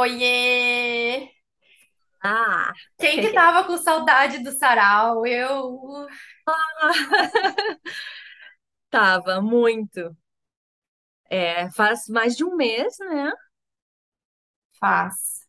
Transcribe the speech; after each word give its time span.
Oiê! 0.00 0.36
Ah, 2.22 2.72
Quem 2.98 3.20
que 3.20 3.30
tava 3.32 3.64
com 3.66 3.76
saudade 3.78 4.38
do 4.42 4.52
sarau? 4.52 5.26
Eu 5.26 6.06
tava 8.90 9.40
muito. 9.40 10.16
É, 11.30 11.70
faz 11.72 12.08
mais 12.08 12.36
de 12.36 12.44
um 12.44 12.56
mês, 12.56 12.96
né? 13.00 13.30
faz. 14.78 15.46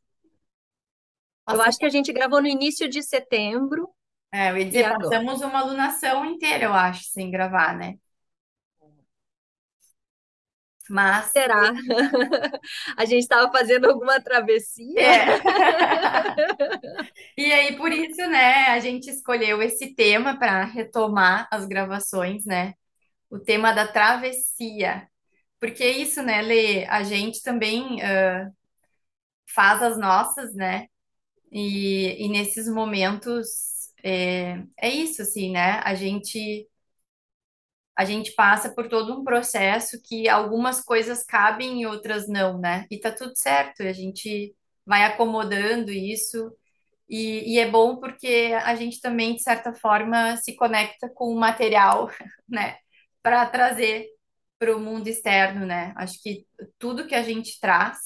Eu 1.50 1.62
acho 1.62 1.78
que 1.78 1.86
a 1.86 1.90
gente 1.90 2.12
gravou 2.14 2.42
no 2.42 2.48
início 2.48 2.90
de 2.90 3.02
setembro 3.04 3.90
é, 4.32 4.52
eu 4.52 4.58
ia 4.58 4.66
e 4.70 4.70
dizer, 4.70 4.86
agora. 4.86 5.10
passamos 5.10 5.42
uma 5.42 5.60
alunação 5.60 6.26
inteira, 6.26 6.66
eu 6.66 6.74
acho, 6.74 7.04
sem 7.06 7.32
gravar, 7.32 7.76
né? 7.78 7.96
Mas, 10.90 11.32
Será? 11.32 11.72
A 12.98 13.06
gente 13.06 13.22
estava 13.24 13.52
fazendo 13.52 13.90
alguma 13.90 14.20
travessia? 14.22 15.00
é. 15.00 15.40
E 17.38 17.52
aí, 17.52 17.76
por 17.78 17.92
isso, 17.92 18.18
né, 18.28 18.68
a 18.70 18.80
gente 18.80 19.10
escolheu 19.10 19.62
esse 19.62 19.94
tema 19.96 20.38
para 20.38 20.64
retomar 20.66 21.48
as 21.52 21.66
gravações, 21.68 22.46
né? 22.46 22.74
O 23.30 23.40
tema 23.40 23.72
da 23.74 23.88
travessia. 23.88 25.08
Porque 25.60 25.84
é 25.84 25.92
isso, 25.92 26.22
né, 26.24 26.42
Lê? 26.42 26.86
A 26.86 27.04
gente 27.04 27.42
também 27.44 28.02
ah, 28.02 28.50
faz 29.54 29.82
as 29.82 29.98
nossas, 29.98 30.54
né? 30.54 30.88
E, 31.52 32.26
e 32.26 32.30
nesses 32.30 32.68
momentos 32.68 33.48
é, 34.04 34.64
é 34.78 34.90
isso, 34.90 35.22
assim, 35.22 35.52
né? 35.52 35.82
A 35.84 35.96
gente 35.96 36.68
a 37.98 38.06
gente 38.06 38.34
passa 38.34 38.74
por 38.74 38.88
todo 38.88 39.20
um 39.20 39.24
processo 39.24 40.00
que 40.04 40.30
algumas 40.30 40.82
coisas 40.82 41.24
cabem 41.26 41.82
e 41.82 41.88
outras 41.88 42.28
não, 42.28 42.60
né? 42.60 42.86
E 42.92 43.00
tá 43.00 43.12
tudo 43.12 43.36
certo, 43.36 43.82
a 43.82 43.92
gente 43.92 44.56
vai 44.86 45.04
acomodando 45.04 45.92
isso 45.92 46.52
e, 47.10 47.56
e 47.56 47.60
é 47.60 47.70
bom 47.70 47.98
porque 47.98 48.54
a 48.64 48.76
gente 48.76 49.02
também, 49.02 49.36
de 49.36 49.42
certa 49.42 49.74
forma, 49.74 50.38
se 50.38 50.56
conecta 50.56 51.10
com 51.10 51.34
o 51.34 51.40
material, 51.40 52.12
né? 52.48 52.78
Para 53.24 53.46
trazer 53.48 54.08
para 54.60 54.76
o 54.76 54.80
mundo 54.80 55.08
externo, 55.08 55.66
né? 55.66 55.94
Acho 55.98 56.22
que 56.22 56.46
tudo 56.80 57.08
que 57.08 57.16
a 57.16 57.24
gente 57.24 57.60
traz 57.60 57.98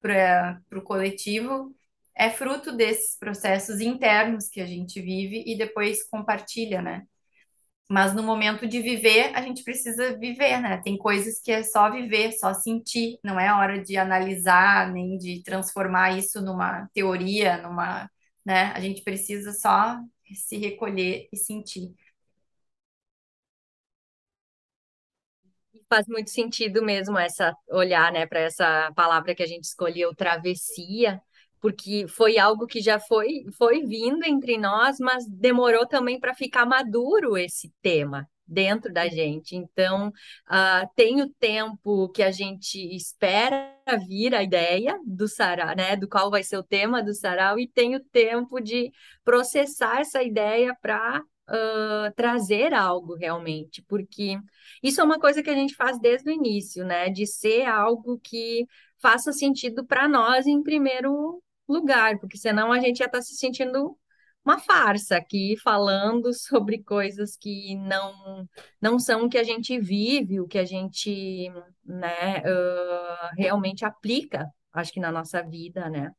para 0.00 0.60
o 0.74 0.82
coletivo 0.82 1.74
é 2.14 2.30
fruto 2.30 2.72
desses 2.76 3.16
processos 3.18 3.80
internos 3.80 4.48
que 4.48 4.60
a 4.60 4.66
gente 4.66 5.00
vive 5.00 5.44
e 5.46 5.56
depois 5.56 6.08
compartilha, 6.08 6.82
né? 6.82 7.04
Mas 7.92 8.14
no 8.14 8.22
momento 8.22 8.66
de 8.66 8.80
viver, 8.80 9.32
a 9.36 9.42
gente 9.42 9.62
precisa 9.64 10.18
viver, 10.18 10.60
né? 10.60 10.80
Tem 10.82 10.96
coisas 10.96 11.38
que 11.40 11.52
é 11.52 11.62
só 11.62 11.90
viver, 11.90 12.32
só 12.32 12.54
sentir, 12.54 13.18
não 13.22 13.38
é 13.38 13.52
hora 13.52 13.82
de 13.82 13.96
analisar, 13.98 14.90
nem 14.92 15.18
de 15.18 15.42
transformar 15.42 16.16
isso 16.18 16.40
numa 16.40 16.88
teoria, 16.94 17.58
numa, 17.62 18.10
né? 18.46 18.72
A 18.74 18.80
gente 18.80 19.02
precisa 19.02 19.52
só 19.52 19.98
se 20.34 20.56
recolher 20.56 21.28
e 21.32 21.36
sentir. 21.36 21.94
Faz 25.88 26.06
muito 26.08 26.30
sentido 26.30 26.82
mesmo 26.82 27.18
essa 27.18 27.54
olhar, 27.70 28.10
né, 28.12 28.26
para 28.26 28.40
essa 28.40 28.90
palavra 28.96 29.34
que 29.34 29.42
a 29.42 29.46
gente 29.46 29.64
escolheu, 29.64 30.14
travessia, 30.14 31.20
porque 31.62 32.06
foi 32.08 32.38
algo 32.38 32.66
que 32.66 32.80
já 32.82 32.98
foi 33.00 33.44
foi 33.56 33.82
vindo 33.82 34.24
entre 34.24 34.58
nós, 34.58 34.98
mas 34.98 35.26
demorou 35.26 35.86
também 35.86 36.20
para 36.20 36.34
ficar 36.34 36.66
maduro 36.66 37.38
esse 37.38 37.72
tema 37.80 38.28
dentro 38.46 38.92
da 38.92 39.08
gente. 39.08 39.56
Então, 39.56 40.12
ah, 40.46 40.86
tem 40.96 41.22
o 41.22 41.30
tempo 41.38 42.08
que 42.10 42.22
a 42.22 42.30
gente 42.32 42.78
espera 42.94 43.72
vir 44.08 44.34
a 44.34 44.42
ideia 44.42 44.98
do 45.06 45.28
sarau, 45.28 45.74
né, 45.76 45.96
do 45.96 46.08
qual 46.08 46.30
vai 46.30 46.42
ser 46.42 46.58
o 46.58 46.62
tema 46.64 47.02
do 47.02 47.14
sarau, 47.14 47.58
e 47.58 47.68
tem 47.68 47.96
o 47.96 48.04
tempo 48.04 48.60
de 48.60 48.92
processar 49.24 50.00
essa 50.00 50.22
ideia 50.22 50.76
para 50.82 51.22
trazer 52.16 52.72
algo 52.72 53.14
realmente, 53.14 53.82
porque 53.82 54.38
isso 54.82 55.00
é 55.00 55.04
uma 55.04 55.18
coisa 55.18 55.42
que 55.42 55.50
a 55.50 55.54
gente 55.54 55.74
faz 55.74 56.00
desde 56.00 56.30
o 56.30 56.32
início, 56.32 56.84
né? 56.84 57.10
De 57.10 57.26
ser 57.26 57.64
algo 57.64 58.18
que 58.18 58.66
faça 59.02 59.32
sentido 59.32 59.84
para 59.84 60.08
nós 60.08 60.46
em 60.46 60.62
primeiro 60.62 61.42
lugar, 61.72 62.18
porque 62.18 62.38
senão 62.38 62.72
a 62.72 62.80
gente 62.80 62.98
já 62.98 63.06
está 63.06 63.20
se 63.22 63.36
sentindo 63.36 63.96
uma 64.44 64.58
farsa 64.58 65.16
aqui, 65.16 65.56
falando 65.62 66.32
sobre 66.34 66.82
coisas 66.82 67.36
que 67.36 67.76
não 67.76 68.48
não 68.80 68.98
são 68.98 69.24
o 69.24 69.28
que 69.28 69.38
a 69.38 69.44
gente 69.44 69.78
vive, 69.78 70.40
o 70.40 70.48
que 70.48 70.58
a 70.58 70.64
gente, 70.64 71.50
né, 71.84 72.40
uh, 72.40 73.34
realmente 73.36 73.84
aplica, 73.84 74.48
acho 74.72 74.92
que 74.92 75.00
na 75.00 75.12
nossa 75.12 75.42
vida, 75.42 75.88
né? 75.88 76.10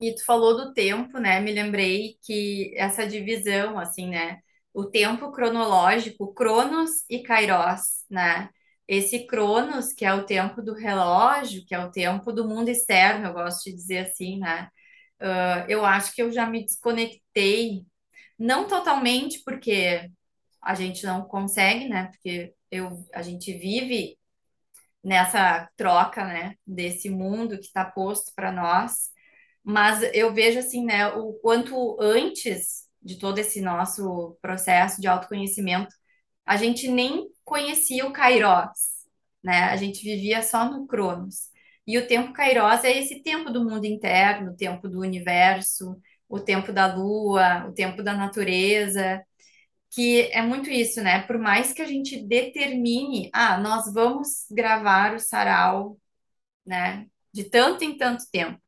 E 0.00 0.14
tu 0.14 0.24
falou 0.24 0.56
do 0.56 0.72
tempo, 0.72 1.18
né? 1.18 1.40
Me 1.40 1.52
lembrei 1.52 2.16
que 2.22 2.72
essa 2.76 3.06
divisão, 3.06 3.78
assim, 3.78 4.08
né? 4.08 4.40
O 4.72 4.86
tempo 4.86 5.30
cronológico, 5.30 6.32
Cronos 6.32 6.90
e 7.08 7.22
Kairos, 7.22 8.04
né? 8.08 8.48
Esse 8.90 9.24
Cronos, 9.26 9.92
que 9.92 10.04
é 10.04 10.12
o 10.12 10.26
tempo 10.26 10.60
do 10.60 10.74
relógio, 10.74 11.64
que 11.64 11.72
é 11.74 11.78
o 11.78 11.92
tempo 11.92 12.32
do 12.32 12.48
mundo 12.48 12.70
externo, 12.70 13.28
eu 13.28 13.32
gosto 13.32 13.64
de 13.64 13.76
dizer 13.76 13.98
assim, 14.08 14.40
né? 14.40 14.68
Ah, 15.20 15.64
eu 15.68 15.84
acho 15.84 16.12
que 16.14 16.22
eu 16.22 16.32
já 16.32 16.46
me 16.46 16.64
desconectei, 16.64 17.84
não 18.38 18.66
totalmente, 18.66 19.42
porque 19.44 20.10
a 20.62 20.74
gente 20.74 21.04
não 21.06 21.22
consegue, 21.24 21.88
né? 21.88 22.06
Porque 22.06 22.54
eu, 22.70 23.06
a 23.14 23.22
gente 23.22 23.52
vive 23.52 24.18
nessa 25.04 25.68
troca, 25.76 26.24
né? 26.26 26.56
Desse 26.66 27.10
mundo 27.10 27.58
que 27.58 27.66
está 27.66 27.84
posto 27.84 28.32
para 28.34 28.52
nós. 28.52 29.10
Mas 29.62 30.02
eu 30.14 30.34
vejo 30.34 30.58
assim, 30.58 30.84
né, 30.84 31.08
o 31.08 31.34
quanto 31.34 31.96
antes 32.00 32.88
de 33.02 33.18
todo 33.18 33.38
esse 33.38 33.60
nosso 33.60 34.36
processo 34.42 35.00
de 35.00 35.08
autoconhecimento, 35.08 35.94
a 36.46 36.56
gente 36.56 36.88
nem 36.88 37.28
conhecia 37.50 38.06
o 38.06 38.12
Kairos, 38.12 38.78
né? 39.42 39.64
A 39.64 39.76
gente 39.76 40.02
vivia 40.04 40.42
só 40.42 40.64
no 40.70 40.86
Cronos. 40.86 41.50
E 41.86 41.98
o 41.98 42.06
tempo 42.06 42.32
Kairos 42.32 42.84
é 42.84 42.96
esse 42.98 43.22
tempo 43.22 43.50
do 43.50 43.64
mundo 43.68 43.84
interno, 43.86 44.52
o 44.52 44.56
tempo 44.56 44.88
do 44.88 45.00
universo, 45.00 46.00
o 46.28 46.38
tempo 46.40 46.72
da 46.72 46.94
lua, 46.94 47.66
o 47.68 47.72
tempo 47.74 48.02
da 48.02 48.14
natureza, 48.14 49.20
que 49.90 50.22
é 50.32 50.42
muito 50.42 50.70
isso, 50.70 51.02
né? 51.02 51.22
Por 51.26 51.38
mais 51.38 51.72
que 51.72 51.82
a 51.82 51.86
gente 51.86 52.22
determine, 52.26 53.30
ah, 53.32 53.58
nós 53.58 53.92
vamos 53.92 54.46
gravar 54.50 55.14
o 55.14 55.18
sarau, 55.20 55.98
né? 56.66 57.06
De 57.32 57.44
tanto 57.44 57.84
em 57.84 57.96
tanto 57.96 58.24
tempo 58.30 58.60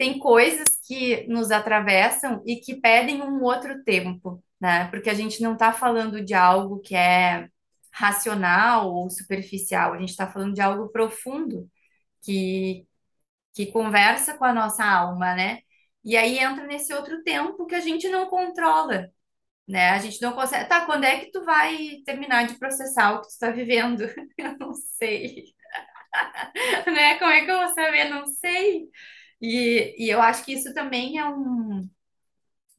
tem 0.00 0.18
coisas 0.18 0.66
que 0.86 1.26
nos 1.28 1.50
atravessam 1.50 2.42
e 2.46 2.56
que 2.56 2.74
pedem 2.80 3.20
um 3.20 3.42
outro 3.42 3.84
tempo, 3.84 4.42
né? 4.58 4.88
Porque 4.88 5.10
a 5.10 5.14
gente 5.14 5.42
não 5.42 5.52
está 5.52 5.74
falando 5.74 6.24
de 6.24 6.32
algo 6.32 6.80
que 6.80 6.94
é 6.96 7.48
racional 7.92 8.92
ou 8.92 9.10
superficial, 9.10 9.94
a 9.94 9.98
gente 9.98 10.10
está 10.10 10.30
falando 10.30 10.54
de 10.54 10.60
algo 10.60 10.88
profundo 10.90 11.68
que, 12.22 12.86
que 13.54 13.66
conversa 13.72 14.36
com 14.38 14.44
a 14.44 14.54
nossa 14.54 14.84
alma, 14.84 15.34
né? 15.34 15.60
E 16.04 16.16
aí 16.16 16.38
entra 16.38 16.66
nesse 16.66 16.92
outro 16.94 17.22
tempo 17.22 17.66
que 17.66 17.74
a 17.74 17.80
gente 17.80 18.08
não 18.08 18.28
controla, 18.28 19.10
né? 19.68 19.90
A 19.90 19.98
gente 19.98 20.20
não 20.22 20.32
consegue. 20.34 20.68
Tá, 20.68 20.86
quando 20.86 21.04
é 21.04 21.20
que 21.20 21.32
tu 21.32 21.44
vai 21.44 21.98
terminar 22.06 22.46
de 22.46 22.58
processar 22.58 23.14
o 23.14 23.22
que 23.22 23.28
tu 23.28 23.32
está 23.32 23.50
vivendo? 23.50 24.02
Eu 24.38 24.58
não 24.58 24.74
sei, 24.74 25.46
né? 26.86 27.18
Como 27.18 27.30
é 27.30 27.44
que 27.44 27.50
eu 27.50 27.58
vou 27.58 27.74
saber? 27.74 28.04
Não 28.08 28.26
sei. 28.26 28.88
E, 29.40 29.94
e 30.06 30.10
eu 30.10 30.20
acho 30.20 30.44
que 30.44 30.52
isso 30.52 30.72
também 30.74 31.18
é 31.18 31.24
um, 31.26 31.88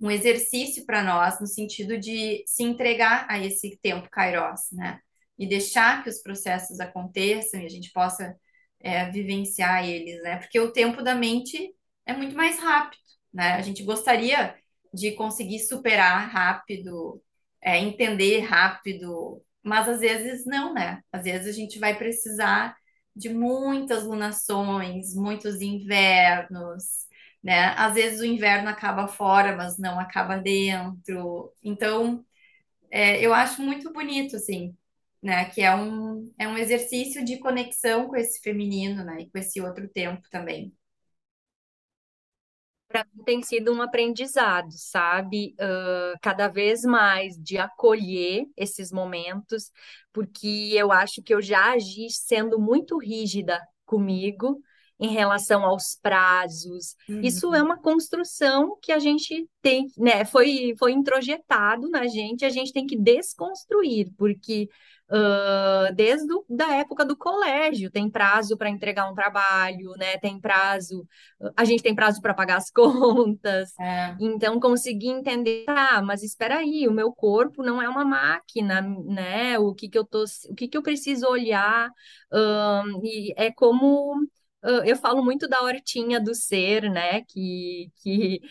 um 0.01 0.09
exercício 0.09 0.85
para 0.85 1.03
nós, 1.03 1.39
no 1.39 1.45
sentido 1.45 1.97
de 1.97 2.44
se 2.47 2.63
entregar 2.63 3.28
a 3.29 3.39
esse 3.39 3.78
tempo 3.81 4.09
Kairos, 4.09 4.62
né? 4.72 5.00
E 5.38 5.47
deixar 5.47 6.03
que 6.03 6.09
os 6.09 6.22
processos 6.22 6.79
aconteçam 6.79 7.62
e 7.62 7.66
a 7.66 7.69
gente 7.69 7.91
possa 7.91 8.35
é, 8.79 9.09
vivenciar 9.12 9.88
eles, 9.88 10.21
né? 10.24 10.38
Porque 10.38 10.59
o 10.59 10.71
tempo 10.71 11.03
da 11.03 11.13
mente 11.13 11.74
é 12.06 12.13
muito 12.13 12.36
mais 12.36 12.59
rápido, 12.59 13.00
né? 13.31 13.53
A 13.53 13.62
gente 13.62 13.83
gostaria 13.83 14.56
de 14.94 15.12
conseguir 15.12 15.59
superar 15.59 16.30
rápido, 16.30 17.21
é, 17.62 17.77
entender 17.77 18.39
rápido, 18.39 19.42
mas 19.63 19.88
às 19.88 20.00
vezes 20.00 20.45
não, 20.45 20.74
né? 20.74 21.01
Às 21.12 21.24
vezes 21.24 21.47
a 21.47 21.51
gente 21.51 21.80
vai 21.80 21.95
precisar 21.97 22.75
de 23.15 23.30
muitas 23.30 24.04
lunações, 24.04 25.13
muitos 25.15 25.62
invernos, 25.62 27.06
né? 27.44 27.74
Às 27.78 27.96
vezes 27.96 28.20
o 28.22 28.26
inverno 28.26 28.70
acaba 28.70 29.08
fora, 29.08 29.56
mas 29.56 29.78
não 29.78 30.00
acaba 30.00 30.38
dentro. 30.38 31.54
Então, 31.64 32.26
é, 32.92 33.22
eu 33.26 33.34
acho 33.34 33.62
muito 33.64 33.92
bonito, 33.94 34.36
assim, 34.38 34.76
né? 35.24 35.46
Que 35.52 35.62
é 35.64 35.76
um, 35.76 36.34
é 36.40 36.48
um 36.48 36.58
exercício 36.58 37.26
de 37.26 37.40
conexão 37.40 38.08
com 38.10 38.16
esse 38.18 38.42
feminino, 38.42 39.04
né? 39.06 39.22
E 39.24 39.30
com 39.32 39.38
esse 39.40 39.62
outro 39.62 39.90
tempo 39.90 40.24
também. 40.32 40.74
Para 42.88 43.06
mim 43.14 43.24
tem 43.24 43.42
sido 43.42 43.74
um 43.74 43.82
aprendizado, 43.82 44.70
sabe? 44.74 45.56
Ah, 45.60 46.14
cada 46.22 46.48
vez 46.50 46.84
mais 46.84 47.38
de 47.38 47.58
acolher 47.58 48.46
esses 48.58 48.92
momentos, 48.92 49.72
porque 50.14 50.72
eu 50.74 50.92
acho 50.92 51.22
que 51.24 51.34
eu 51.34 51.42
já 51.42 51.74
agi 51.74 52.10
sendo 52.10 52.60
muito 52.60 52.98
rígida 52.98 53.60
comigo 53.86 54.62
em 55.01 55.09
relação 55.09 55.65
aos 55.65 55.98
prazos. 56.01 56.95
Isso 57.21 57.53
é 57.56 57.59
Uhum. 57.59 57.65
uma 57.68 57.77
construção 57.81 58.77
que 58.81 58.92
a 58.92 59.00
gente 59.00 59.50
tem, 59.62 59.88
né? 59.98 60.25
Foi, 60.25 60.75
foi 60.80 60.92
introjetado 60.94 61.89
na 61.89 62.07
gente, 62.07 62.45
a 62.45 62.50
gente 62.51 62.71
tem 62.71 62.86
que 62.88 62.98
desconstruir, 62.98 64.12
porque 64.18 64.69
uh, 65.09 65.94
desde 65.95 66.31
o, 66.33 66.45
da 66.50 66.75
época 66.75 67.03
do 67.03 67.18
colégio 67.18 67.89
tem 67.92 68.09
prazo 68.12 68.57
para 68.57 68.69
entregar 68.69 69.09
um 69.12 69.15
trabalho, 69.15 69.92
né? 69.98 70.18
Tem 70.19 70.39
prazo, 70.39 71.07
a 71.57 71.65
gente 71.65 71.83
tem 71.83 71.95
prazo 71.95 72.21
para 72.21 72.33
pagar 72.36 72.57
as 72.57 72.69
contas. 72.71 73.80
É, 73.80 74.15
Então, 74.19 74.59
consegui 74.59 75.07
entender, 75.09 75.65
ah, 75.68 76.01
mas 76.01 76.24
espera 76.24 76.57
aí, 76.57 76.88
o 76.88 76.94
meu 76.94 77.12
corpo 77.12 77.63
não 77.63 77.81
é 77.81 77.89
uma 77.89 78.06
máquina, 78.06 78.81
né? 78.81 79.57
O 79.59 79.74
que 79.74 79.89
que 79.89 79.97
eu 79.97 80.06
tô, 80.06 80.24
o 80.50 80.56
que 80.56 80.68
que 80.68 80.77
eu 80.77 80.83
preciso 80.83 81.27
olhar? 81.27 81.89
E 83.04 83.33
é 83.38 83.51
como 83.51 84.15
eu 84.86 84.96
falo 84.96 85.24
muito 85.24 85.48
da 85.48 85.62
hortinha 85.62 86.19
do 86.19 86.36
ser, 86.36 86.90
né? 86.90 87.22
Que, 87.24 87.92
que 87.98 88.42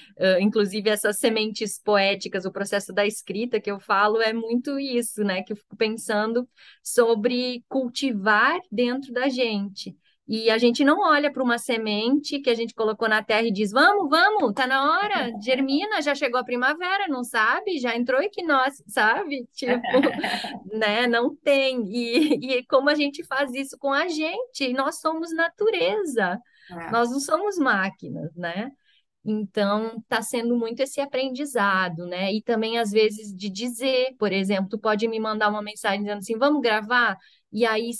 inclusive 0.40 0.90
essas 0.90 1.18
sementes 1.18 1.78
poéticas, 1.78 2.44
o 2.44 2.52
processo 2.52 2.92
da 2.92 3.06
escrita 3.06 3.60
que 3.60 3.70
eu 3.70 3.78
falo 3.80 4.20
é 4.20 4.32
muito 4.32 4.78
isso, 4.78 5.22
né? 5.22 5.42
Que 5.42 5.52
eu 5.52 5.56
fico 5.56 5.76
pensando 5.76 6.48
sobre 6.82 7.64
cultivar 7.68 8.58
dentro 8.70 9.12
da 9.12 9.28
gente. 9.28 9.96
E 10.32 10.48
a 10.48 10.58
gente 10.58 10.84
não 10.84 11.00
olha 11.00 11.28
para 11.32 11.42
uma 11.42 11.58
semente 11.58 12.38
que 12.38 12.48
a 12.48 12.54
gente 12.54 12.72
colocou 12.72 13.08
na 13.08 13.20
terra 13.20 13.42
e 13.42 13.52
diz: 13.52 13.72
Vamos, 13.72 14.08
vamos, 14.08 14.52
tá 14.54 14.64
na 14.64 14.92
hora, 14.92 15.32
germina, 15.42 16.00
já 16.00 16.14
chegou 16.14 16.38
a 16.38 16.44
primavera, 16.44 17.08
não 17.08 17.24
sabe? 17.24 17.80
Já 17.80 17.96
entrou 17.96 18.22
equinócio, 18.22 18.84
sabe? 18.86 19.44
Tipo, 19.52 19.82
né? 20.72 21.08
Não 21.08 21.34
tem. 21.34 21.82
E, 21.92 22.58
e 22.58 22.66
como 22.66 22.88
a 22.88 22.94
gente 22.94 23.24
faz 23.24 23.52
isso 23.54 23.76
com 23.76 23.92
a 23.92 24.06
gente? 24.06 24.72
Nós 24.72 25.00
somos 25.00 25.34
natureza, 25.34 26.38
é, 26.70 26.90
nós 26.92 27.10
não 27.10 27.18
somos 27.18 27.58
máquinas, 27.58 28.32
né? 28.36 28.70
Então, 29.24 29.96
está 29.98 30.22
sendo 30.22 30.56
muito 30.56 30.78
esse 30.80 31.00
aprendizado, 31.00 32.06
né? 32.06 32.32
E 32.32 32.40
também, 32.40 32.78
às 32.78 32.92
vezes, 32.92 33.34
de 33.34 33.50
dizer, 33.50 34.14
por 34.16 34.32
exemplo, 34.32 34.68
tu 34.68 34.78
pode 34.78 35.08
me 35.08 35.18
mandar 35.18 35.48
uma 35.48 35.60
mensagem 35.60 36.02
dizendo 36.02 36.18
assim, 36.18 36.38
vamos 36.38 36.62
gravar? 36.62 37.18
E 37.52 37.66
aí 37.66 37.90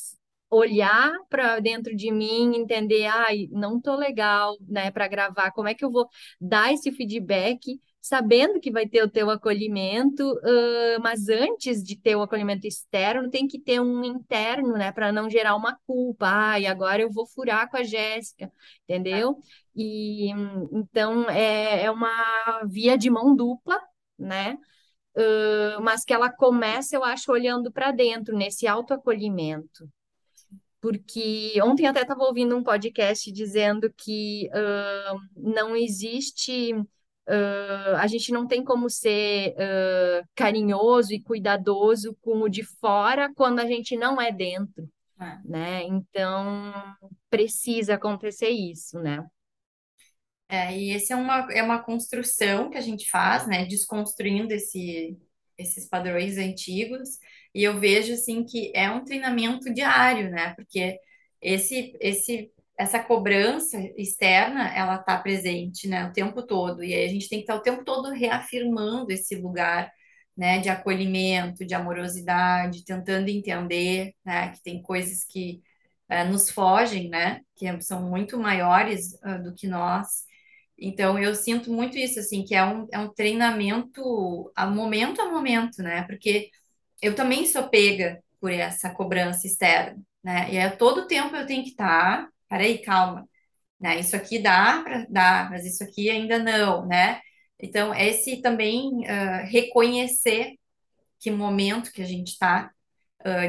olhar 0.50 1.12
para 1.28 1.60
dentro 1.60 1.94
de 1.94 2.10
mim, 2.10 2.56
entender, 2.56 3.06
ai, 3.06 3.48
não 3.52 3.80
tô 3.80 3.94
legal, 3.96 4.56
né, 4.68 4.90
para 4.90 5.08
gravar. 5.08 5.52
Como 5.52 5.68
é 5.68 5.74
que 5.74 5.84
eu 5.84 5.90
vou 5.90 6.08
dar 6.40 6.72
esse 6.72 6.90
feedback, 6.90 7.80
sabendo 8.00 8.58
que 8.60 8.70
vai 8.70 8.88
ter 8.88 9.02
o 9.02 9.10
teu 9.10 9.30
acolhimento, 9.30 10.24
ãh, 10.44 10.98
mas 11.02 11.28
antes 11.28 11.82
de 11.82 11.96
ter 11.96 12.16
o 12.16 12.22
acolhimento 12.22 12.66
externo, 12.66 13.30
tem 13.30 13.46
que 13.46 13.60
ter 13.60 13.80
um 13.80 14.04
interno, 14.04 14.72
né, 14.72 14.90
para 14.92 15.12
não 15.12 15.30
gerar 15.30 15.54
uma 15.54 15.78
culpa. 15.86 16.26
Ai, 16.26 16.66
agora 16.66 17.02
eu 17.02 17.10
vou 17.10 17.26
furar 17.26 17.70
com 17.70 17.76
a 17.76 17.84
Jéssica, 17.84 18.50
entendeu? 18.84 19.38
E 19.76 20.30
então 20.72 21.28
é, 21.30 21.84
é 21.84 21.90
uma 21.90 22.62
via 22.68 22.96
de 22.98 23.08
mão 23.10 23.34
dupla, 23.36 23.80
né? 24.18 24.58
Uh, 25.16 25.80
mas 25.82 26.04
que 26.04 26.12
ela 26.14 26.30
começa, 26.30 26.96
eu 26.96 27.04
acho, 27.04 27.32
olhando 27.32 27.72
para 27.72 27.90
dentro, 27.92 28.36
nesse 28.36 28.66
autoacolhimento. 28.66 29.88
Porque 30.80 31.60
ontem 31.62 31.86
até 31.86 32.02
estava 32.02 32.24
ouvindo 32.24 32.56
um 32.56 32.62
podcast 32.62 33.30
dizendo 33.30 33.92
que 33.96 34.48
uh, 34.48 35.20
não 35.36 35.76
existe, 35.76 36.72
uh, 36.72 37.96
a 37.98 38.06
gente 38.06 38.32
não 38.32 38.46
tem 38.46 38.64
como 38.64 38.88
ser 38.88 39.52
uh, 39.52 40.26
carinhoso 40.34 41.12
e 41.12 41.22
cuidadoso 41.22 42.16
com 42.22 42.38
o 42.40 42.48
de 42.48 42.62
fora 42.62 43.30
quando 43.34 43.60
a 43.60 43.66
gente 43.66 43.94
não 43.94 44.20
é 44.20 44.32
dentro, 44.32 44.88
é. 45.20 45.38
né? 45.44 45.82
Então 45.82 46.72
precisa 47.28 47.94
acontecer 47.94 48.48
isso, 48.48 48.98
né? 48.98 49.24
É, 50.48 50.76
e 50.76 50.90
esse 50.90 51.12
é 51.12 51.16
uma, 51.16 51.46
é 51.52 51.62
uma 51.62 51.80
construção 51.80 52.70
que 52.70 52.76
a 52.76 52.80
gente 52.80 53.08
faz, 53.08 53.46
né, 53.46 53.64
desconstruindo 53.64 54.52
esse, 54.52 55.16
esses 55.56 55.88
padrões 55.88 56.38
antigos, 56.38 57.20
e 57.54 57.62
eu 57.64 57.78
vejo, 57.80 58.12
assim, 58.14 58.44
que 58.44 58.72
é 58.74 58.90
um 58.90 59.04
treinamento 59.04 59.72
diário, 59.72 60.30
né, 60.30 60.54
porque 60.54 60.98
esse, 61.40 61.96
esse, 62.00 62.52
essa 62.78 63.02
cobrança 63.02 63.78
externa, 63.96 64.68
ela 64.76 64.98
tá 64.98 65.18
presente, 65.18 65.88
né, 65.88 66.06
o 66.06 66.12
tempo 66.12 66.42
todo, 66.46 66.84
e 66.84 66.94
aí 66.94 67.04
a 67.04 67.08
gente 67.08 67.28
tem 67.28 67.38
que 67.38 67.44
estar 67.44 67.56
o 67.56 67.62
tempo 67.62 67.84
todo 67.84 68.10
reafirmando 68.10 69.10
esse 69.12 69.34
lugar, 69.36 69.90
né, 70.36 70.58
de 70.60 70.68
acolhimento, 70.68 71.66
de 71.66 71.74
amorosidade, 71.74 72.84
tentando 72.84 73.28
entender, 73.28 74.14
né, 74.24 74.50
que 74.52 74.62
tem 74.62 74.82
coisas 74.82 75.24
que 75.24 75.60
eh, 76.08 76.24
nos 76.24 76.50
fogem, 76.50 77.08
né, 77.08 77.40
que 77.56 77.80
são 77.82 78.08
muito 78.08 78.38
maiores, 78.38 79.18
ah, 79.22 79.38
do 79.38 79.54
que 79.54 79.66
nós, 79.66 80.24
então, 80.82 81.18
eu 81.18 81.34
sinto 81.34 81.70
muito 81.72 81.98
isso, 81.98 82.18
assim, 82.20 82.42
que 82.44 82.54
é 82.54 82.64
um, 82.64 82.86
é 82.90 82.98
um 82.98 83.12
treinamento 83.12 84.50
a 84.56 84.66
momento 84.66 85.20
a 85.20 85.30
momento, 85.30 85.82
né? 85.82 86.02
Porque 86.04 86.48
eu 87.02 87.14
também 87.14 87.46
sou 87.46 87.68
pega 87.68 88.22
por 88.40 88.52
essa 88.52 88.90
cobrança 88.90 89.46
externa, 89.46 90.00
né? 90.22 90.52
E 90.52 90.58
a 90.58 90.74
todo 90.74 91.06
tempo 91.06 91.34
eu 91.36 91.46
tenho 91.46 91.62
que 91.62 91.70
estar, 91.70 92.28
peraí, 92.48 92.78
calma, 92.78 93.28
né? 93.80 93.98
Isso 94.00 94.16
aqui 94.16 94.38
dá 94.38 94.82
para 94.82 95.06
dar, 95.08 95.50
mas 95.50 95.64
isso 95.66 95.82
aqui 95.84 96.10
ainda 96.10 96.38
não, 96.38 96.86
né? 96.86 97.20
Então, 97.58 97.94
esse 97.94 98.40
também 98.40 99.06
ah, 99.06 99.42
reconhecer 99.42 100.54
que 101.20 101.30
momento 101.30 101.92
que 101.92 102.02
a 102.02 102.06
gente 102.06 102.28
está 102.28 102.70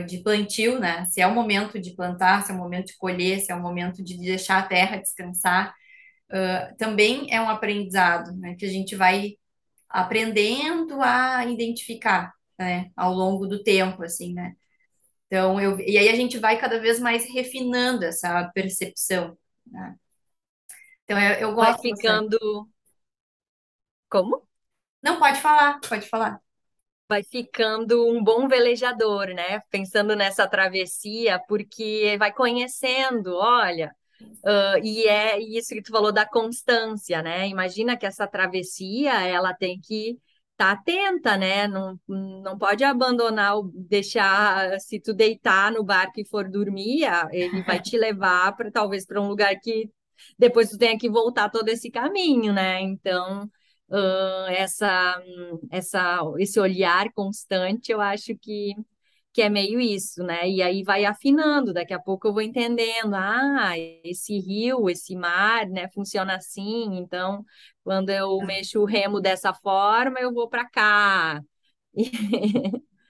de 0.06 0.18
plantio, 0.18 0.80
né? 0.80 1.06
Se 1.06 1.22
é 1.22 1.28
o 1.28 1.34
momento 1.34 1.80
de 1.80 1.96
plantar, 1.96 2.44
se 2.46 2.52
é 2.52 2.56
o 2.56 2.58
momento 2.58 2.88
de 2.88 2.98
colher, 2.98 3.40
se 3.40 3.54
é 3.54 3.56
o 3.56 3.62
momento 3.62 4.04
de 4.04 4.18
deixar 4.18 4.60
a 4.60 4.68
terra 4.68 4.98
descansar 4.98 5.74
também 6.78 7.28
é 7.34 7.42
um 7.42 7.50
aprendizado, 7.50 8.32
né, 8.38 8.56
que 8.56 8.66
a 8.66 8.70
gente 8.70 8.96
vai 8.96 9.34
aprendendo 9.90 11.02
a 11.02 11.46
identificar, 11.46 12.34
né, 12.62 12.92
ao 12.96 13.14
longo 13.14 13.48
do 13.48 13.64
tempo, 13.64 14.04
assim, 14.04 14.34
né? 14.34 14.54
Então, 15.28 15.60
eu, 15.62 15.80
e 15.80 15.98
aí 15.98 16.10
a 16.10 16.16
gente 16.16 16.38
vai 16.40 16.60
cada 16.60 16.80
vez 16.80 17.00
mais 17.00 17.26
refinando 17.34 18.06
essa 18.06 18.50
percepção, 18.54 19.38
né? 19.68 19.96
Então, 21.04 21.20
eu, 21.20 21.34
eu 21.50 21.56
Vai 21.58 21.74
gosto 21.74 21.88
bastante. 21.88 22.28
ficando. 22.28 22.38
Como? 24.14 24.48
Não, 25.02 25.20
pode 25.20 25.40
falar, 25.42 25.80
pode 25.88 26.08
falar. 26.10 26.42
vai 27.08 27.24
ficando 27.24 28.08
um 28.10 28.24
bom 28.24 28.48
velejador, 28.48 29.28
né? 29.34 29.60
Pensando 29.70 30.16
nessa 30.16 30.48
travessia, 30.48 31.40
porque 31.48 32.16
vai 32.18 32.32
conhecendo, 32.34 33.36
olha, 33.36 33.94
ah, 34.46 34.76
e 34.84 35.06
é 35.08 35.40
isso 35.40 35.74
que 35.76 35.82
tu 35.84 35.92
falou 35.92 36.12
da 36.14 36.26
constância, 36.28 37.22
né? 37.24 37.48
Imagina 37.50 37.98
que 37.98 38.06
essa 38.06 38.28
travessia, 38.28 39.14
ela 39.28 39.54
tem 39.56 39.80
que 39.82 40.20
estar 40.62 40.72
atenta, 40.72 41.38
né? 41.38 41.68
Não, 41.68 42.00
não 42.08 42.58
pode 42.58 42.84
abandonar, 42.84 43.56
deixar, 43.74 44.80
se 44.80 45.00
tu 45.00 45.14
deitar 45.14 45.72
no 45.72 45.84
barco 45.84 46.20
e 46.20 46.26
for 46.26 46.50
dormir, 46.50 47.04
ele 47.32 47.64
vai 47.64 47.82
te 47.82 47.98
levar 47.98 48.56
para 48.56 48.72
talvez 48.72 49.06
para 49.06 49.20
um 49.22 49.28
lugar 49.28 49.56
que 49.60 49.90
depois 50.38 50.70
tu 50.70 50.78
tenha 50.78 50.98
que 50.98 51.10
voltar 51.10 51.50
todo 51.50 51.70
esse 51.70 51.90
caminho, 51.90 52.54
né? 52.54 52.80
Então, 52.82 53.50
ah, 53.92 54.48
essa 54.50 55.22
essa, 55.72 56.20
esse 56.38 56.60
olhar 56.60 57.12
constante, 57.14 57.92
eu 57.92 58.00
acho 58.00 58.36
que, 58.38 58.74
que 59.34 59.42
é 59.42 59.50
meio 59.50 59.80
isso, 59.80 60.24
né? 60.24 60.50
E 60.50 60.62
aí 60.62 60.84
vai 60.84 61.06
afinando, 61.06 61.74
daqui 61.74 61.94
a 61.94 62.00
pouco 62.00 62.28
eu 62.28 62.34
vou 62.34 62.42
entendendo, 62.42 63.16
ah, 63.16 63.74
esse 64.04 64.38
rio, 64.40 64.90
esse 64.90 65.16
mar, 65.16 65.68
né, 65.68 65.88
funciona 65.90 66.36
assim, 66.36 66.98
então 66.98 67.46
quando 67.84 68.10
eu 68.10 68.38
mexo 68.40 68.82
o 68.82 68.86
remo 68.86 69.22
dessa 69.22 69.54
forma, 69.54 70.20
eu 70.20 70.34
vou 70.34 70.50
para 70.50 70.70
cá. 70.70 71.42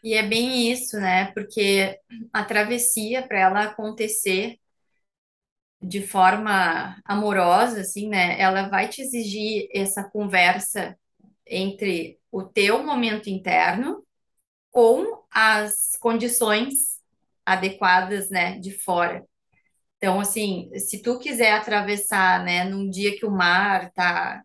E 0.04 0.16
é 0.16 0.24
bem 0.24 0.72
isso, 0.72 0.98
né? 1.00 1.32
Porque 1.32 2.00
a 2.34 2.44
travessia, 2.44 3.28
para 3.28 3.40
ela 3.40 3.64
acontecer 3.66 4.58
de 5.82 6.02
forma 6.02 7.00
amorosa, 7.06 7.82
assim, 7.82 8.08
né? 8.10 8.40
Ela 8.40 8.70
vai 8.70 8.88
te 8.88 9.02
exigir 9.02 9.68
essa 9.74 10.04
conversa 10.04 10.98
entre 11.46 12.20
o 12.32 12.44
teu 12.44 12.84
momento 12.84 13.30
interno 13.30 14.04
com 14.72 15.24
as 15.32 15.98
condições 16.00 17.00
adequadas, 17.46 18.30
né, 18.30 18.60
de 18.60 18.72
fora. 18.72 19.26
Então, 19.98 20.20
assim, 20.20 20.70
se 20.78 21.02
tu 21.02 21.20
quiser 21.20 21.54
atravessar, 21.54 22.44
né, 22.44 22.64
num 22.64 22.90
dia 22.90 23.18
que 23.18 23.26
o 23.26 23.32
mar 23.32 23.92
tá 23.94 24.44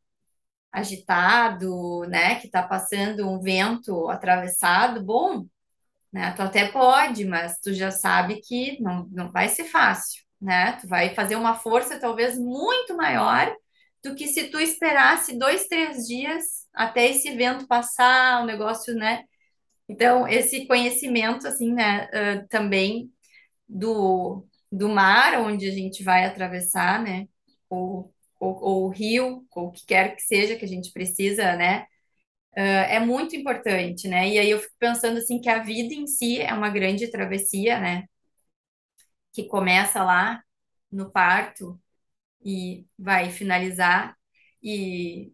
agitado, 0.73 2.03
né, 2.09 2.37
que 2.37 2.49
tá 2.51 2.63
passando 2.63 3.29
um 3.29 3.41
vento 3.41 4.09
atravessado, 4.11 5.03
bom, 5.05 5.47
né, 6.13 6.33
tu 6.33 6.43
até 6.43 6.69
pode, 6.69 7.25
mas 7.25 7.59
tu 7.61 7.73
já 7.75 7.91
sabe 7.91 8.41
que 8.41 8.81
não, 8.83 9.09
não 9.13 9.31
vai 9.31 9.49
ser 9.49 9.65
fácil, 9.65 10.25
né? 10.41 10.73
Tu 10.81 10.89
vai 10.89 11.15
fazer 11.15 11.37
uma 11.37 11.55
força 11.55 11.99
talvez 12.01 12.39
muito 12.39 12.97
maior 12.97 13.55
do 14.03 14.15
que 14.15 14.29
se 14.29 14.45
tu 14.49 14.59
esperasse 14.61 15.39
dois, 15.39 15.67
três 15.67 16.07
dias 16.07 16.67
até 16.73 17.11
esse 17.11 17.35
vento 17.37 17.67
passar, 17.67 18.43
o 18.43 18.47
negócio, 18.47 18.95
né, 18.95 19.25
então, 19.89 20.27
esse 20.29 20.67
conhecimento, 20.67 21.47
assim, 21.47 21.73
né, 21.73 22.09
ah, 22.13 22.47
também 22.49 23.13
do, 23.69 24.47
do 24.73 24.89
mar 24.89 25.41
onde 25.41 25.69
a 25.69 25.73
gente 25.73 26.03
vai 26.05 26.25
atravessar, 26.27 27.03
né? 27.03 27.27
ou, 27.71 28.15
ou, 28.41 28.55
ou 28.63 28.89
rio, 28.91 29.47
ou 29.57 29.69
o 29.69 29.73
que 29.73 29.87
quer 29.87 30.17
que 30.17 30.23
seja 30.23 30.57
que 30.57 30.65
a 30.65 30.69
gente 30.69 30.93
precisa, 30.93 31.57
né? 31.57 31.87
Ah, 32.57 32.61
é 32.63 33.01
muito 33.01 33.37
importante, 33.37 34.09
né? 34.09 34.29
E 34.31 34.39
aí 34.39 34.51
eu 34.51 34.59
fico 34.61 34.75
pensando 34.79 35.19
assim 35.19 35.41
que 35.41 35.49
a 35.51 35.63
vida 35.63 35.95
em 35.95 36.07
si 36.07 36.41
é 36.41 36.53
uma 36.55 36.71
grande 36.71 37.11
travessia, 37.11 37.81
né? 37.81 38.05
Que 39.33 39.45
começa 39.47 40.03
lá 40.05 40.43
no 40.91 41.11
parto 41.11 41.81
e 42.45 42.87
vai 42.99 43.31
finalizar 43.31 44.17
e 44.63 45.33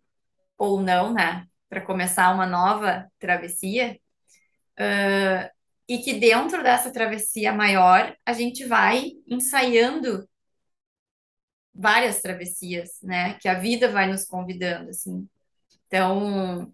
ou 0.59 0.83
não, 0.83 1.15
né? 1.15 1.49
Para 1.71 1.83
começar 1.87 2.35
uma 2.35 2.47
nova 2.47 3.11
travessia. 3.21 4.01
Ah, 4.79 5.51
e 5.89 5.99
que 5.99 6.15
dentro 6.15 6.63
dessa 6.63 6.93
travessia 6.93 7.53
maior 7.53 8.17
a 8.25 8.33
gente 8.33 8.65
vai 8.67 9.13
ensaiando 9.29 10.27
várias 11.75 12.21
travessias, 12.21 12.99
né? 13.03 13.35
Que 13.41 13.49
a 13.49 13.59
vida 13.59 13.91
vai 13.91 14.07
nos 14.11 14.25
convidando, 14.25 14.91
assim. 14.91 15.29
Então, 15.87 16.73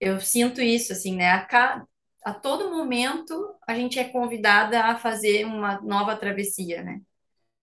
eu 0.00 0.20
sinto 0.20 0.60
isso, 0.60 0.92
assim, 0.92 1.16
né? 1.16 1.30
A, 1.30 1.44
ca- 1.46 1.86
a 2.24 2.34
todo 2.34 2.70
momento 2.70 3.54
a 3.66 3.74
gente 3.74 3.98
é 3.98 4.08
convidada 4.08 4.84
a 4.84 4.98
fazer 4.98 5.44
uma 5.46 5.80
nova 5.80 6.16
travessia, 6.16 6.82
né? 6.82 7.00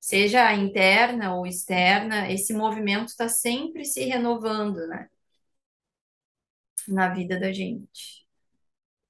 Seja 0.01 0.53
interna 0.55 1.35
ou 1.35 1.47
externa, 1.47 2.31
esse 2.31 2.53
movimento 2.53 3.09
está 3.09 3.29
sempre 3.29 3.85
se 3.85 4.05
renovando, 4.05 4.87
né? 4.87 5.09
Na 6.89 7.07
vida 7.13 7.39
da 7.39 7.51
gente. 7.53 8.18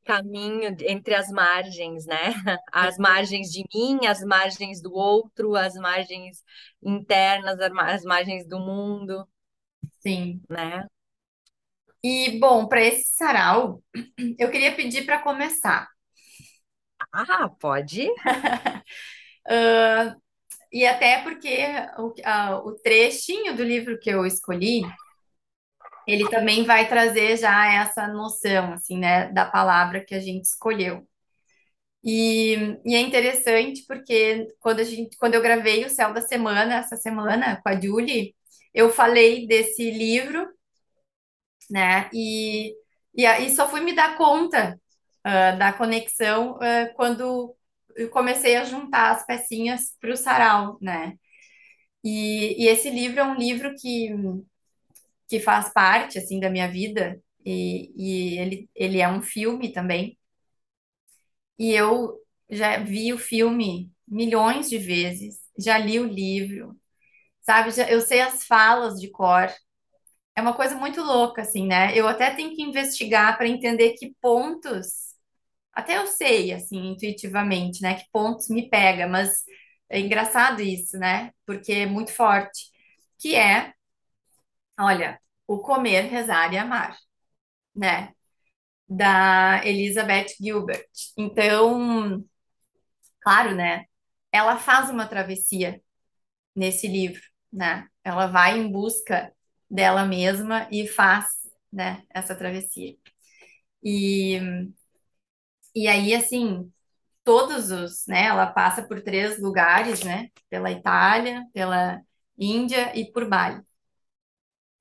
Caminho 0.09 0.75
entre 0.87 1.13
as 1.15 1.29
margens, 1.29 2.05
né? 2.07 2.33
As 2.73 2.97
margens 2.97 3.49
de 3.51 3.63
mim, 3.73 4.07
as 4.07 4.21
margens 4.23 4.81
do 4.81 4.91
outro, 4.93 5.55
as 5.55 5.75
margens 5.75 6.43
internas, 6.83 7.59
as 7.59 7.71
mar- 7.71 7.89
as 7.93 8.03
margens 8.03 8.47
do 8.47 8.59
mundo, 8.59 9.27
Sim. 9.99 10.41
né? 10.49 10.87
E, 12.03 12.39
bom, 12.39 12.67
para 12.67 12.81
esse 12.83 13.13
sarau, 13.15 13.83
eu 14.37 14.49
queria 14.51 14.75
pedir 14.75 15.05
para 15.05 15.21
começar. 15.21 15.89
Ah, 17.13 17.49
pode? 17.59 18.07
Ah, 19.49 20.15
e 20.73 20.85
até 20.87 21.23
porque 21.23 21.57
o, 21.99 22.13
a- 22.25 22.59
o 22.65 22.73
trechinho 22.75 23.55
do 23.55 23.63
livro 23.63 23.99
que 23.99 24.09
eu 24.09 24.25
escolhi, 24.25 24.83
ele 26.11 26.29
também 26.29 26.63
vai 26.63 26.87
trazer 26.87 27.37
já 27.37 27.71
essa 27.73 28.07
noção, 28.07 28.73
assim, 28.73 28.97
né, 28.97 29.31
da 29.31 29.45
palavra 29.45 30.03
que 30.03 30.15
a 30.15 30.19
gente 30.19 30.45
escolheu. 30.45 31.07
E, 32.03 32.55
e 32.85 32.95
é 32.95 32.99
interessante 33.01 33.83
porque 33.87 34.47
quando 34.59 34.79
a 34.79 34.83
gente, 34.83 35.17
quando 35.17 35.35
eu 35.35 35.41
gravei 35.41 35.85
o 35.85 35.89
Céu 35.89 36.13
da 36.13 36.21
Semana, 36.21 36.75
essa 36.75 36.95
semana, 36.97 37.61
com 37.61 37.69
a 37.69 37.79
Julie, 37.79 38.35
eu 38.73 38.89
falei 38.89 39.47
desse 39.47 39.91
livro, 39.91 40.47
né, 41.69 42.09
e, 42.13 42.73
e 43.15 43.25
aí 43.25 43.49
só 43.55 43.67
fui 43.69 43.81
me 43.81 43.93
dar 43.93 44.17
conta, 44.17 44.79
ah, 45.23 45.51
da 45.51 45.73
conexão, 45.73 46.57
ah, 46.61 46.89
quando 46.95 47.55
eu 47.95 48.09
comecei 48.09 48.55
a 48.55 48.63
juntar 48.65 49.11
as 49.11 49.25
pecinhas 49.25 49.95
para 49.99 50.13
o 50.13 50.17
sarau, 50.17 50.77
né? 50.81 51.15
E, 52.03 52.63
e 52.63 52.67
esse 52.67 52.89
livro 52.89 53.19
é 53.19 53.23
um 53.23 53.35
livro 53.35 53.75
que, 53.75 54.09
que 55.29 55.39
faz 55.41 55.71
parte, 55.73 56.17
assim, 56.19 56.39
da 56.41 56.49
minha 56.51 56.69
vida, 56.71 57.21
e, 57.45 57.91
e 57.97 58.39
ele, 58.39 58.71
ele 58.75 58.99
é 59.01 59.09
um 59.09 59.21
filme 59.21 59.71
também, 59.73 60.17
e 61.57 61.71
eu 61.73 62.17
já 62.49 62.77
vi 62.79 63.13
o 63.13 63.17
filme 63.17 63.91
milhões 64.07 64.69
de 64.69 64.77
vezes, 64.77 65.39
já 65.57 65.77
li 65.77 65.99
o 65.99 66.07
livro, 66.07 66.75
sabe? 67.41 67.71
Já, 67.71 67.89
eu 67.89 68.01
sei 68.01 68.21
as 68.21 68.45
falas 68.45 68.99
de 68.99 69.09
cor, 69.11 69.49
é 70.35 70.41
uma 70.41 70.53
coisa 70.55 70.75
muito 70.75 71.01
louca, 71.03 71.41
assim, 71.43 71.67
né? 71.67 71.97
Eu 71.97 72.07
até 72.07 72.31
tenho 72.35 72.55
que 72.55 72.61
investigar 72.63 73.37
para 73.37 73.47
entender 73.47 73.93
que 73.93 74.15
pontos, 74.21 75.15
até 75.73 75.97
eu 75.97 76.07
sei, 76.07 76.53
assim, 76.53 76.91
intuitivamente, 76.93 77.81
né? 77.81 77.95
Que 77.95 78.05
pontos 78.11 78.49
me 78.49 78.69
pega, 78.69 79.07
mas 79.07 79.31
é 79.89 79.99
engraçado 79.99 80.61
isso, 80.61 80.97
né? 80.99 81.31
Porque 81.45 81.71
é 81.73 81.85
muito 81.87 82.11
forte, 82.13 82.67
que 83.19 83.35
é 83.35 83.73
Olha, 84.79 85.19
O 85.47 85.59
Comer, 85.59 86.03
Rezar 86.09 86.53
e 86.53 86.57
Amar, 86.57 86.97
né? 87.75 88.13
Da 88.89 89.61
Elizabeth 89.65 90.27
Gilbert. 90.41 90.85
Então, 91.17 92.25
claro, 93.21 93.55
né? 93.55 93.85
Ela 94.31 94.57
faz 94.57 94.89
uma 94.89 95.07
travessia 95.07 95.81
nesse 96.55 96.87
livro, 96.87 97.21
né? 97.53 97.87
Ela 98.03 98.27
vai 98.27 98.59
em 98.59 98.71
busca 98.71 99.33
dela 99.69 100.05
mesma 100.05 100.67
e 100.71 100.87
faz, 100.87 101.27
né, 101.71 102.03
essa 102.11 102.35
travessia. 102.35 102.95
E, 103.83 104.39
e 105.75 105.87
aí, 105.87 106.13
assim, 106.13 106.71
todos 107.23 107.71
os, 107.71 108.05
né? 108.07 108.25
Ela 108.27 108.47
passa 108.47 108.83
por 108.87 109.01
três 109.03 109.39
lugares, 109.41 110.03
né? 110.03 110.29
Pela 110.49 110.71
Itália, 110.71 111.45
pela 111.53 112.01
Índia 112.37 112.97
e 112.99 113.11
por 113.11 113.27
Bali. 113.29 113.63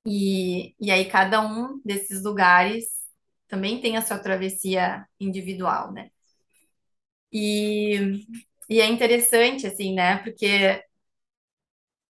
E, 0.09 0.75
e 0.79 0.91
aí 0.91 1.05
cada 1.09 1.41
um 1.41 1.81
desses 1.85 2.23
lugares 2.23 2.85
também 3.47 3.81
tem 3.81 3.97
a 3.97 4.01
sua 4.01 4.19
travessia 4.19 5.05
individual, 5.19 5.91
né? 5.93 6.09
E, 7.31 8.25
e 8.69 8.81
é 8.81 8.87
interessante, 8.87 9.67
assim, 9.67 9.93
né? 9.93 10.17
Porque 10.23 10.83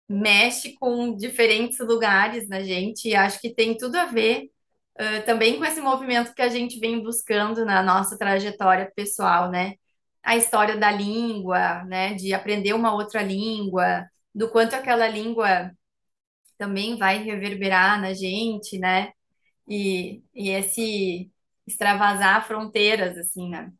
mexe 0.07 0.73
com 0.75 1.15
diferentes 1.15 1.79
lugares 1.79 2.47
na 2.49 2.61
gente 2.63 3.09
e 3.09 3.15
acho 3.15 3.39
que 3.39 3.53
tem 3.53 3.77
tudo 3.77 3.95
a 3.97 4.05
ver, 4.05 4.49
eh, 4.97 5.21
também 5.21 5.57
com 5.57 5.65
esse 5.65 5.79
movimento 5.81 6.33
que 6.33 6.41
a 6.41 6.49
gente 6.49 6.79
vem 6.79 7.01
buscando 7.03 7.63
na 7.65 7.83
nossa 7.83 8.17
trajetória 8.17 8.91
pessoal, 8.95 9.49
né? 9.51 9.75
A 10.23 10.35
história 10.37 10.77
da 10.77 10.91
língua, 10.91 11.83
né? 11.85 12.13
De 12.15 12.33
aprender 12.33 12.73
uma 12.73 12.93
outra 12.93 13.21
língua, 13.21 14.05
do 14.33 14.49
quanto 14.51 14.75
aquela 14.75 15.07
língua 15.07 15.71
também 16.59 16.97
vai 16.97 17.23
reverberar 17.23 17.99
na 18.01 18.13
gente, 18.13 18.77
né? 18.79 19.11
e, 19.69 20.23
e 20.33 20.49
esse 20.49 21.31
extravasar 21.67 22.47
fronteiras, 22.47 23.17
assim, 23.17 23.49
né? 23.49 23.71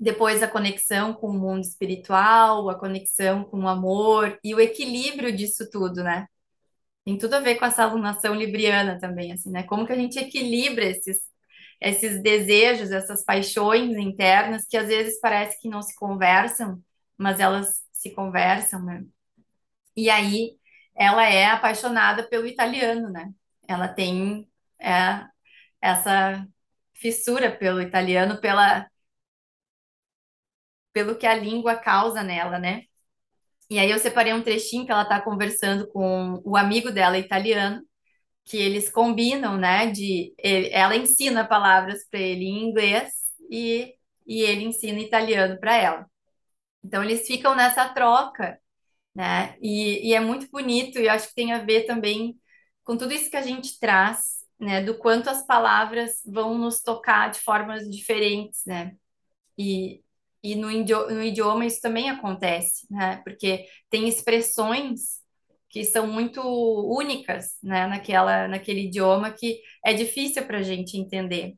Depois 0.00 0.42
a 0.42 0.48
conexão 0.48 1.14
com 1.14 1.28
o 1.28 1.32
mundo 1.38 1.62
espiritual, 1.62 2.68
a 2.68 2.78
conexão 2.78 3.44
com 3.44 3.60
o 3.60 3.68
amor 3.68 4.38
e 4.44 4.54
o 4.54 4.60
equilíbrio 4.60 5.34
disso 5.36 5.68
tudo, 5.70 6.02
né? 6.04 6.26
Tem 7.04 7.18
tudo 7.18 7.34
a 7.34 7.40
ver 7.40 7.56
com 7.56 7.66
essa 7.66 7.84
alunação 7.84 8.34
libriana 8.34 8.98
também, 9.00 9.32
assim, 9.32 9.50
né? 9.50 9.64
Como 9.64 9.86
que 9.86 9.92
a 9.92 9.96
gente 9.96 10.18
equilibra 10.18 10.84
esses, 10.86 11.18
esses 11.80 12.22
desejos, 12.22 12.90
essas 12.92 13.24
paixões 13.24 13.96
internas 13.96 14.66
que 14.68 14.76
às 14.76 14.88
vezes 14.88 15.20
parece 15.20 15.60
que 15.60 15.68
não 15.68 15.82
se 15.82 15.94
conversam, 15.96 16.82
mas 17.16 17.40
elas 17.40 17.84
se 17.92 18.10
conversam, 18.12 18.84
né? 18.84 19.04
E 19.96 20.10
aí 20.10 20.57
ela 20.98 21.24
é 21.28 21.46
apaixonada 21.46 22.28
pelo 22.28 22.46
italiano, 22.46 23.10
né? 23.10 23.30
Ela 23.68 23.88
tem 23.88 24.48
é, 24.80 25.26
essa 25.80 26.46
fissura 26.94 27.50
pelo 27.50 27.80
italiano, 27.82 28.40
pela, 28.40 28.88
pelo 30.92 31.16
que 31.16 31.26
a 31.26 31.34
língua 31.34 31.76
causa 31.76 32.22
nela, 32.22 32.58
né? 32.58 32.82
E 33.70 33.78
aí 33.78 33.90
eu 33.90 33.98
separei 33.98 34.32
um 34.32 34.42
trechinho 34.42 34.86
que 34.86 34.92
ela 34.92 35.04
tá 35.04 35.20
conversando 35.20 35.88
com 35.88 36.40
o 36.44 36.56
amigo 36.56 36.90
dela 36.90 37.18
italiano, 37.18 37.82
que 38.44 38.58
eles 38.58 38.90
combinam, 38.90 39.58
né? 39.58 39.90
De 39.90 40.34
ela 40.72 40.96
ensina 40.96 41.46
palavras 41.46 42.06
para 42.10 42.20
ele 42.20 42.44
em 42.46 42.68
inglês 42.70 43.10
e, 43.50 43.94
e 44.26 44.42
ele 44.42 44.64
ensina 44.64 45.00
italiano 45.00 45.58
para 45.60 45.76
ela. 45.76 46.06
Então 46.84 47.02
eles 47.04 47.26
ficam 47.26 47.54
nessa 47.54 47.88
troca, 47.90 48.58
né? 49.14 49.56
E, 49.60 50.08
e 50.10 50.14
é 50.14 50.20
muito 50.20 50.48
bonito 50.50 50.98
e 50.98 51.08
acho 51.08 51.28
que 51.28 51.34
tem 51.34 51.52
a 51.52 51.58
ver 51.64 51.84
também 51.86 52.38
com 52.84 52.96
tudo 52.96 53.12
isso 53.12 53.30
que 53.30 53.36
a 53.36 53.42
gente 53.42 53.78
traz, 53.78 54.38
né? 54.58 54.82
Do 54.82 54.96
quanto 54.98 55.28
as 55.30 55.46
palavras 55.46 56.22
vão 56.26 56.56
nos 56.58 56.80
tocar 56.82 57.30
de 57.30 57.40
formas 57.40 57.88
diferentes, 57.90 58.62
né? 58.66 58.92
E, 59.58 60.02
e 60.42 60.54
no, 60.54 60.70
idio- 60.70 61.08
no 61.10 61.22
idioma 61.22 61.66
isso 61.66 61.80
também 61.80 62.10
acontece, 62.10 62.86
né? 62.90 63.18
Porque 63.24 63.66
tem 63.90 64.08
expressões 64.08 65.18
que 65.70 65.84
são 65.84 66.06
muito 66.06 66.40
únicas, 66.42 67.58
né? 67.62 67.86
Naquela, 67.86 68.48
naquele 68.48 68.82
idioma 68.86 69.30
que 69.32 69.60
é 69.84 69.92
difícil 69.94 70.46
para 70.46 70.58
a 70.58 70.62
gente 70.62 70.96
entender. 70.98 71.56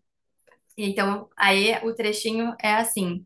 Então, 0.77 1.29
aí 1.37 1.75
o 1.85 1.95
trechinho 1.95 2.55
é 2.63 2.75
assim. 2.75 3.25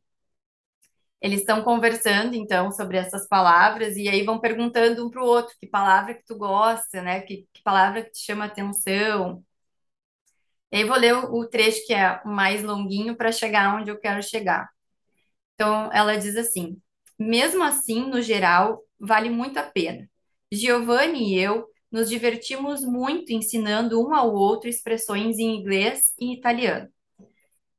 Eles 1.25 1.41
estão 1.41 1.65
conversando, 1.65 2.37
então, 2.37 2.73
sobre 2.73 2.99
essas 2.99 3.29
palavras, 3.29 3.97
e 3.97 4.09
aí 4.11 4.25
vão 4.25 4.41
perguntando 4.41 5.07
um 5.07 5.11
para 5.11 5.23
o 5.25 5.27
outro 5.27 5.57
que 5.61 5.67
palavra 5.69 6.15
que 6.15 6.25
tu 6.27 6.37
gosta, 6.37 7.03
né? 7.03 7.23
Que, 7.23 7.49
que 7.55 7.63
palavra 7.65 8.05
que 8.05 8.13
te 8.13 8.21
chama 8.27 8.47
atenção. 8.47 9.45
E 10.73 10.79
aí 10.79 10.85
vou 10.85 10.97
ler 10.97 11.15
o, 11.15 11.35
o 11.41 11.49
trecho 11.49 11.87
que 11.87 11.95
é 11.95 12.21
o 12.25 12.29
mais 12.29 12.63
longuinho 12.63 13.17
para 13.17 13.33
chegar 13.33 13.77
onde 13.81 13.91
eu 13.91 13.99
quero 13.99 14.23
chegar. 14.23 14.69
Então, 15.55 15.91
ela 15.93 16.17
diz 16.17 16.37
assim: 16.37 16.81
mesmo 17.19 17.63
assim, 17.65 18.09
no 18.11 18.23
geral, 18.23 18.83
vale 19.01 19.31
muito 19.31 19.59
a 19.59 19.65
pena. 19.65 20.09
Giovanni 20.53 21.35
e 21.35 21.41
eu 21.41 21.67
nos 21.93 22.09
divertimos 22.09 22.83
muito 22.85 23.33
ensinando 23.33 24.01
um 24.03 24.15
ao 24.15 24.33
outro 24.35 24.69
expressões 24.69 25.39
em 25.39 25.57
inglês 25.57 26.13
e 26.19 26.35
italiano. 26.35 26.89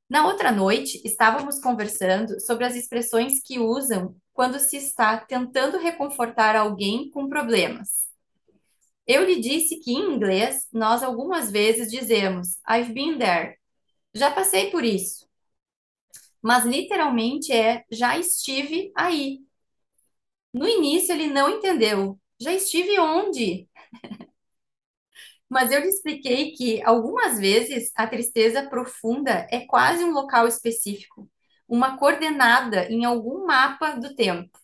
Na 0.09 0.27
outra 0.27 0.51
noite, 0.51 1.01
estávamos 1.03 1.59
conversando 1.59 2.39
sobre 2.39 2.65
as 2.65 2.75
expressões 2.75 3.41
que 3.41 3.57
usam 3.57 4.15
quando 4.33 4.59
se 4.59 4.77
está 4.77 5.17
tentando 5.17 5.77
reconfortar 5.77 6.55
alguém 6.55 7.09
com 7.09 7.27
problemas. 7.27 8.05
Eu 9.07 9.23
lhe 9.23 9.39
disse 9.39 9.79
que 9.79 9.91
em 9.91 10.13
inglês 10.15 10.67
nós 10.71 11.01
algumas 11.01 11.51
vezes 11.51 11.89
dizemos 11.89 12.57
I've 12.69 12.93
been 12.93 13.17
there. 13.17 13.57
Já 14.13 14.31
passei 14.31 14.69
por 14.71 14.83
isso. 14.83 15.27
Mas 16.41 16.65
literalmente 16.65 17.51
é 17.51 17.83
já 17.91 18.17
estive 18.17 18.91
aí. 18.95 19.39
No 20.53 20.67
início 20.67 21.13
ele 21.13 21.27
não 21.27 21.49
entendeu. 21.49 22.19
Já 22.39 22.53
estive 22.53 22.99
onde? 22.99 23.67
Mas 25.55 25.71
eu 25.71 25.79
lhe 25.79 25.87
expliquei 25.87 26.51
que 26.51 26.83
algumas 26.83 27.39
vezes 27.39 27.89
a 27.95 28.05
tristeza 28.05 28.67
profunda 28.67 29.47
é 29.49 29.61
quase 29.61 30.03
um 30.03 30.11
local 30.11 30.49
específico, 30.49 31.31
uma 31.65 31.97
coordenada 31.97 32.91
em 32.91 33.05
algum 33.05 33.45
mapa 33.47 33.91
do 33.91 34.13
tempo. 34.13 34.59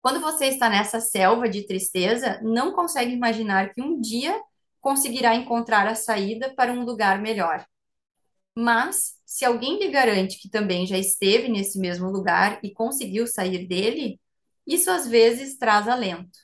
Quando 0.00 0.20
você 0.20 0.46
está 0.46 0.68
nessa 0.68 0.98
selva 0.98 1.48
de 1.48 1.64
tristeza, 1.64 2.40
não 2.42 2.72
consegue 2.72 3.12
imaginar 3.12 3.72
que 3.72 3.80
um 3.80 4.00
dia 4.00 4.36
conseguirá 4.80 5.32
encontrar 5.36 5.86
a 5.86 5.94
saída 5.94 6.52
para 6.56 6.72
um 6.72 6.84
lugar 6.84 7.22
melhor. 7.22 7.64
Mas, 8.56 9.12
se 9.24 9.44
alguém 9.44 9.78
lhe 9.78 9.92
garante 9.92 10.40
que 10.40 10.50
também 10.50 10.88
já 10.88 10.98
esteve 10.98 11.48
nesse 11.48 11.78
mesmo 11.78 12.10
lugar 12.10 12.58
e 12.64 12.74
conseguiu 12.74 13.28
sair 13.28 13.68
dele, 13.68 14.20
isso 14.66 14.90
às 14.90 15.06
vezes 15.06 15.56
traz 15.56 15.86
alento. 15.86 16.36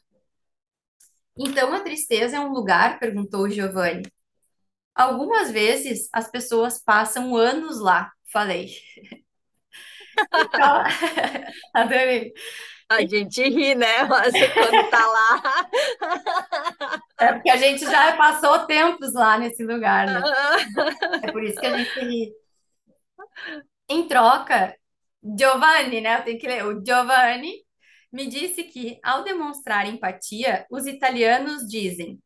Então, 1.39 1.73
a 1.73 1.81
tristeza 1.81 2.37
é 2.37 2.41
um 2.41 2.53
lugar? 2.53 2.99
perguntou 2.99 3.49
Giovanni. 3.49 4.03
Algumas 4.95 5.51
vezes 5.51 6.09
as 6.13 6.31
pessoas 6.31 6.83
passam 6.83 7.37
anos 7.37 7.81
lá, 7.81 8.11
falei. 8.33 8.69
Então, 10.35 10.83
adorei. 11.75 12.33
A 12.89 13.03
gente 13.07 13.43
ri, 13.43 13.75
né? 13.75 14.03
Mas 14.09 14.33
quando 14.33 14.91
tá 14.91 15.07
lá. 15.07 15.69
É 17.21 17.33
porque 17.35 17.51
a 17.51 17.57
gente 17.57 17.85
já 17.85 18.17
passou 18.17 18.67
tempos 18.67 19.13
lá 19.15 19.39
nesse 19.39 19.63
lugar, 19.65 20.07
né? 20.07 20.23
É 21.23 21.31
por 21.31 21.45
isso 21.45 21.61
que 21.61 21.67
a 21.67 21.77
gente 21.79 22.01
ri. 22.01 22.33
Em 23.89 24.09
troca, 24.09 24.75
Giovanni, 25.39 26.01
né? 26.01 26.19
Eu 26.19 26.25
tenho 26.25 26.39
que 26.39 26.49
ler. 26.49 26.65
O 26.67 26.85
Giovanni 26.85 27.65
me 28.13 28.27
disse 28.27 28.65
que, 28.65 28.99
ao 29.03 29.23
demonstrar 29.23 29.87
empatia, 29.87 30.67
os 30.71 30.87
italianos 30.87 31.67
dizem 31.67 32.21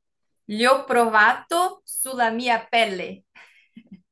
Gli 0.46 0.66
ho 0.66 0.84
provato 0.84 1.82
sulla 1.84 2.30
mia 2.30 2.58
pelle, 2.58 3.24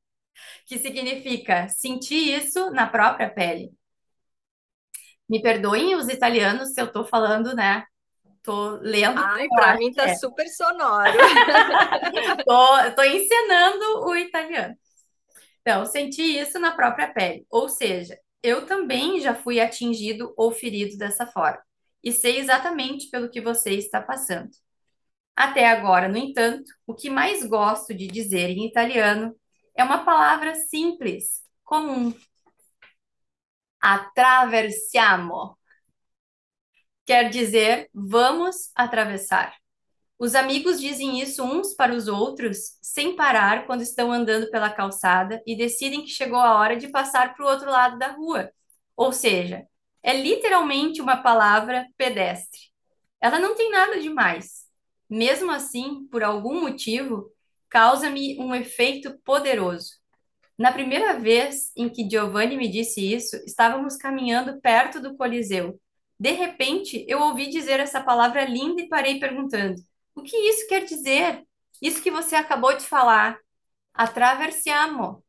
que 0.65 0.79
significa 0.79 1.67
senti 1.69 2.33
isso 2.33 2.71
na 2.71 2.87
própria 2.87 3.29
pele. 3.29 3.71
Me 5.27 5.41
perdoem 5.41 5.95
os 5.95 6.07
italianos 6.07 6.73
se 6.73 6.81
eu 6.81 6.91
tô 6.91 7.05
falando, 7.05 7.55
né? 7.55 7.85
Tô 8.43 8.79
lendo. 8.81 9.19
Ai, 9.19 9.47
para 9.49 9.77
mim 9.77 9.93
tá 9.93 10.09
é. 10.09 10.15
super 10.15 10.47
sonoro. 10.47 11.13
tô, 12.45 12.91
tô 12.95 13.03
encenando 13.03 14.05
o 14.05 14.15
italiano. 14.15 14.75
Então, 15.61 15.85
senti 15.85 16.39
isso 16.39 16.59
na 16.59 16.71
própria 16.71 17.13
pele. 17.13 17.45
Ou 17.49 17.69
seja, 17.69 18.17
eu 18.43 18.65
também 18.65 19.19
já 19.21 19.35
fui 19.35 19.59
atingido 19.59 20.33
ou 20.37 20.51
ferido 20.51 20.97
dessa 20.97 21.27
forma. 21.27 21.61
E 22.03 22.11
sei 22.11 22.39
exatamente 22.39 23.09
pelo 23.09 23.29
que 23.29 23.41
você 23.41 23.71
está 23.71 24.01
passando. 24.01 24.49
Até 25.35 25.67
agora, 25.69 26.07
no 26.09 26.17
entanto, 26.17 26.71
o 26.85 26.93
que 26.95 27.09
mais 27.09 27.45
gosto 27.45 27.93
de 27.93 28.07
dizer 28.07 28.49
em 28.49 28.67
italiano 28.67 29.35
é 29.75 29.83
uma 29.83 30.05
palavra 30.05 30.55
simples, 30.55 31.41
comum, 31.63 32.13
attraversiamo. 33.81 35.57
Quer 37.05 37.29
dizer, 37.29 37.89
vamos 37.93 38.71
atravessar. 38.75 39.60
Os 40.21 40.35
amigos 40.35 40.79
dizem 40.79 41.19
isso 41.19 41.43
uns 41.43 41.73
para 41.73 41.95
os 41.95 42.07
outros 42.07 42.77
sem 42.79 43.15
parar 43.15 43.65
quando 43.65 43.81
estão 43.81 44.11
andando 44.11 44.51
pela 44.51 44.69
calçada 44.69 45.41
e 45.47 45.55
decidem 45.55 46.03
que 46.03 46.09
chegou 46.11 46.37
a 46.37 46.59
hora 46.59 46.75
de 46.75 46.89
passar 46.89 47.33
para 47.33 47.43
o 47.43 47.49
outro 47.49 47.71
lado 47.71 47.97
da 47.97 48.11
rua. 48.11 48.51
Ou 48.95 49.11
seja, 49.11 49.65
é 50.03 50.15
literalmente 50.15 51.01
uma 51.01 51.17
palavra 51.17 51.87
pedestre. 51.97 52.59
Ela 53.19 53.39
não 53.39 53.55
tem 53.55 53.71
nada 53.71 53.99
de 53.99 54.11
mais. 54.11 54.67
Mesmo 55.09 55.49
assim, 55.49 56.05
por 56.11 56.21
algum 56.21 56.61
motivo, 56.61 57.31
causa-me 57.67 58.39
um 58.39 58.53
efeito 58.53 59.17
poderoso. 59.25 59.93
Na 60.55 60.71
primeira 60.71 61.19
vez 61.19 61.71
em 61.75 61.89
que 61.89 62.07
Giovanni 62.07 62.57
me 62.57 62.67
disse 62.67 63.11
isso, 63.11 63.37
estávamos 63.37 63.97
caminhando 63.97 64.61
perto 64.61 65.01
do 65.01 65.17
Coliseu. 65.17 65.81
De 66.19 66.29
repente, 66.29 67.03
eu 67.07 67.21
ouvi 67.21 67.49
dizer 67.49 67.79
essa 67.79 68.03
palavra 68.03 68.45
linda 68.45 68.83
e 68.83 68.87
parei 68.87 69.19
perguntando: 69.19 69.81
O 70.15 70.21
que 70.21 70.35
isso 70.35 70.67
quer 70.67 70.85
dizer? 70.85 71.45
Isso 71.81 72.01
que 72.01 72.11
você 72.11 72.35
acabou 72.35 72.75
de 72.75 72.83
falar. 72.83 73.37
Attraversiamo. 73.93 75.23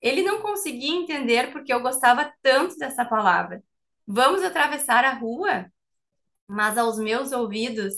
Ele 0.00 0.22
não 0.22 0.40
conseguia 0.40 0.94
entender 0.94 1.50
porque 1.52 1.72
eu 1.72 1.80
gostava 1.80 2.32
tanto 2.42 2.76
dessa 2.76 3.04
palavra. 3.04 3.62
Vamos 4.06 4.42
atravessar 4.42 5.04
a 5.04 5.14
rua? 5.14 5.66
Mas 6.46 6.76
aos 6.76 6.98
meus 6.98 7.32
ouvidos, 7.32 7.94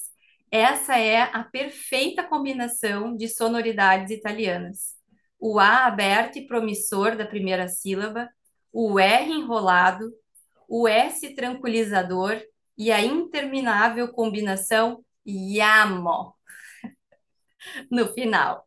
essa 0.51 0.99
é 0.99 1.23
a 1.23 1.43
perfeita 1.43 2.23
combinação 2.23 3.17
de 3.17 3.29
sonoridades 3.29 4.11
italianas 4.11 4.97
o 5.39 5.59
A 5.59 5.87
aberto 5.87 6.37
e 6.39 6.47
promissor 6.47 7.17
da 7.17 7.27
primeira 7.27 7.69
sílaba, 7.69 8.29
o 8.73 8.99
R 8.99 9.31
enrolado, 9.33 10.13
o 10.69 10.89
S 10.89 11.35
tranquilizador 11.35 12.41
e 12.77 12.91
a 12.91 13.01
interminável 13.01 14.09
combinação 14.09 15.05
yamo 15.27 16.37
no 17.91 18.07
final. 18.13 18.67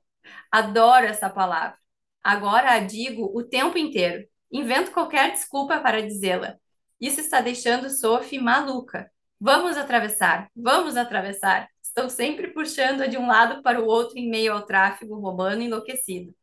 Adoro 0.52 1.06
essa 1.06 1.30
palavra. 1.30 1.78
Agora 2.24 2.72
a 2.72 2.80
digo 2.80 3.32
o 3.34 3.44
tempo 3.44 3.78
inteiro. 3.78 4.28
Invento 4.52 4.92
qualquer 4.92 5.32
desculpa 5.32 5.80
para 5.80 6.02
dizê-la. 6.02 6.56
Isso 7.00 7.22
está 7.22 7.42
deixando 7.42 7.90
Sophie 7.90 8.40
maluca. 8.40 9.10
Vamos 9.40 9.78
atravessar, 9.78 10.50
vamos 10.56 10.98
atravessar. 10.98 11.68
Estou 11.82 12.10
sempre 12.10 12.54
puxando-a 12.54 13.08
de 13.08 13.18
um 13.18 13.28
lado 13.28 13.64
para 13.64 13.82
o 13.82 13.86
outro 13.86 14.18
em 14.18 14.30
meio 14.30 14.54
ao 14.54 14.66
tráfego 14.66 15.20
romano 15.20 15.62
enlouquecido. 15.62 16.36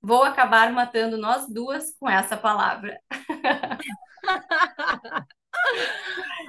Vou 0.00 0.22
acabar 0.22 0.72
matando 0.72 1.18
nós 1.18 1.52
duas 1.52 1.96
com 1.98 2.08
essa 2.08 2.36
palavra. 2.36 2.98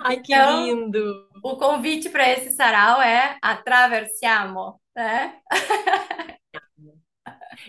Ai, 0.04 0.18
que 0.22 0.34
então, 0.34 0.66
lindo! 0.66 1.28
O 1.44 1.56
convite 1.58 2.10
para 2.10 2.30
esse 2.30 2.52
sarau 2.52 3.02
é 3.02 3.38
attraversiamo, 3.42 4.80
né? 4.96 5.40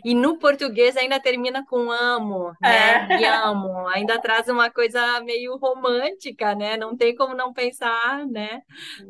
E 0.04 0.14
no 0.14 0.38
português 0.38 0.96
ainda 0.96 1.18
termina 1.18 1.64
com 1.64 1.90
amo, 1.90 2.52
né? 2.60 3.08
É. 3.22 3.28
amo. 3.28 3.88
Ainda 3.88 4.20
traz 4.20 4.46
uma 4.48 4.70
coisa 4.70 5.20
meio 5.20 5.56
romântica, 5.56 6.54
né? 6.54 6.76
Não 6.76 6.96
tem 6.96 7.14
como 7.14 7.34
não 7.34 7.52
pensar, 7.52 8.26
né? 8.26 8.60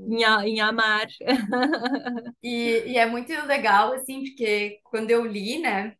Em, 0.09 0.23
em 0.23 0.61
amar. 0.61 1.07
E, 2.43 2.93
e 2.93 2.97
é 2.97 3.05
muito 3.05 3.33
legal, 3.47 3.93
assim, 3.93 4.23
porque 4.23 4.81
quando 4.85 5.11
eu 5.11 5.27
li, 5.27 5.59
né? 5.59 5.95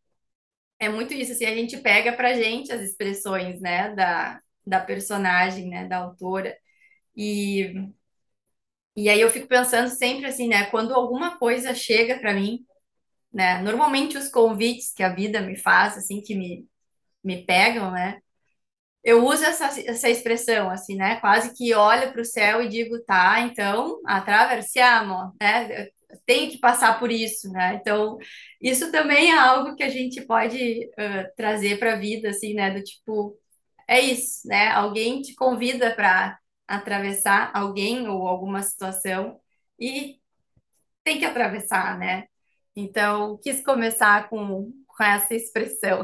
é 0.79 0.89
muito 0.89 1.13
isso, 1.13 1.33
assim, 1.33 1.45
a 1.45 1.53
gente 1.53 1.77
pega 1.77 2.13
pra 2.13 2.33
gente 2.33 2.71
as 2.71 2.81
expressões, 2.81 3.59
né, 3.59 3.93
da, 3.93 4.41
da 4.69 4.79
personagem, 4.79 5.69
né, 5.69 5.87
da 5.87 5.97
autora, 5.97 6.55
e, 7.15 7.73
e 8.95 9.09
aí 9.09 9.19
eu 9.21 9.29
fico 9.29 9.47
pensando 9.47 9.89
sempre, 9.89 10.25
assim, 10.27 10.47
né, 10.47 10.65
quando 10.67 10.93
alguma 10.93 11.37
coisa 11.37 11.73
chega 11.73 12.19
para 12.19 12.33
mim, 12.33 12.65
né, 13.33 13.61
normalmente 13.61 14.17
os 14.17 14.29
convites 14.29 14.93
que 14.93 15.03
a 15.03 15.13
vida 15.13 15.41
me 15.41 15.57
faz, 15.57 15.97
assim, 15.97 16.21
que 16.21 16.35
me, 16.35 16.67
me 17.23 17.45
pegam, 17.45 17.91
né, 17.91 18.19
eu 19.03 19.25
uso 19.25 19.45
essa, 19.45 19.67
essa 19.81 20.09
expressão, 20.09 20.69
assim, 20.69 20.95
né, 20.95 21.17
quase 21.21 21.53
que 21.55 21.73
olho 21.75 22.11
para 22.11 22.21
o 22.21 22.25
céu 22.25 22.61
e 22.63 22.69
digo, 22.69 22.99
tá, 23.05 23.41
então, 23.41 23.99
atravessiamo, 24.05 25.33
né, 25.41 25.89
tenho 26.25 26.51
que 26.51 26.59
passar 26.59 26.99
por 26.99 27.11
isso, 27.11 27.51
né? 27.51 27.75
Então, 27.75 28.17
isso 28.61 28.91
também 28.91 29.31
é 29.31 29.37
algo 29.37 29.75
que 29.75 29.83
a 29.83 29.89
gente 29.89 30.21
pode 30.25 30.85
uh, 30.87 31.35
trazer 31.35 31.77
para 31.79 31.93
a 31.93 31.95
vida, 31.97 32.29
assim, 32.29 32.53
né? 32.53 32.71
Do 32.71 32.83
tipo, 32.83 33.38
é 33.89 33.99
isso, 33.99 34.47
né? 34.47 34.69
Alguém 34.69 35.19
te 35.19 35.33
convida 35.33 35.95
para 35.95 36.37
atravessar 36.67 37.49
alguém 37.55 38.07
ou 38.07 38.27
alguma 38.27 38.61
situação 38.61 39.39
e 39.79 40.19
tem 41.03 41.17
que 41.17 41.25
atravessar, 41.25 41.97
né? 41.97 42.27
Então, 42.75 43.39
quis 43.41 43.63
começar 43.63 44.29
com, 44.29 44.71
com 44.85 45.03
essa 45.03 45.33
expressão. 45.33 46.03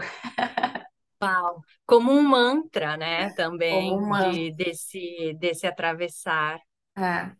Uau. 1.22 1.62
Como 1.86 2.12
um 2.12 2.24
mantra, 2.24 2.98
né? 2.98 3.32
Também 3.34 3.94
um 3.94 4.10
mantra. 4.10 4.32
De, 4.32 4.52
desse, 4.52 5.36
desse 5.40 5.68
atravessar. 5.68 6.60
É. 6.98 7.32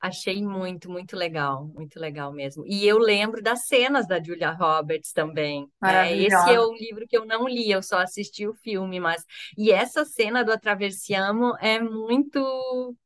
Achei 0.00 0.42
muito, 0.42 0.90
muito 0.90 1.14
legal, 1.14 1.68
muito 1.74 2.00
legal 2.00 2.32
mesmo. 2.32 2.64
E 2.66 2.86
eu 2.86 2.96
lembro 2.98 3.42
das 3.42 3.66
cenas 3.66 4.06
da 4.08 4.22
Julia 4.22 4.50
Roberts 4.50 5.12
também, 5.12 5.70
né? 5.80 6.16
Esse 6.16 6.50
é 6.50 6.58
um 6.58 6.72
livro 6.74 7.06
que 7.06 7.16
eu 7.16 7.26
não 7.26 7.46
li, 7.46 7.70
eu 7.70 7.82
só 7.82 7.98
assisti 7.98 8.46
o 8.48 8.54
filme, 8.54 8.98
mas 8.98 9.22
e 9.58 9.70
essa 9.70 10.04
cena 10.06 10.42
do 10.42 10.52
Atravessiamo 10.52 11.54
é 11.60 11.78
muito 11.78 12.38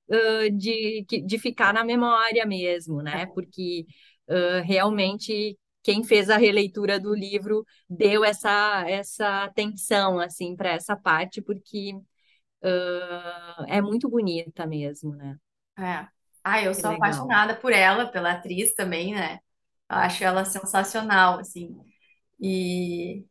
uh, 0.09 0.51
de, 0.57 1.05
de 1.27 1.39
ficar 1.39 1.75
na 1.75 1.83
memória 1.85 2.47
mesmo, 2.47 3.03
né? 3.03 3.27
Porque 3.35 3.87
uh, 4.29 4.63
realmente 4.65 5.59
quem 5.83 6.05
fez 6.05 6.31
a 6.31 6.37
releitura 6.37 7.01
do 7.01 7.13
livro 7.13 7.65
deu 7.91 8.25
essa 8.25 8.85
essa 8.89 9.45
atenção 9.45 10.21
assim 10.21 10.55
para 10.55 10.71
essa 10.71 10.97
parte, 10.97 11.43
porque 11.43 11.93
uh, 12.63 13.65
é 13.69 13.83
muito 13.83 14.09
bonita 14.09 14.67
mesmo, 14.67 15.15
né? 15.17 15.37
É. 15.77 16.14
Ah, 16.45 16.63
eu 16.63 16.75
Que 16.75 16.83
sou 16.83 16.91
legal. 16.91 17.29
apaixonada 17.31 17.57
por 17.57 17.73
ela, 17.73 18.07
pela 18.11 18.33
atriz 18.33 18.75
também, 18.75 19.15
né? 19.15 19.41
Eu 19.91 19.97
acho 19.99 20.25
ela 20.25 20.45
sensacional, 20.45 21.39
assim. 21.41 21.77
E, 22.41 23.25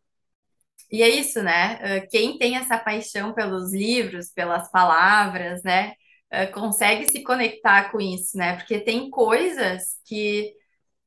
e 0.91 1.01
é 1.03 1.09
isso, 1.09 1.41
né? 1.43 1.79
Eh, 1.81 2.01
Quem 2.07 2.37
tem 2.37 2.55
essa 2.57 2.77
paixão 2.77 3.33
pelos 3.33 3.73
livros, 3.73 4.29
pelas 4.31 4.69
palavras, 4.71 5.63
né? 5.63 5.93
eh, 6.31 6.47
Consegue 6.47 7.05
se 7.07 7.23
conectar 7.23 7.91
com 7.91 7.99
isso, 8.01 8.37
né? 8.37 8.57
Porque 8.57 8.79
tem 8.81 9.09
coisas 9.09 9.97
que, 10.05 10.53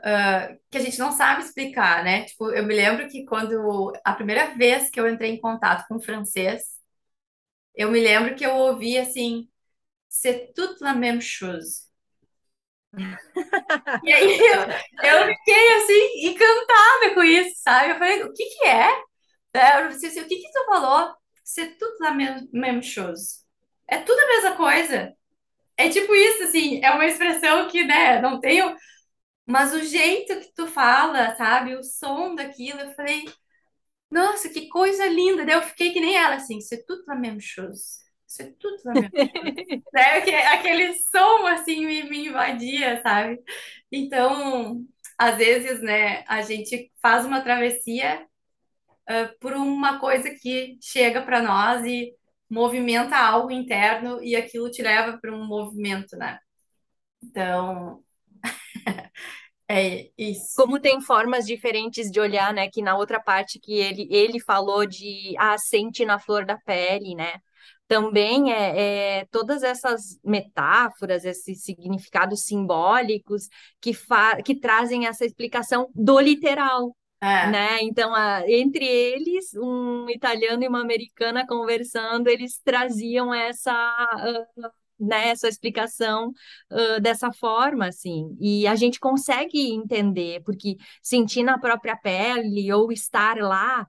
ah, 0.03 0.57
que 0.71 0.79
a 0.79 0.83
gente 0.83 0.99
não 1.01 1.13
sabe 1.13 1.43
explicar, 1.45 2.05
né? 2.05 2.25
Tipo, 2.27 2.53
eu 2.53 2.65
me 2.67 2.75
lembro 2.75 3.09
que 3.09 3.25
quando 3.27 3.93
a 4.05 4.15
primeira 4.15 4.55
vez 4.57 4.91
que 4.91 5.01
eu 5.01 5.09
entrei 5.11 5.33
em 5.33 5.41
contato 5.41 5.87
com 5.89 6.01
francês, 6.01 6.63
eu 7.75 7.91
me 7.91 8.01
lembro 8.01 8.35
que 8.37 8.45
eu 8.47 8.55
ouvi 8.57 8.99
assim, 8.99 9.49
c'est 10.09 10.53
toute 10.55 10.81
la 10.83 10.95
même 10.95 11.21
chose. 11.23 11.86
E 14.03 14.13
aí 14.13 14.39
eu, 14.39 14.61
eu 15.03 15.27
fiquei 15.29 15.75
assim, 15.77 16.29
encantada 16.29 17.15
com 17.15 17.23
isso, 17.23 17.55
sabe? 17.63 17.91
Eu 17.93 17.99
falei, 17.99 18.23
o 18.23 18.33
que 18.33 18.45
que 18.45 18.67
é? 18.67 18.89
É, 19.55 19.83
Eu 19.83 19.89
disse 19.91 20.07
assim, 20.07 20.21
o 20.23 20.29
que 20.29 20.37
que 20.37 20.53
tu 20.53 20.65
falou? 20.67 21.15
C'est 21.45 21.79
toute 21.79 21.99
la 22.01 22.13
même, 22.13 22.49
même 22.53 22.83
chose. 22.83 23.41
É 23.89 23.99
tudo 23.99 24.19
a 24.21 24.27
mesma 24.29 24.57
coisa. 24.57 25.15
É 25.77 25.89
tipo 25.91 26.15
isso, 26.15 26.45
assim, 26.45 26.81
é 26.85 26.91
uma 26.93 27.07
expressão 27.07 27.69
que, 27.69 27.85
né, 27.85 28.21
não 28.23 28.41
tenho, 28.41 28.77
mas 29.47 29.75
o 29.75 29.81
jeito 29.85 30.41
que 30.41 30.53
tu 30.55 30.67
fala, 30.69 31.35
sabe? 31.37 31.77
O 31.77 31.83
som 31.85 32.35
daquilo, 32.35 32.81
eu 32.81 32.95
falei, 32.95 33.25
nossa, 34.11 34.49
que 34.51 34.69
coisa 34.69 35.07
linda. 35.07 35.45
Daí 35.47 35.57
eu 35.57 35.63
fiquei 35.63 35.93
que 35.93 36.01
nem 36.01 36.17
ela, 36.17 36.37
assim, 36.37 36.61
c'est 36.61 36.85
toute 36.87 37.05
la 37.09 37.17
même 37.17 37.41
chose. 37.41 38.06
C'est 38.27 38.59
toute 38.59 38.85
la 38.85 38.93
même 38.93 39.11
né? 39.93 40.21
Que 40.23 40.35
aquele 40.35 40.95
som 41.11 41.47
assim 41.47 41.87
me, 41.87 42.03
me 42.05 42.27
invadia, 42.27 43.01
sabe? 43.03 43.39
Então, 43.91 44.85
às 45.17 45.37
vezes, 45.39 45.81
né, 45.81 46.25
a 46.27 46.43
gente 46.43 46.93
faz 47.01 47.25
uma 47.25 47.41
travessia 47.41 48.27
ah, 49.09 49.31
por 49.41 49.53
uma 49.55 49.99
coisa 50.01 50.31
que 50.31 50.77
chega 50.81 51.23
para 51.23 51.41
nós 51.41 51.85
e 51.85 52.13
movimenta 52.51 53.17
algo 53.17 53.51
interno 53.51 54.23
e 54.23 54.35
aquilo 54.37 54.71
te 54.71 54.83
leva 54.83 55.19
para 55.19 55.33
um 55.35 55.47
movimento, 55.47 56.17
né? 56.17 56.39
Então, 57.23 58.03
é 59.69 60.11
isso. 60.19 60.55
como 60.57 60.81
tem 60.81 61.01
formas 61.01 61.47
diferentes 61.47 62.11
de 62.11 62.21
olhar, 62.21 62.53
né? 62.53 62.69
Que 62.69 62.83
na 62.83 62.97
outra 62.97 63.21
parte 63.21 63.61
que 63.61 63.75
ele, 63.75 64.09
ele 64.11 64.41
falou 64.41 64.87
de 64.87 65.35
ah, 65.39 65.57
sente 65.59 66.05
na 66.05 66.19
flor 66.19 66.45
da 66.45 66.59
pele, 66.59 67.15
né? 67.15 67.41
Também 67.89 68.53
é, 68.53 69.21
é 69.21 69.25
todas 69.27 69.63
essas 69.63 70.19
metáforas, 70.25 71.25
esses 71.25 71.63
significados 71.63 72.43
simbólicos 72.43 73.49
que, 73.81 73.93
que 74.45 74.59
trazem 74.59 75.07
essa 75.07 75.25
explicação 75.25 75.89
do 75.95 76.19
literal, 76.19 76.97
É, 77.21 77.51
né? 77.51 77.79
Então, 77.83 78.15
a, 78.15 78.43
entre 78.49 78.85
eles, 78.85 79.55
um 79.55 80.09
italiano 80.11 80.63
e 80.63 80.69
uma 80.69 80.81
americana 80.81 81.47
conversando, 81.47 82.29
eles 82.29 82.61
traziam 82.63 83.33
essa 83.33 83.73
uh, 84.55 84.71
né, 84.99 85.29
essa 85.29 85.49
explicação 85.49 86.33
uh, 86.73 87.01
dessa 87.01 87.33
forma, 87.33 87.87
assim, 87.89 88.37
e 88.41 88.67
a 88.67 88.75
gente 88.75 88.99
consegue 88.99 89.73
entender, 89.73 90.43
porque 90.43 90.77
sentir 91.03 91.43
na 91.43 91.59
própria 91.59 91.97
pele 91.97 92.73
ou 92.73 92.91
estar 92.91 93.37
lá 93.39 93.87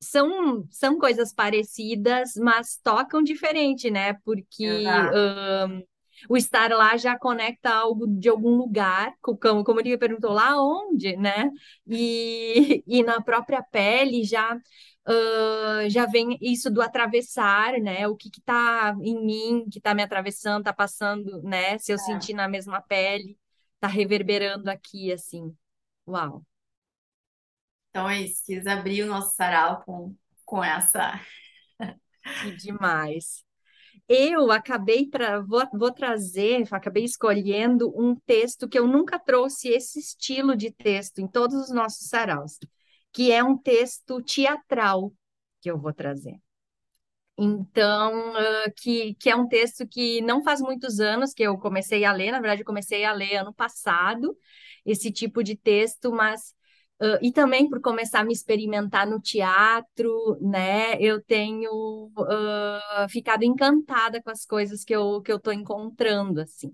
são, 0.00 0.66
são 0.70 0.98
coisas 0.98 1.32
parecidas, 1.32 2.32
mas 2.36 2.78
tocam 2.82 3.22
diferente, 3.22 3.90
né? 3.90 4.14
Porque 4.24 4.84
uh, 4.84 5.86
o 6.28 6.36
estar 6.36 6.70
lá 6.70 6.96
já 6.96 7.18
conecta 7.18 7.70
algo 7.70 8.06
de 8.06 8.28
algum 8.28 8.56
lugar, 8.56 9.14
como, 9.20 9.62
como 9.64 9.80
ele 9.80 9.98
perguntou, 9.98 10.32
lá 10.32 10.62
onde, 10.62 11.16
né? 11.16 11.50
E, 11.86 12.82
e 12.86 13.02
na 13.02 13.20
própria 13.20 13.62
pele 13.62 14.24
já 14.24 14.56
uh, 14.56 15.88
já 15.88 16.06
vem 16.06 16.38
isso 16.40 16.70
do 16.70 16.82
atravessar, 16.82 17.74
né? 17.80 18.08
O 18.08 18.16
que 18.16 18.28
está 18.28 18.96
em 19.02 19.24
mim, 19.24 19.68
que 19.70 19.78
está 19.78 19.94
me 19.94 20.02
atravessando, 20.02 20.60
está 20.60 20.72
passando, 20.72 21.42
né? 21.42 21.78
Se 21.78 21.92
eu 21.92 21.98
sentir 21.98 22.34
na 22.34 22.48
mesma 22.48 22.80
pele, 22.80 23.38
está 23.74 23.86
reverberando 23.88 24.70
aqui, 24.70 25.12
assim. 25.12 25.54
Uau, 26.06 26.44
Então 27.90 28.08
é 28.08 28.22
isso, 28.22 28.42
quis 28.46 28.66
abrir 28.66 29.02
o 29.02 29.06
nosso 29.06 29.34
sarau 29.34 29.82
com, 29.84 30.14
com 30.44 30.62
essa. 30.62 31.20
que 32.42 32.52
demais. 32.56 33.44
Eu 34.08 34.50
acabei 34.50 35.06
para 35.06 35.40
vou, 35.40 35.62
vou 35.72 35.92
trazer, 35.92 36.66
acabei 36.72 37.04
escolhendo 37.04 37.92
um 37.96 38.14
texto 38.14 38.68
que 38.68 38.78
eu 38.78 38.86
nunca 38.86 39.18
trouxe 39.18 39.68
esse 39.68 40.00
estilo 40.00 40.56
de 40.56 40.70
texto 40.70 41.20
em 41.20 41.28
todos 41.28 41.56
os 41.56 41.70
nossos 41.70 42.08
saraus, 42.08 42.58
que 43.12 43.30
é 43.30 43.42
um 43.42 43.56
texto 43.56 44.22
teatral 44.22 45.12
que 45.60 45.70
eu 45.70 45.78
vou 45.78 45.92
trazer. 45.92 46.40
Então, 47.38 48.32
uh, 48.32 48.72
que, 48.76 49.14
que 49.14 49.30
é 49.30 49.36
um 49.36 49.48
texto 49.48 49.86
que 49.88 50.20
não 50.20 50.42
faz 50.42 50.60
muitos 50.60 51.00
anos 51.00 51.32
que 51.32 51.42
eu 51.42 51.56
comecei 51.56 52.04
a 52.04 52.12
ler, 52.12 52.32
na 52.32 52.40
verdade, 52.40 52.64
comecei 52.64 53.04
a 53.04 53.12
ler 53.12 53.36
ano 53.36 53.54
passado 53.54 54.36
esse 54.84 55.10
tipo 55.10 55.42
de 55.42 55.56
texto, 55.56 56.12
mas 56.12 56.54
uh, 57.00 57.18
e 57.22 57.32
também 57.32 57.68
por 57.68 57.80
começar 57.80 58.20
a 58.20 58.24
me 58.24 58.32
experimentar 58.32 59.06
no 59.06 59.20
teatro, 59.20 60.38
né? 60.40 60.96
Eu 61.00 61.22
tenho 61.22 62.10
uh, 62.16 63.08
ficado 63.08 63.42
encantada 63.42 64.22
com 64.22 64.30
as 64.30 64.44
coisas 64.44 64.84
que 64.84 64.94
eu 64.94 65.20
que 65.22 65.32
eu 65.32 65.36
estou 65.36 65.52
encontrando 65.52 66.40
assim. 66.40 66.72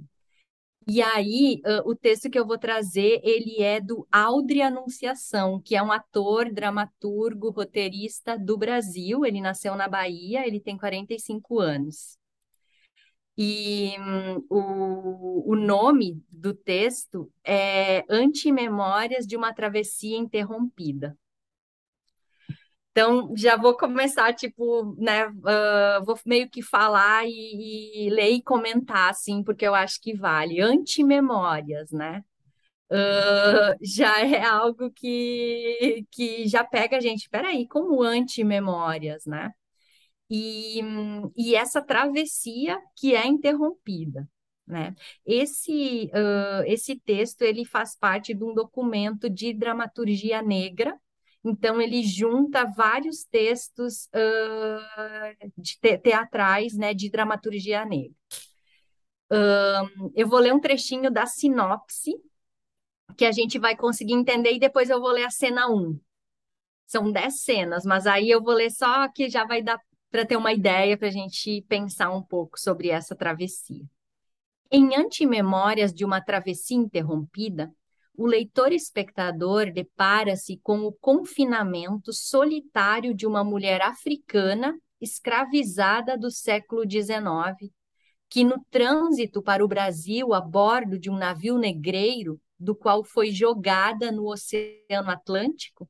E 0.89 1.03
aí, 1.03 1.61
uh, 1.67 1.89
o 1.91 1.97
texto 1.97 2.31
que 2.31 2.39
eu 2.39 2.47
vou 2.47 2.59
trazer, 2.59 3.21
ele 3.25 3.61
é 3.61 3.81
do 3.81 4.07
Aldri 4.11 4.62
Anunciação, 4.62 5.61
que 5.61 5.75
é 5.75 5.83
um 5.83 5.91
ator, 5.91 6.53
dramaturgo, 6.53 7.51
roteirista 7.51 8.39
do 8.39 8.57
Brasil. 8.57 9.27
Ele 9.27 9.41
nasceu 9.41 9.75
na 9.75 9.89
Bahia, 9.89 10.47
ele 10.47 10.61
tem 10.61 10.79
45 10.79 11.59
anos. 11.59 12.17
E 13.37 13.94
hum, 13.99 14.44
o, 14.49 15.53
o 15.53 15.57
nome 15.57 16.22
do 16.31 16.55
texto 16.55 17.31
é 17.44 18.05
Antimemórias 18.09 19.27
de 19.27 19.37
uma 19.37 19.53
Travessia 19.53 20.16
Interrompida. 20.16 21.16
Então, 22.92 23.37
já 23.37 23.59
vou 23.59 23.77
começar, 23.77 24.33
tipo, 24.35 24.96
né? 24.99 25.27
uh, 25.29 26.03
vou 26.07 26.18
meio 26.25 26.49
que 26.49 26.62
falar 26.62 27.27
e, 27.27 28.07
e 28.07 28.11
ler 28.11 28.31
e 28.31 28.42
comentar, 28.42 29.11
assim, 29.11 29.42
porque 29.44 29.66
eu 29.66 29.75
acho 29.75 30.01
que 30.01 30.16
vale. 30.16 30.62
Antimemórias, 30.62 31.92
né? 31.92 32.25
Uh, 32.90 33.77
já 33.83 34.20
é 34.25 34.42
algo 34.44 34.90
que, 34.90 36.07
que 36.11 36.49
já 36.49 36.64
pega 36.64 36.96
a 36.96 37.01
gente. 37.01 37.29
Peraí, 37.29 37.68
como 37.68 38.03
anti-memórias, 38.03 39.27
né? 39.27 39.53
E, 40.29 40.81
e 41.37 41.55
essa 41.55 41.81
travessia 41.81 42.81
que 42.97 43.15
é 43.15 43.27
interrompida, 43.27 44.29
né? 44.67 44.95
Esse, 45.25 46.11
uh, 46.12 46.65
esse 46.67 46.99
texto 46.99 47.43
ele 47.43 47.65
faz 47.65 47.97
parte 47.97 48.35
de 48.35 48.43
um 48.43 48.53
documento 48.53 49.31
de 49.31 49.55
dramaturgia 49.55 50.43
negra. 50.43 50.99
Então 51.45 51.81
ele 51.81 52.03
junta 52.03 52.65
vários 52.65 53.25
textos 53.25 54.07
uh, 54.07 55.51
de 55.57 55.79
te 55.79 55.99
teatrais, 55.99 56.77
né, 56.77 56.93
de 56.93 57.09
dramaturgia 57.09 57.85
negra. 57.85 58.17
eu 60.15 60.27
vou 60.27 60.41
ler 60.41 60.53
um 60.53 60.61
trechinho 60.61 61.11
da 61.11 61.27
sinopse 61.27 62.12
que 63.17 63.25
a 63.25 63.33
gente 63.33 63.59
vai 63.59 63.77
conseguir 63.77 64.15
entender 64.15 64.53
e 64.53 64.59
depois 64.59 64.91
eu 64.91 65.01
vou 65.01 65.11
ler 65.11 65.25
a 65.25 65.31
cena 65.31 65.69
1. 65.69 65.99
São 66.87 67.11
10 67.11 67.43
cenas, 67.43 67.85
mas 67.85 68.07
aí 68.07 68.31
eu 68.31 68.43
vou 68.43 68.55
ler 68.55 68.71
só 68.71 69.09
que 69.09 69.29
já 69.29 69.45
vai 69.45 69.62
dar 69.62 69.81
para 70.11 70.25
ter 70.25 70.37
uma 70.37 70.53
ideia 70.53 70.97
para 70.97 71.09
a 71.09 71.12
gente 71.12 71.62
pensar 71.69 72.11
um 72.11 72.23
pouco 72.23 72.59
sobre 72.59 72.88
essa 72.88 73.14
travessia. 73.14 73.85
Em 74.71 74.97
Antimemórias 74.97 75.92
de 75.92 76.05
uma 76.05 76.21
Travessia 76.21 76.77
Interrompida, 76.77 77.73
o 78.16 78.27
leitor 78.27 78.73
espectador 78.73 79.71
depara-se 79.73 80.59
com 80.62 80.81
o 80.81 80.92
confinamento 80.92 82.12
solitário 82.12 83.14
de 83.14 83.27
uma 83.27 83.45
mulher 83.45 83.83
africana 83.83 84.75
escravizada 85.01 86.16
do 86.16 86.31
século 86.31 86.83
XIX, 86.90 87.71
que 88.29 88.42
no 88.42 88.64
trânsito 88.71 89.42
para 89.42 89.64
o 89.64 89.69
Brasil 89.69 90.33
a 90.33 90.40
bordo 90.40 90.99
de 90.99 91.11
um 91.11 91.16
navio 91.16 91.59
negreiro, 91.59 92.40
do 92.59 92.75
qual 92.75 93.05
foi 93.05 93.31
jogada 93.31 94.11
no 94.11 94.27
Oceano 94.31 95.11
Atlântico, 95.11 95.88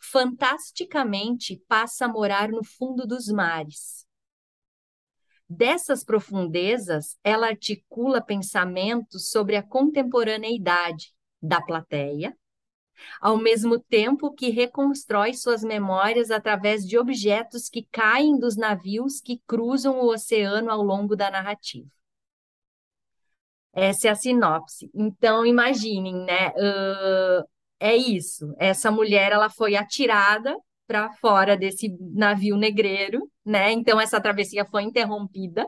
fantasticamente 0.00 1.62
passa 1.68 2.06
a 2.06 2.08
morar 2.08 2.48
no 2.48 2.64
fundo 2.64 3.06
dos 3.06 3.28
mares. 3.28 4.06
Dessas 5.48 6.04
profundezas, 6.04 7.18
ela 7.24 7.48
articula 7.48 8.20
pensamentos 8.20 9.30
sobre 9.30 9.56
a 9.56 9.62
contemporaneidade 9.62 11.12
da 11.42 11.60
plateia, 11.60 12.36
ao 13.20 13.36
mesmo 13.36 13.78
tempo 13.78 14.32
que 14.32 14.50
reconstrói 14.50 15.34
suas 15.34 15.62
memórias 15.62 16.30
através 16.30 16.86
de 16.86 16.98
objetos 16.98 17.68
que 17.68 17.86
caem 17.90 18.38
dos 18.38 18.56
navios 18.56 19.20
que 19.20 19.42
cruzam 19.46 20.00
o 20.00 20.12
oceano 20.12 20.70
ao 20.70 20.82
longo 20.82 21.16
da 21.16 21.30
narrativa. 21.30 21.90
Essa 23.72 24.08
é 24.08 24.10
a 24.10 24.14
sinopse. 24.14 24.90
Então, 24.94 25.46
imaginem, 25.46 26.24
né? 26.24 26.48
Uh, 26.50 27.48
é 27.80 27.96
isso. 27.96 28.54
Essa 28.58 28.90
mulher 28.90 29.32
ela 29.32 29.50
foi 29.50 29.74
atirada 29.74 30.56
para 30.86 31.10
fora 31.14 31.56
desse 31.56 31.96
navio 32.14 32.56
negreiro, 32.56 33.30
né? 33.44 33.72
Então, 33.72 34.00
essa 34.00 34.20
travessia 34.20 34.64
foi 34.64 34.82
interrompida. 34.82 35.66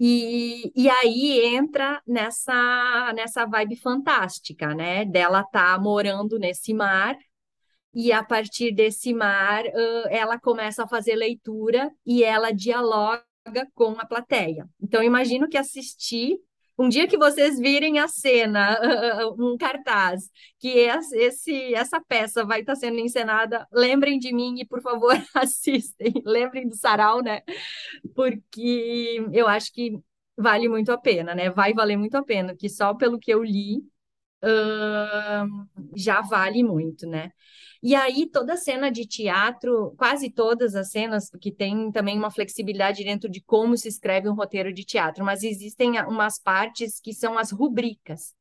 E, 0.00 0.72
e 0.74 0.90
aí 0.90 1.54
entra 1.54 2.02
nessa, 2.06 3.12
nessa 3.14 3.46
vibe 3.46 3.76
fantástica, 3.76 4.74
né? 4.74 5.04
Dela 5.04 5.44
tá 5.44 5.78
morando 5.78 6.38
nesse 6.38 6.74
mar, 6.74 7.16
e 7.94 8.10
a 8.10 8.24
partir 8.24 8.72
desse 8.72 9.12
mar, 9.12 9.64
ela 10.08 10.40
começa 10.40 10.84
a 10.84 10.88
fazer 10.88 11.14
leitura 11.14 11.90
e 12.06 12.24
ela 12.24 12.50
dialoga 12.50 13.22
com 13.74 13.90
a 13.98 14.06
plateia. 14.06 14.66
Então, 14.80 15.02
imagino 15.02 15.48
que 15.48 15.58
assistir 15.58 16.38
um 16.78 16.88
dia 16.88 17.06
que 17.06 17.18
vocês 17.18 17.58
virem 17.58 17.98
a 17.98 18.08
cena, 18.08 18.78
um 19.38 19.56
cartaz, 19.56 20.30
que 20.58 20.68
esse, 20.68 21.74
essa 21.74 22.00
peça 22.00 22.44
vai 22.44 22.60
estar 22.60 22.76
sendo 22.76 22.98
encenada, 22.98 23.66
lembrem 23.72 24.18
de 24.18 24.32
mim 24.34 24.60
e, 24.60 24.66
por 24.66 24.80
favor, 24.82 25.14
assistem. 25.34 26.12
Lembrem 26.24 26.68
do 26.68 26.76
sarau, 26.76 27.22
né? 27.22 27.42
Porque 28.14 29.24
eu 29.32 29.46
acho 29.48 29.72
que 29.72 29.98
vale 30.36 30.68
muito 30.68 30.90
a 30.92 30.98
pena, 30.98 31.34
né? 31.34 31.50
Vai 31.50 31.72
valer 31.74 31.96
muito 31.96 32.16
a 32.16 32.22
pena, 32.24 32.56
que 32.56 32.68
só 32.68 32.94
pelo 32.94 33.18
que 33.18 33.32
eu 33.32 33.42
li, 33.42 33.78
uh, 34.42 35.66
já 35.96 36.20
vale 36.22 36.62
muito, 36.62 37.06
né? 37.06 37.32
E 37.82 37.96
aí, 37.96 38.28
toda 38.30 38.56
cena 38.56 38.92
de 38.92 39.04
teatro, 39.04 39.92
quase 39.96 40.30
todas 40.30 40.76
as 40.76 40.90
cenas, 40.90 41.28
que 41.40 41.50
tem 41.50 41.90
também 41.90 42.16
uma 42.16 42.30
flexibilidade 42.30 43.02
dentro 43.02 43.28
de 43.28 43.40
como 43.40 43.76
se 43.76 43.88
escreve 43.88 44.28
um 44.28 44.34
roteiro 44.34 44.72
de 44.72 44.84
teatro, 44.84 45.24
mas 45.24 45.42
existem 45.42 46.00
umas 46.02 46.38
partes 46.38 47.00
que 47.00 47.12
são 47.12 47.36
as 47.36 47.50
rubricas, 47.50 48.36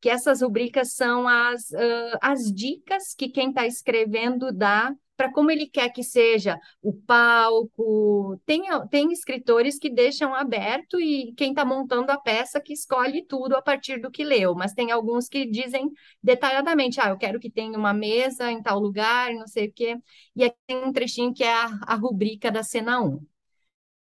que 0.00 0.08
essas 0.08 0.42
rubricas 0.42 0.94
são 0.94 1.26
as, 1.26 1.70
uh, 1.70 2.18
as 2.22 2.52
dicas 2.52 3.14
que 3.14 3.28
quem 3.28 3.48
está 3.48 3.66
escrevendo 3.66 4.52
dá 4.52 4.94
para 5.16 5.32
como 5.32 5.50
ele 5.50 5.66
quer 5.66 5.90
que 5.90 6.02
seja 6.02 6.58
o 6.82 6.92
palco. 6.92 8.40
Tem, 8.44 8.62
tem 8.90 9.12
escritores 9.12 9.78
que 9.78 9.90
deixam 9.90 10.34
aberto 10.34 11.00
e 11.00 11.32
quem 11.36 11.50
está 11.50 11.64
montando 11.64 12.10
a 12.10 12.18
peça 12.18 12.60
que 12.60 12.72
escolhe 12.72 13.24
tudo 13.24 13.56
a 13.56 13.62
partir 13.62 14.00
do 14.00 14.10
que 14.10 14.24
leu, 14.24 14.54
mas 14.54 14.72
tem 14.74 14.90
alguns 14.90 15.28
que 15.28 15.46
dizem 15.46 15.90
detalhadamente: 16.22 17.00
ah, 17.00 17.10
eu 17.10 17.18
quero 17.18 17.40
que 17.40 17.50
tenha 17.50 17.78
uma 17.78 17.94
mesa 17.94 18.50
em 18.50 18.62
tal 18.62 18.78
lugar, 18.78 19.32
não 19.34 19.46
sei 19.46 19.68
o 19.68 19.72
quê. 19.72 19.96
E 20.34 20.44
aqui 20.44 20.56
tem 20.66 20.84
um 20.84 20.92
trechinho 20.92 21.32
que 21.32 21.44
é 21.44 21.52
a, 21.52 21.66
a 21.86 21.94
rubrica 21.94 22.50
da 22.50 22.62
cena 22.62 23.00
1. 23.00 23.20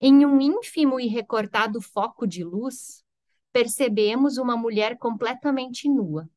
Em 0.00 0.26
um 0.26 0.40
ínfimo 0.40 0.98
e 0.98 1.06
recortado 1.06 1.80
foco 1.80 2.26
de 2.26 2.42
luz, 2.44 3.04
percebemos 3.52 4.38
uma 4.38 4.56
mulher 4.56 4.98
completamente 4.98 5.88
nua. 5.88 6.28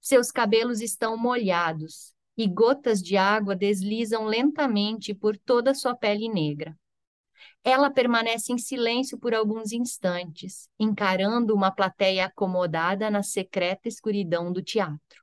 Seus 0.00 0.30
cabelos 0.30 0.80
estão 0.80 1.16
molhados 1.16 2.14
e 2.36 2.46
gotas 2.48 3.02
de 3.02 3.16
água 3.16 3.54
deslizam 3.54 4.24
lentamente 4.24 5.14
por 5.14 5.36
toda 5.36 5.74
sua 5.74 5.94
pele 5.94 6.28
negra. 6.28 6.76
Ela 7.62 7.90
permanece 7.90 8.52
em 8.52 8.58
silêncio 8.58 9.18
por 9.18 9.34
alguns 9.34 9.72
instantes, 9.72 10.68
encarando 10.78 11.54
uma 11.54 11.70
plateia 11.70 12.26
acomodada 12.26 13.10
na 13.10 13.22
secreta 13.22 13.88
escuridão 13.88 14.52
do 14.52 14.62
teatro. 14.62 15.22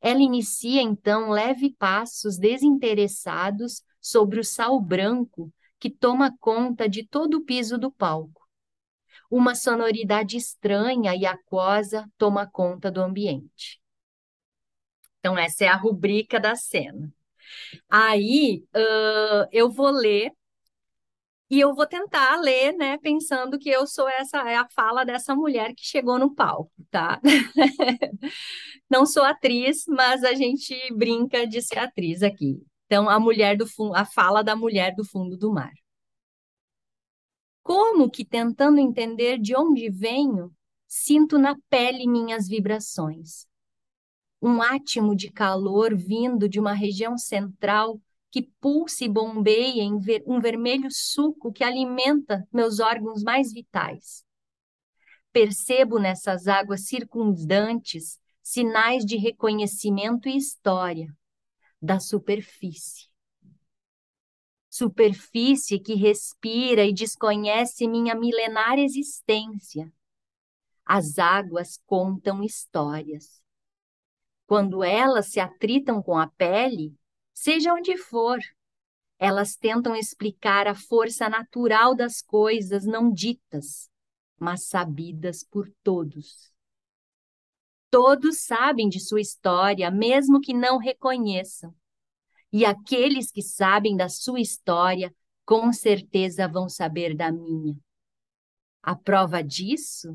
Ela 0.00 0.20
inicia 0.20 0.80
então 0.80 1.30
leve 1.30 1.74
passos 1.78 2.38
desinteressados 2.38 3.82
sobre 4.00 4.40
o 4.40 4.44
sal 4.44 4.80
branco 4.80 5.52
que 5.78 5.90
toma 5.90 6.36
conta 6.38 6.88
de 6.88 7.04
todo 7.06 7.38
o 7.38 7.44
piso 7.44 7.76
do 7.76 7.90
palco. 7.90 8.42
Uma 9.28 9.54
sonoridade 9.54 10.36
estranha 10.36 11.14
e 11.16 11.26
aquosa 11.26 12.08
toma 12.16 12.46
conta 12.46 12.90
do 12.90 13.00
ambiente. 13.00 13.81
Então, 15.22 15.38
essa 15.38 15.64
é 15.64 15.68
a 15.68 15.76
rubrica 15.76 16.40
da 16.40 16.56
cena. 16.56 17.14
Aí, 17.88 18.64
uh, 18.74 19.48
eu 19.52 19.70
vou 19.70 19.88
ler 19.90 20.32
e 21.48 21.60
eu 21.60 21.74
vou 21.74 21.86
tentar 21.86 22.40
ler, 22.40 22.72
né, 22.72 22.98
pensando 22.98 23.56
que 23.58 23.68
eu 23.70 23.86
sou 23.86 24.08
essa, 24.08 24.38
é 24.50 24.56
a 24.56 24.68
fala 24.70 25.04
dessa 25.04 25.36
mulher 25.36 25.74
que 25.76 25.84
chegou 25.86 26.18
no 26.18 26.34
palco, 26.34 26.72
tá? 26.90 27.20
Não 28.90 29.06
sou 29.06 29.22
atriz, 29.22 29.84
mas 29.86 30.24
a 30.24 30.34
gente 30.34 30.74
brinca 30.92 31.46
de 31.46 31.62
ser 31.62 31.78
atriz 31.78 32.22
aqui. 32.22 32.60
Então, 32.86 33.08
a 33.08 33.20
mulher 33.20 33.56
do 33.56 33.66
fundo, 33.66 33.94
a 33.94 34.04
fala 34.04 34.42
da 34.42 34.56
mulher 34.56 34.92
do 34.96 35.04
fundo 35.04 35.36
do 35.36 35.52
mar. 35.52 35.72
Como 37.62 38.10
que 38.10 38.24
tentando 38.24 38.80
entender 38.80 39.38
de 39.38 39.54
onde 39.54 39.88
venho, 39.88 40.52
sinto 40.88 41.38
na 41.38 41.56
pele 41.70 42.08
minhas 42.08 42.48
vibrações 42.48 43.46
um 44.42 44.60
átimo 44.60 45.14
de 45.14 45.30
calor 45.30 45.96
vindo 45.96 46.48
de 46.48 46.58
uma 46.58 46.72
região 46.72 47.16
central 47.16 48.00
que 48.28 48.42
pulsa 48.60 49.04
e 49.04 49.08
bombeia 49.08 49.82
em 49.82 50.00
ver, 50.00 50.24
um 50.26 50.40
vermelho 50.40 50.88
suco 50.90 51.52
que 51.52 51.62
alimenta 51.62 52.44
meus 52.52 52.80
órgãos 52.80 53.22
mais 53.22 53.52
vitais. 53.52 54.24
Percebo 55.32 55.98
nessas 56.00 56.48
águas 56.48 56.86
circundantes 56.86 58.18
sinais 58.42 59.04
de 59.04 59.16
reconhecimento 59.16 60.28
e 60.28 60.36
história 60.36 61.14
da 61.80 62.00
superfície. 62.00 63.06
Superfície 64.68 65.78
que 65.78 65.94
respira 65.94 66.84
e 66.84 66.92
desconhece 66.92 67.86
minha 67.86 68.14
milenar 68.14 68.78
existência. 68.78 69.92
As 70.84 71.18
águas 71.18 71.78
contam 71.86 72.42
histórias 72.42 73.41
quando 74.52 74.84
elas 74.84 75.28
se 75.28 75.40
atritam 75.40 76.02
com 76.02 76.18
a 76.18 76.26
pele, 76.26 76.94
seja 77.32 77.72
onde 77.72 77.96
for, 77.96 78.38
elas 79.18 79.56
tentam 79.56 79.96
explicar 79.96 80.68
a 80.68 80.74
força 80.74 81.26
natural 81.26 81.94
das 81.94 82.20
coisas 82.20 82.84
não 82.84 83.10
ditas, 83.10 83.90
mas 84.38 84.66
sabidas 84.66 85.42
por 85.42 85.72
todos. 85.82 86.52
Todos 87.90 88.42
sabem 88.42 88.90
de 88.90 89.00
sua 89.00 89.22
história, 89.22 89.90
mesmo 89.90 90.38
que 90.38 90.52
não 90.52 90.76
reconheçam. 90.76 91.74
E 92.52 92.66
aqueles 92.66 93.30
que 93.30 93.40
sabem 93.40 93.96
da 93.96 94.10
sua 94.10 94.38
história, 94.38 95.14
com 95.46 95.72
certeza 95.72 96.46
vão 96.46 96.68
saber 96.68 97.16
da 97.16 97.32
minha. 97.32 97.74
A 98.82 98.94
prova 98.94 99.42
disso 99.42 100.14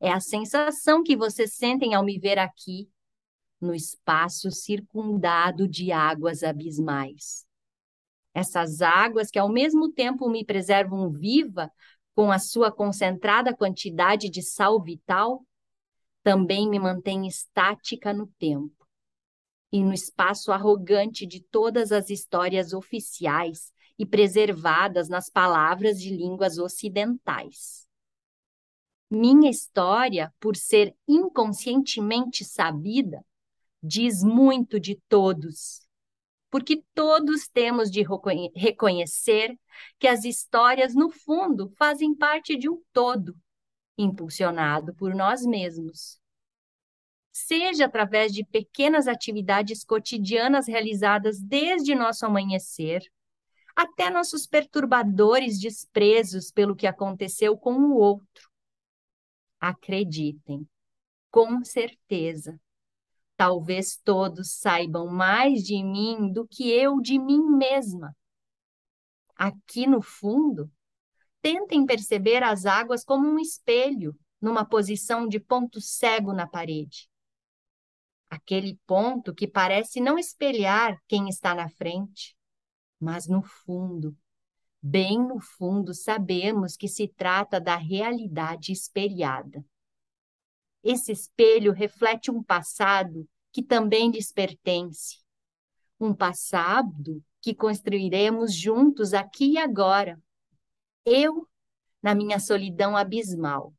é 0.00 0.10
a 0.10 0.18
sensação 0.18 1.04
que 1.04 1.16
vocês 1.16 1.54
sentem 1.54 1.94
ao 1.94 2.04
me 2.04 2.18
ver 2.18 2.40
aqui, 2.40 2.90
no 3.60 3.74
espaço 3.74 4.50
circundado 4.50 5.66
de 5.66 5.90
águas 5.92 6.42
abismais. 6.42 7.46
Essas 8.34 8.80
águas 8.80 9.30
que 9.30 9.38
ao 9.38 9.48
mesmo 9.48 9.90
tempo 9.90 10.28
me 10.28 10.44
preservam 10.44 11.10
viva 11.10 11.72
com 12.14 12.30
a 12.30 12.38
sua 12.38 12.70
concentrada 12.70 13.54
quantidade 13.54 14.28
de 14.28 14.42
sal 14.42 14.82
vital, 14.82 15.44
também 16.22 16.68
me 16.68 16.78
mantêm 16.78 17.26
estática 17.26 18.12
no 18.12 18.26
tempo 18.38 18.86
e 19.72 19.82
no 19.82 19.92
espaço 19.92 20.50
arrogante 20.50 21.26
de 21.26 21.40
todas 21.40 21.92
as 21.92 22.10
histórias 22.10 22.72
oficiais 22.72 23.72
e 23.98 24.06
preservadas 24.06 25.08
nas 25.08 25.28
palavras 25.28 26.00
de 26.00 26.10
línguas 26.10 26.58
ocidentais. 26.58 27.86
Minha 29.10 29.50
história, 29.50 30.32
por 30.38 30.56
ser 30.56 30.94
inconscientemente 31.06 32.44
sabida, 32.44 33.24
diz 33.82 34.22
muito 34.22 34.80
de 34.80 35.00
todos, 35.08 35.80
porque 36.50 36.82
todos 36.94 37.48
temos 37.48 37.90
de 37.90 38.04
reconhecer 38.54 39.56
que 39.98 40.08
as 40.08 40.24
histórias, 40.24 40.94
no 40.94 41.10
fundo, 41.10 41.70
fazem 41.76 42.14
parte 42.14 42.56
de 42.56 42.68
um 42.68 42.82
todo, 42.92 43.36
impulsionado 43.96 44.94
por 44.94 45.14
nós 45.14 45.44
mesmos. 45.44 46.18
Seja 47.32 47.84
através 47.84 48.32
de 48.32 48.44
pequenas 48.44 49.06
atividades 49.06 49.84
cotidianas 49.84 50.66
realizadas 50.66 51.40
desde 51.40 51.94
nosso 51.94 52.26
amanhecer, 52.26 53.02
até 53.76 54.10
nossos 54.10 54.44
perturbadores 54.44 55.60
desprezos 55.60 56.50
pelo 56.50 56.74
que 56.74 56.86
aconteceu 56.86 57.56
com 57.56 57.74
o 57.74 57.96
outro. 57.96 58.50
Acreditem, 59.60 60.68
com 61.30 61.62
certeza, 61.62 62.58
talvez 63.38 63.96
todos 63.96 64.54
saibam 64.54 65.06
mais 65.06 65.62
de 65.62 65.80
mim 65.80 66.32
do 66.32 66.44
que 66.44 66.68
eu 66.68 67.00
de 67.00 67.20
mim 67.20 67.40
mesma. 67.40 68.12
Aqui 69.36 69.86
no 69.86 70.02
fundo, 70.02 70.68
tentem 71.40 71.86
perceber 71.86 72.42
as 72.42 72.66
águas 72.66 73.04
como 73.04 73.28
um 73.28 73.38
espelho, 73.38 74.18
numa 74.40 74.64
posição 74.64 75.28
de 75.28 75.38
ponto 75.38 75.80
cego 75.80 76.32
na 76.32 76.48
parede. 76.48 77.08
Aquele 78.28 78.76
ponto 78.84 79.32
que 79.32 79.46
parece 79.46 80.00
não 80.00 80.18
espelhar 80.18 81.00
quem 81.06 81.28
está 81.28 81.54
na 81.54 81.68
frente, 81.68 82.36
mas 83.00 83.28
no 83.28 83.40
fundo, 83.40 84.16
bem 84.82 85.16
no 85.16 85.38
fundo, 85.38 85.94
sabemos 85.94 86.76
que 86.76 86.88
se 86.88 87.06
trata 87.06 87.60
da 87.60 87.76
realidade 87.76 88.72
espelhada. 88.72 89.64
Esse 90.82 91.12
espelho 91.12 91.72
reflete 91.72 92.30
um 92.30 92.42
passado 92.42 93.28
que 93.52 93.62
também 93.62 94.10
lhes 94.10 94.32
pertence. 94.32 95.18
Um 96.00 96.14
passado 96.14 97.22
que 97.40 97.54
construiremos 97.54 98.54
juntos 98.54 99.12
aqui 99.14 99.52
e 99.52 99.58
agora. 99.58 100.20
Eu, 101.04 101.48
na 102.02 102.14
minha 102.14 102.38
solidão 102.38 102.96
abismal, 102.96 103.74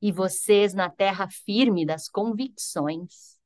e 0.00 0.12
vocês 0.12 0.74
na 0.74 0.90
terra 0.90 1.28
firme 1.28 1.84
das 1.84 2.08
convicções. 2.08 3.38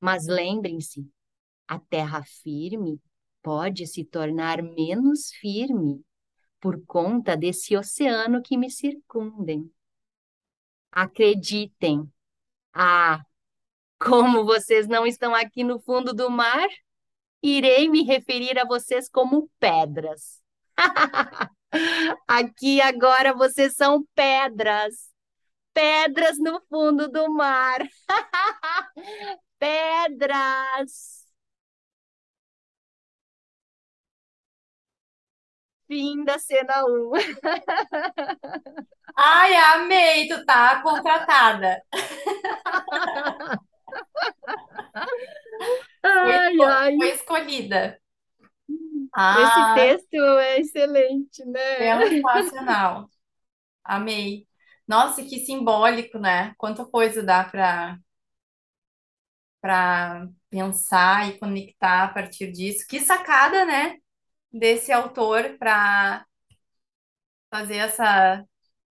Mas 0.00 0.26
lembrem-se, 0.26 1.08
a 1.66 1.78
terra 1.78 2.22
firme 2.22 3.00
pode 3.42 3.86
se 3.86 4.04
tornar 4.04 4.62
menos 4.62 5.30
firme 5.32 6.04
por 6.60 6.84
conta 6.86 7.36
desse 7.36 7.76
oceano 7.76 8.40
que 8.42 8.56
me 8.56 8.70
circundem. 8.70 9.70
Acreditem. 10.92 12.08
Ah, 12.74 13.24
como 13.98 14.44
vocês 14.44 14.86
não 14.86 15.06
estão 15.06 15.34
aqui 15.34 15.64
no 15.64 15.80
fundo 15.80 16.12
do 16.12 16.30
mar, 16.30 16.68
irei 17.42 17.88
me 17.88 18.02
referir 18.02 18.58
a 18.58 18.64
vocês 18.64 19.08
como 19.08 19.50
pedras. 19.58 20.40
aqui 22.28 22.80
agora 22.80 23.32
vocês 23.34 23.74
são 23.74 24.04
pedras. 24.14 25.10
Pedras 25.72 26.38
no 26.38 26.60
fundo 26.68 27.08
do 27.08 27.32
mar. 27.32 27.80
pedras. 29.58 31.21
Fim 35.92 36.24
da 36.24 36.38
cena 36.38 36.86
1. 36.86 37.12
Ai, 39.14 39.54
amei, 39.54 40.26
tu 40.26 40.42
tá 40.46 40.80
contratada. 40.82 41.82
Ai, 46.02 46.56
foi, 46.56 46.64
ai. 46.64 46.96
foi 46.96 47.10
escolhida. 47.10 48.00
Esse 48.66 49.10
ah, 49.12 49.74
texto 49.76 50.16
é 50.16 50.60
excelente, 50.60 51.44
né? 51.44 52.08
Sensacional. 52.08 53.10
Amei. 53.84 54.48
Nossa, 54.88 55.22
que 55.22 55.44
simbólico, 55.44 56.18
né? 56.18 56.54
Quanta 56.56 56.86
coisa 56.86 57.22
dá 57.22 57.44
para 57.44 57.98
para 59.60 60.26
pensar 60.48 61.28
e 61.28 61.38
conectar 61.38 62.04
a 62.04 62.08
partir 62.08 62.50
disso. 62.50 62.86
Que 62.88 62.98
sacada, 62.98 63.66
né? 63.66 63.98
Desse 64.52 64.92
autor 64.92 65.56
para 65.58 66.26
fazer 67.50 67.76
essa 67.76 68.44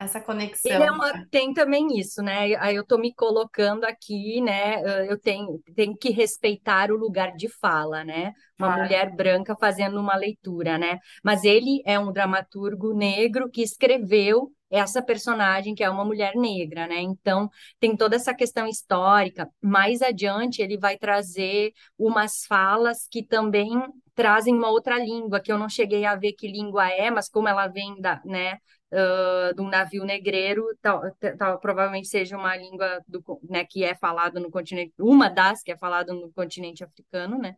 essa 0.04 0.19
conexão. 0.19 0.71
Ele 0.71 0.84
é 0.84 0.91
uma, 0.91 1.26
tem 1.28 1.54
também 1.54 2.00
isso, 2.00 2.24
né? 2.24 2.56
Aí 2.56 2.76
eu 2.76 2.82
estou 2.82 2.97
me 2.97 3.13
colocando 3.13 3.84
aqui, 3.84 4.41
né? 4.41 4.82
Eu 5.08 5.19
tenho, 5.19 5.62
tenho 5.76 5.95
que 5.95 6.10
respeitar 6.10 6.91
o 6.91 6.97
lugar 6.97 7.36
de 7.36 7.47
fala, 7.47 8.04
né? 8.04 8.34
Uma 8.58 8.78
mulher 8.78 9.15
branca 9.15 9.56
fazendo 9.56 10.00
uma 10.00 10.15
leitura, 10.15 10.78
né? 10.80 10.97
Mas 11.24 11.43
ele 11.43 11.84
é 11.86 12.00
um 12.00 12.12
dramaturgo 12.12 12.95
negro 12.95 13.47
que 13.47 13.62
escreveu 13.62 14.52
essa 14.71 15.04
personagem 15.04 15.76
que 15.76 15.84
é 15.84 15.89
uma 15.89 16.06
mulher 16.06 16.34
negra, 16.36 16.88
né? 16.88 17.00
Então 17.02 17.47
tem 17.80 17.95
toda 17.95 18.15
essa 18.15 18.34
questão 18.34 18.65
histórica. 18.67 19.47
Mais 19.62 20.02
adiante 20.02 20.63
ele 20.63 20.80
vai 20.80 20.97
trazer 20.97 21.74
umas 21.95 22.45
falas 22.47 23.08
que 23.08 23.21
também 23.24 23.69
trazem 24.15 24.54
uma 24.54 24.69
outra 24.69 24.97
língua 24.97 25.39
que 25.39 25.52
eu 25.52 25.58
não 25.58 25.69
cheguei 25.69 26.06
a 26.06 26.15
ver 26.15 26.34
que 26.34 26.47
língua 26.47 26.89
é, 26.89 27.10
mas 27.10 27.30
como 27.30 27.47
ela 27.47 27.67
vem 27.67 28.00
da, 28.02 28.21
né, 28.26 28.56
uh, 28.91 29.56
de 29.56 29.62
um 29.62 29.69
navio 29.69 30.04
negreiro, 30.04 30.65
tal, 30.82 31.02
tal, 31.38 31.60
provavelmente 31.60 32.08
seja 32.08 32.38
uma 32.38 32.56
língua 32.56 33.02
do, 33.08 33.24
né, 33.50 33.65
que 33.65 33.84
é 33.84 33.95
falada 33.95 34.39
no 34.39 34.52
continente, 34.52 34.93
uma 35.00 35.30
das 35.30 35.63
que 35.63 35.71
é 35.71 35.78
falada 35.78 36.13
no 36.13 36.32
continente 36.34 36.84
africano, 36.84 37.38
né? 37.38 37.56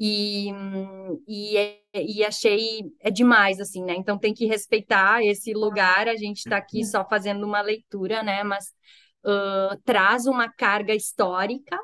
E, 0.00 0.52
e, 1.26 1.80
e, 1.92 2.24
achei 2.24 2.82
é 3.00 3.10
demais 3.10 3.58
assim, 3.58 3.84
né? 3.84 3.94
Então 3.96 4.16
tem 4.16 4.32
que 4.32 4.46
respeitar 4.46 5.24
esse 5.24 5.52
lugar. 5.52 6.08
A 6.08 6.14
gente 6.14 6.38
está 6.38 6.56
aqui 6.56 6.84
só 6.84 7.04
fazendo 7.04 7.44
uma 7.44 7.60
leitura, 7.60 8.22
né? 8.22 8.44
Mas 8.44 8.66
uh, 9.24 9.76
traz 9.84 10.26
uma 10.26 10.48
carga 10.52 10.94
histórica 10.94 11.76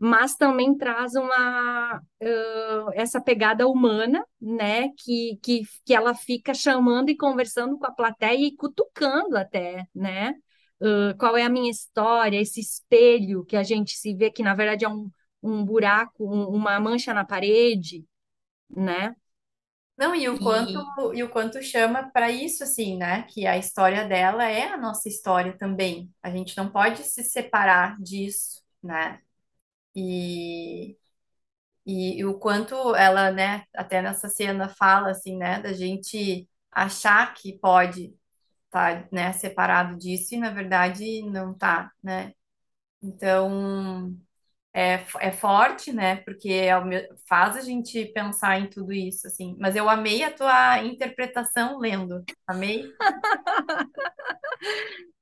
mas 0.00 0.36
também 0.36 0.76
traz 0.76 1.14
uma 1.14 1.98
uh, 1.98 2.90
essa 2.94 3.20
pegada 3.20 3.66
humana, 3.66 4.24
né, 4.40 4.90
que, 4.98 5.38
que, 5.42 5.62
que 5.84 5.94
ela 5.94 6.14
fica 6.14 6.54
chamando 6.54 7.10
e 7.10 7.16
conversando 7.16 7.78
com 7.78 7.86
a 7.86 7.92
plateia 7.92 8.46
e 8.46 8.56
cutucando 8.56 9.36
até, 9.36 9.86
né, 9.94 10.34
uh, 10.80 11.16
qual 11.18 11.36
é 11.36 11.42
a 11.44 11.48
minha 11.48 11.70
história, 11.70 12.40
esse 12.40 12.60
espelho 12.60 13.44
que 13.44 13.56
a 13.56 13.62
gente 13.62 13.92
se 13.96 14.14
vê 14.14 14.30
que 14.30 14.42
na 14.42 14.54
verdade 14.54 14.84
é 14.84 14.88
um, 14.88 15.10
um 15.42 15.64
buraco, 15.64 16.24
um, 16.24 16.48
uma 16.48 16.78
mancha 16.80 17.14
na 17.14 17.24
parede, 17.24 18.04
né? 18.70 19.14
Não, 19.96 20.14
e 20.14 20.28
o 20.28 20.38
quanto, 20.38 20.78
e, 21.14 21.18
e 21.18 21.22
o 21.22 21.30
quanto 21.30 21.62
chama 21.62 22.10
para 22.10 22.30
isso, 22.30 22.62
assim, 22.62 22.98
né? 22.98 23.22
Que 23.30 23.46
a 23.46 23.56
história 23.56 24.06
dela 24.06 24.44
é 24.44 24.68
a 24.68 24.76
nossa 24.76 25.08
história 25.08 25.56
também. 25.56 26.12
A 26.22 26.30
gente 26.30 26.54
não 26.56 26.70
pode 26.70 27.02
se 27.04 27.24
separar 27.24 27.98
disso, 27.98 28.62
né? 28.82 29.20
E, 29.96 30.98
e, 31.86 32.18
e 32.20 32.24
o 32.24 32.38
quanto 32.38 32.94
ela, 32.96 33.30
né, 33.32 33.64
até 33.74 34.02
nessa 34.02 34.28
cena 34.28 34.68
fala, 34.68 35.10
assim, 35.10 35.36
né, 35.38 35.60
da 35.62 35.72
gente 35.72 36.48
achar 36.72 37.34
que 37.34 37.58
pode 37.58 38.14
estar, 38.66 39.04
tá, 39.04 39.08
né, 39.12 39.32
separado 39.32 39.96
disso 39.98 40.34
e, 40.34 40.38
na 40.38 40.50
verdade, 40.50 41.22
não 41.30 41.54
tá, 41.54 41.90
né? 42.02 42.32
Então, 43.02 44.16
é, 44.76 45.02
é 45.20 45.32
forte, 45.32 45.90
né, 45.90 46.16
porque 46.16 46.50
é 46.50 46.74
faz 47.26 47.56
a 47.56 47.62
gente 47.62 48.04
pensar 48.12 48.60
em 48.60 48.68
tudo 48.68 48.92
isso, 48.92 49.26
assim. 49.26 49.56
Mas 49.58 49.74
eu 49.74 49.88
amei 49.88 50.22
a 50.22 50.30
tua 50.30 50.84
interpretação 50.84 51.78
lendo, 51.78 52.22
amei. 52.46 52.84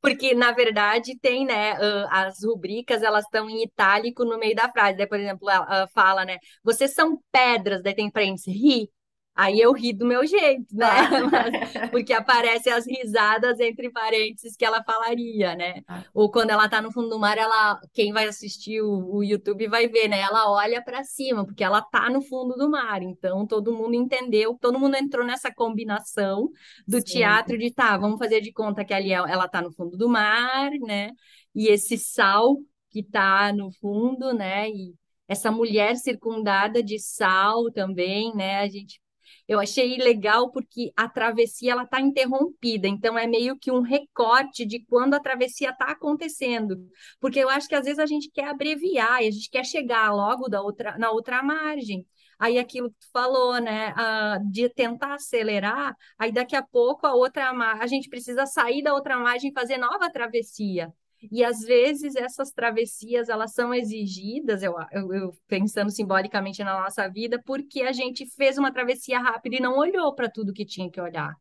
porque 0.02 0.34
na 0.34 0.50
verdade 0.50 1.16
tem, 1.20 1.46
né, 1.46 1.76
as 2.10 2.42
rubricas, 2.42 3.00
elas 3.00 3.24
estão 3.26 3.48
em 3.48 3.62
itálico 3.62 4.24
no 4.24 4.38
meio 4.38 4.56
da 4.56 4.68
frase, 4.68 4.98
daí, 4.98 5.06
por 5.06 5.20
exemplo, 5.20 5.48
ela 5.48 5.86
fala, 5.94 6.24
né, 6.24 6.38
vocês 6.64 6.92
são 6.92 7.22
pedras, 7.30 7.80
daí 7.80 7.94
tem 7.94 8.10
frente, 8.10 8.50
ri, 8.50 8.90
Aí 9.36 9.60
eu 9.60 9.72
ri 9.72 9.92
do 9.92 10.06
meu 10.06 10.24
jeito, 10.24 10.74
né? 10.76 10.86
Ah. 10.86 11.88
Porque 11.90 12.12
aparecem 12.12 12.72
as 12.72 12.86
risadas 12.86 13.58
entre 13.58 13.90
parênteses 13.90 14.56
que 14.56 14.64
ela 14.64 14.82
falaria, 14.84 15.56
né? 15.56 15.82
Ah. 15.88 16.04
Ou 16.14 16.30
quando 16.30 16.50
ela 16.50 16.68
tá 16.68 16.80
no 16.80 16.92
fundo 16.92 17.08
do 17.08 17.18
mar, 17.18 17.36
ela, 17.36 17.80
quem 17.92 18.12
vai 18.12 18.26
assistir 18.28 18.80
o, 18.80 19.16
o 19.16 19.24
YouTube 19.24 19.66
vai 19.66 19.88
ver, 19.88 20.06
né? 20.06 20.20
Ela 20.20 20.50
olha 20.52 20.80
para 20.82 21.02
cima, 21.02 21.44
porque 21.44 21.64
ela 21.64 21.82
tá 21.82 22.08
no 22.08 22.22
fundo 22.22 22.54
do 22.54 22.70
mar. 22.70 23.02
Então 23.02 23.44
todo 23.44 23.74
mundo 23.74 23.94
entendeu, 23.94 24.56
todo 24.60 24.78
mundo 24.78 24.94
entrou 24.94 25.26
nessa 25.26 25.52
combinação 25.52 26.48
do 26.87 26.98
Sim. 26.98 27.04
teatro 27.04 27.58
de 27.58 27.72
tá, 27.72 27.96
vamos 27.98 28.18
fazer 28.18 28.40
de 28.40 28.52
conta 28.52 28.85
que 28.85 28.94
ali 28.94 29.12
é, 29.12 29.16
ela 29.16 29.48
tá 29.48 29.60
no 29.60 29.72
fundo 29.72 29.96
do 29.96 30.08
mar, 30.08 30.70
né? 30.87 31.10
E 31.52 31.68
esse 31.68 31.98
sal 31.98 32.56
que 32.90 33.02
tá 33.02 33.52
no 33.52 33.72
fundo, 33.72 34.32
né? 34.32 34.70
E 34.70 34.94
essa 35.26 35.50
mulher 35.50 35.96
circundada 35.96 36.82
de 36.82 36.98
sal 37.00 37.70
também, 37.72 38.32
né? 38.35 38.60
A 38.60 38.68
gente 38.68 39.00
eu 39.46 39.60
achei 39.60 39.96
legal 39.98 40.50
porque 40.50 40.92
a 40.96 41.08
travessia 41.08 41.72
ela 41.72 41.84
está 41.84 42.00
interrompida, 42.00 42.88
então 42.88 43.18
é 43.18 43.26
meio 43.26 43.58
que 43.58 43.70
um 43.70 43.80
recorte 43.80 44.64
de 44.64 44.80
quando 44.86 45.14
a 45.14 45.20
travessia 45.20 45.70
está 45.70 45.86
acontecendo, 45.86 46.88
porque 47.20 47.38
eu 47.38 47.48
acho 47.50 47.68
que 47.68 47.74
às 47.74 47.84
vezes 47.84 47.98
a 47.98 48.06
gente 48.06 48.30
quer 48.30 48.48
abreviar 48.48 49.22
e 49.22 49.28
a 49.28 49.30
gente 49.30 49.50
quer 49.50 49.64
chegar 49.64 50.12
logo 50.12 50.48
da 50.48 50.62
outra, 50.62 50.96
na 50.98 51.10
outra 51.10 51.42
margem. 51.42 52.06
Aí 52.38 52.58
aquilo 52.58 52.90
que 52.90 52.98
tu 52.98 53.10
falou, 53.12 53.60
né, 53.60 53.92
uh, 53.92 54.50
de 54.50 54.68
tentar 54.68 55.14
acelerar, 55.14 55.94
aí 56.18 56.32
daqui 56.32 56.56
a 56.56 56.62
pouco 56.62 57.06
a 57.06 57.14
outra 57.14 57.50
a 57.50 57.86
gente 57.86 58.08
precisa 58.08 58.44
sair 58.46 58.82
da 58.82 58.92
outra 58.92 59.18
margem 59.18 59.50
e 59.50 59.54
fazer 59.54 59.78
nova 59.78 60.10
travessia. 60.10 60.92
E 61.31 61.44
às 61.44 61.60
vezes 61.60 62.16
essas 62.16 62.50
travessias 62.52 63.29
elas 63.29 63.52
são 63.54 63.72
exigidas, 63.75 64.62
eu, 64.62 64.75
eu, 64.92 65.12
eu 65.14 65.33
pensando 65.46 65.90
simbolicamente 65.90 66.62
na 66.64 66.81
nossa 66.81 67.08
vida, 67.08 67.40
porque 67.44 67.83
a 67.83 67.92
gente 67.92 68.27
fez 68.27 68.58
uma 68.58 68.72
travessia 68.72 69.18
rápida 69.20 69.56
e 69.56 69.60
não 69.60 69.77
olhou 69.79 70.14
para 70.14 70.31
tudo 70.31 70.52
que 70.52 70.64
tinha 70.64 70.90
que 70.90 71.00
olhar 71.00 71.35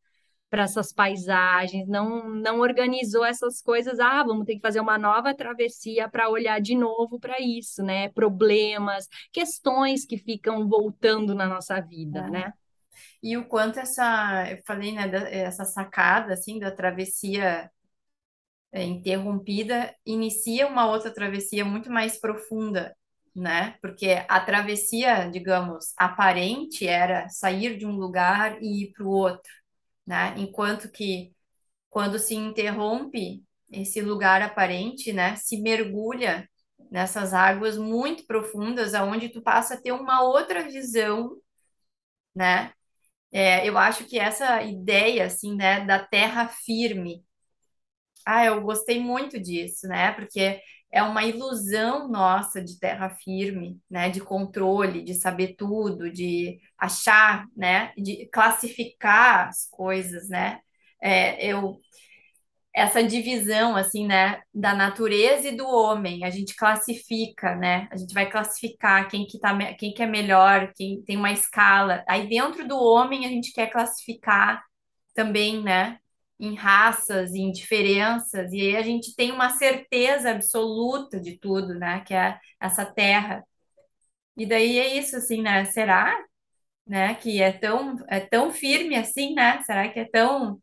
para 0.49 0.63
essas 0.63 0.93
paisagens, 0.93 1.87
não, 1.87 2.29
não 2.29 2.59
organizou 2.59 3.25
essas 3.25 3.59
coisas. 3.59 3.99
Ah, 3.99 4.23
vamos 4.23 4.45
ter 4.45 4.55
que 4.55 4.61
fazer 4.61 4.79
uma 4.79 4.99
nova 4.99 5.33
travessia 5.33 6.07
para 6.07 6.29
olhar 6.29 6.61
de 6.61 6.75
novo 6.75 7.19
para 7.19 7.41
isso, 7.41 7.81
né? 7.81 8.09
Problemas, 8.09 9.07
questões 9.31 10.05
que 10.05 10.15
ficam 10.15 10.67
voltando 10.69 11.33
na 11.33 11.47
nossa 11.47 11.81
vida, 11.81 12.19
É. 12.19 12.29
né? 12.29 12.53
E 13.21 13.37
o 13.37 13.45
quanto 13.47 13.79
essa, 13.79 14.51
eu 14.51 14.61
falei, 14.65 14.91
né, 14.93 15.07
da- 15.07 15.29
essa 15.29 15.65
sacada, 15.65 16.33
assim, 16.33 16.59
da 16.59 16.71
travessia 16.71 17.69
é, 18.73 18.83
interrompida, 18.83 19.95
inicia 20.05 20.67
uma 20.67 20.87
outra 20.89 21.13
travessia 21.13 21.65
muito 21.65 21.91
mais 21.91 22.19
profunda, 22.19 22.95
né? 23.35 23.77
Porque 23.81 24.25
a 24.29 24.41
travessia, 24.41 25.29
digamos, 25.31 25.93
aparente 25.97 26.87
era 26.87 27.29
sair 27.29 27.77
de 27.77 27.85
um 27.85 27.95
lugar 27.97 28.61
e 28.61 28.85
ir 28.85 28.93
para 28.93 29.05
o 29.05 29.09
outro, 29.11 29.51
né? 30.07 30.35
Enquanto 30.37 30.91
que 30.91 31.33
quando 31.89 32.19
se 32.19 32.35
interrompe 32.35 33.43
esse 33.71 34.01
lugar 34.01 34.41
aparente, 34.41 35.13
né, 35.13 35.35
se 35.35 35.61
mergulha 35.61 36.49
nessas 36.91 37.33
águas 37.33 37.77
muito 37.77 38.25
profundas, 38.27 38.93
aonde 38.93 39.29
tu 39.29 39.41
passa 39.41 39.75
a 39.75 39.81
ter 39.81 39.91
uma 39.93 40.23
outra 40.23 40.63
visão, 40.63 41.37
né? 42.35 42.73
É, 43.31 43.67
eu 43.67 43.77
acho 43.77 44.05
que 44.05 44.19
essa 44.19 44.63
ideia, 44.63 45.25
assim, 45.27 45.55
né, 45.55 45.85
da 45.85 45.99
terra 45.99 46.47
firme, 46.49 47.25
ah, 48.25 48.45
eu 48.45 48.61
gostei 48.61 48.99
muito 48.99 49.39
disso, 49.39 49.87
né? 49.87 50.11
Porque 50.13 50.59
é 50.91 51.01
uma 51.03 51.23
ilusão 51.23 52.07
nossa 52.07 52.63
de 52.63 52.79
terra 52.79 53.09
firme, 53.09 53.79
né? 53.89 54.09
De 54.09 54.19
controle, 54.21 55.03
de 55.03 55.13
saber 55.15 55.55
tudo, 55.55 56.11
de 56.11 56.59
achar, 56.77 57.45
né? 57.55 57.91
De 57.97 58.27
classificar 58.31 59.49
as 59.49 59.67
coisas, 59.69 60.29
né? 60.29 60.59
É, 61.01 61.45
eu 61.45 61.79
essa 62.73 63.03
divisão 63.03 63.75
assim, 63.75 64.07
né, 64.07 64.41
da 64.53 64.73
natureza 64.73 65.49
e 65.49 65.55
do 65.55 65.67
homem, 65.67 66.23
a 66.25 66.29
gente 66.31 66.55
classifica, 66.55 67.55
né? 67.55 67.87
A 67.91 67.97
gente 67.97 68.13
vai 68.13 68.29
classificar 68.29 69.07
quem 69.09 69.27
que 69.27 69.39
tá, 69.39 69.55
quem 69.75 69.93
que 69.93 70.01
é 70.01 70.07
melhor, 70.07 70.71
quem 70.75 71.01
tem 71.03 71.15
uma 71.17 71.31
escala. 71.31 72.03
Aí 72.07 72.27
dentro 72.27 72.67
do 72.67 72.77
homem 72.77 73.25
a 73.25 73.29
gente 73.29 73.51
quer 73.53 73.67
classificar 73.71 74.63
também, 75.13 75.61
né, 75.63 75.99
em 76.39 76.55
raças, 76.55 77.33
em 77.33 77.51
diferenças, 77.51 78.51
e 78.53 78.61
aí 78.61 78.75
a 78.77 78.81
gente 78.81 79.15
tem 79.15 79.31
uma 79.31 79.49
certeza 79.51 80.31
absoluta 80.31 81.19
de 81.19 81.37
tudo, 81.39 81.75
né, 81.75 82.01
que 82.01 82.13
é 82.13 82.39
essa 82.59 82.85
terra. 82.85 83.43
E 84.37 84.45
daí 84.45 84.79
é 84.79 84.97
isso 84.97 85.15
assim, 85.15 85.41
né? 85.41 85.65
Será, 85.65 86.17
né, 86.87 87.15
que 87.15 87.41
é 87.41 87.51
tão 87.53 87.97
é 88.09 88.19
tão 88.21 88.51
firme 88.53 88.95
assim, 88.95 89.33
né? 89.35 89.61
Será 89.63 89.89
que 89.89 89.99
é 89.99 90.05
tão 90.09 90.61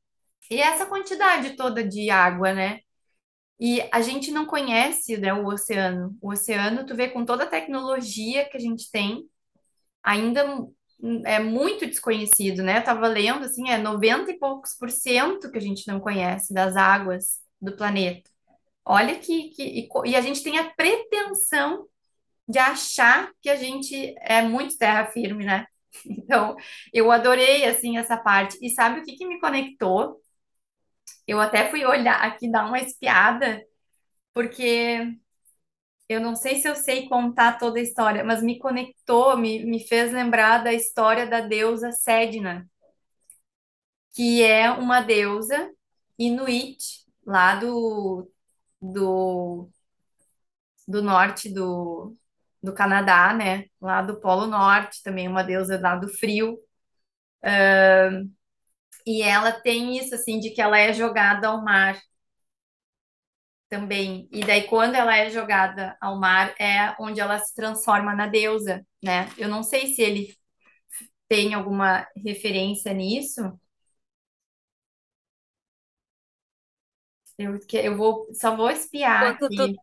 e 0.51 0.61
essa 0.61 0.87
quantidade 0.87 1.57
toda 1.57 1.85
de 1.87 2.11
água, 2.11 2.53
né? 2.53 2.81
E 3.61 3.83
a 3.93 4.01
gente 4.03 4.31
não 4.33 4.47
conhece, 4.47 5.17
né, 5.19 5.33
o 5.35 5.47
oceano. 5.47 6.17
O 6.21 6.31
oceano, 6.33 6.87
tu 6.87 6.95
vê 6.97 7.09
com 7.11 7.25
toda 7.27 7.45
a 7.45 7.49
tecnologia 7.49 8.49
que 8.49 8.57
a 8.57 8.61
gente 8.61 8.91
tem, 8.91 9.29
ainda 10.03 10.45
é 11.25 11.39
muito 11.41 11.87
desconhecido, 11.87 12.63
né? 12.63 12.79
Eu 12.79 12.85
tava 12.85 13.07
lendo, 13.09 13.45
assim, 13.45 13.71
é 13.71 13.79
90 13.79 14.31
e 14.31 14.39
poucos 14.39 14.75
por 14.75 14.91
cento 14.91 15.51
que 15.51 15.59
a 15.59 15.61
gente 15.61 15.87
não 15.89 16.01
conhece 16.01 16.53
das 16.53 16.77
águas 16.77 17.41
do 17.61 17.77
planeta. 17.77 18.31
Olha 18.85 19.19
que, 19.19 19.51
que 19.51 19.63
e, 19.63 19.89
e 20.11 20.17
a 20.17 20.21
gente 20.21 20.43
tem 20.43 20.59
a 20.59 20.71
pretensão 20.75 21.87
de 22.49 22.59
achar 22.59 23.33
que 23.43 23.51
a 23.51 23.57
gente 23.57 24.15
é 24.21 24.43
muito 24.43 24.79
terra 24.79 25.07
firme, 25.07 25.45
né? 25.47 25.67
Então, 26.07 26.57
eu 26.93 27.11
adorei, 27.11 27.65
assim, 27.65 27.99
essa 27.99 28.17
parte. 28.17 28.57
E 28.63 28.71
sabe 28.71 29.01
o 29.01 29.05
que 29.05 29.17
que 29.17 29.27
me 29.27 29.41
conectou? 29.41 30.21
Eu 31.27 31.41
até 31.41 31.71
fui 31.71 31.85
olhar 31.85 32.23
aqui, 32.23 32.51
dar 32.51 32.67
uma 32.67 32.79
espiada, 32.81 33.63
porque 34.35 35.17
Eu 36.11 36.21
não 36.21 36.35
sei 36.35 36.57
se 36.61 36.67
eu 36.69 36.75
sei 36.75 37.09
contar 37.09 37.57
toda 37.57 37.79
a 37.79 37.83
história, 37.83 38.25
mas 38.25 38.43
me 38.43 38.59
conectou, 38.59 39.37
me, 39.37 39.65
me 39.65 39.87
fez 39.87 40.13
lembrar 40.13 40.59
da 40.59 40.73
história 40.73 41.25
da 41.25 41.41
deusa 41.41 41.93
Sedna, 41.93 42.69
que 44.13 44.43
é 44.43 44.69
uma 44.73 45.03
deusa 45.03 45.71
inuit 46.19 47.07
lá 47.25 47.55
do, 47.55 48.29
do, 48.83 49.71
do 50.89 51.01
norte 51.01 51.49
do, 51.49 52.17
do 52.61 52.75
Canadá, 52.75 53.33
né? 53.33 53.67
Lá 53.81 54.03
do 54.03 54.21
Polo 54.21 54.49
Norte, 54.49 55.05
também 55.05 55.29
uma 55.29 55.45
deusa 55.45 55.79
lá 55.81 55.95
do 55.95 56.09
frio. 56.09 56.59
E 59.07 59.23
ela 59.23 59.53
tem 59.53 59.97
isso, 59.97 60.13
assim, 60.13 60.41
de 60.41 60.51
que 60.51 60.61
ela 60.61 60.77
é 60.77 60.93
jogada 60.93 61.47
ao 61.47 61.63
mar 61.63 61.97
também. 63.71 64.29
E 64.33 64.43
daí, 64.45 64.65
quando 64.65 64.97
ela 64.97 65.17
é 65.17 65.31
jogada 65.31 65.97
ao 66.01 66.21
mar, 66.21 66.55
é 66.61 66.95
onde 67.01 67.21
ela 67.21 67.39
se 67.39 67.55
transforma 67.55 68.15
na 68.15 68.27
deusa, 68.27 68.87
né? 69.03 69.31
Eu 69.39 69.49
não 69.49 69.63
sei 69.63 69.89
se 69.95 70.03
ele 70.03 70.37
tem 71.29 71.55
alguma 71.55 72.07
referência 72.17 72.93
nisso, 72.95 73.43
eu, 77.39 77.59
eu 77.73 77.97
vou, 77.97 78.27
só 78.35 78.57
vou 78.57 78.71
espiar 78.71 79.35
Enquanto 79.35 79.55
tu, 79.55 79.69
aqui. 79.69 79.81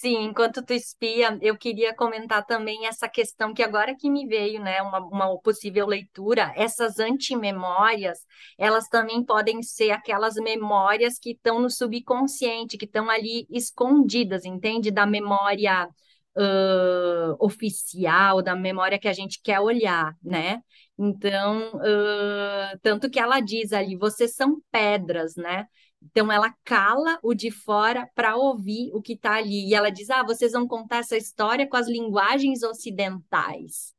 Sim, 0.00 0.24
enquanto 0.24 0.64
tu 0.64 0.72
espia, 0.72 1.38
eu 1.42 1.56
queria 1.56 1.94
comentar 1.94 2.44
também 2.44 2.86
essa 2.86 3.08
questão 3.08 3.54
que 3.54 3.62
agora 3.62 3.94
que 3.96 4.10
me 4.10 4.26
veio, 4.26 4.60
né, 4.62 4.82
uma, 4.82 4.98
uma 4.98 5.38
possível 5.40 5.86
leitura, 5.86 6.52
essas 6.56 6.98
antimemórias, 6.98 8.18
elas 8.58 8.88
também 8.88 9.24
podem 9.24 9.62
ser 9.62 9.90
aquelas 9.90 10.34
memórias 10.36 11.18
que 11.18 11.32
estão 11.32 11.60
no 11.60 11.70
subconsciente, 11.70 12.76
que 12.78 12.84
estão 12.84 13.08
ali 13.10 13.46
escondidas, 13.50 14.44
entende? 14.44 14.90
Da 14.90 15.06
memória 15.06 15.88
ãh, 16.36 17.36
oficial, 17.38 18.42
da 18.42 18.54
memória 18.56 18.98
que 18.98 19.08
a 19.08 19.12
gente 19.12 19.40
quer 19.42 19.60
olhar, 19.60 20.16
né? 20.22 20.60
Então, 20.98 21.70
ãh, 21.82 22.78
tanto 22.82 23.10
que 23.10 23.18
ela 23.20 23.40
diz 23.40 23.72
ali, 23.72 23.96
vocês 23.96 24.34
são 24.34 24.60
pedras, 24.70 25.36
né? 25.36 25.66
Então 26.04 26.30
ela 26.30 26.52
cala 26.64 27.18
o 27.22 27.34
de 27.34 27.50
fora 27.50 28.08
para 28.14 28.36
ouvir 28.36 28.90
o 28.94 29.00
que 29.02 29.14
está 29.14 29.34
ali. 29.36 29.68
E 29.68 29.74
ela 29.74 29.90
diz: 29.90 30.10
Ah, 30.10 30.22
vocês 30.22 30.52
vão 30.52 30.66
contar 30.66 30.98
essa 30.98 31.16
história 31.16 31.68
com 31.68 31.76
as 31.76 31.88
linguagens 31.88 32.62
ocidentais. 32.62 33.94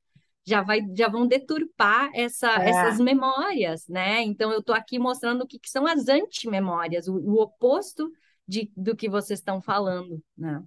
Já 0.48 0.62
vai, 0.62 0.82
já 0.96 1.10
vão 1.10 1.28
deturpar 1.28 2.10
essa, 2.14 2.62
essas 2.64 3.00
É, 3.00 3.00
memórias, 3.00 3.88
né? 3.88 4.22
Então 4.24 4.52
eu 4.52 4.60
estou 4.60 4.76
aqui 4.76 5.00
mostrando 5.00 5.42
o 5.44 5.48
que, 5.48 5.58
que 5.60 5.70
são 5.70 5.88
as 5.88 6.08
antimemórias, 6.08 7.08
o, 7.08 7.16
o 7.16 7.42
oposto 7.42 8.12
de, 8.48 8.72
do 8.78 8.96
que 8.96 9.10
vocês 9.10 9.40
estão 9.40 9.60
falando, 9.62 10.22
né? 10.38 10.64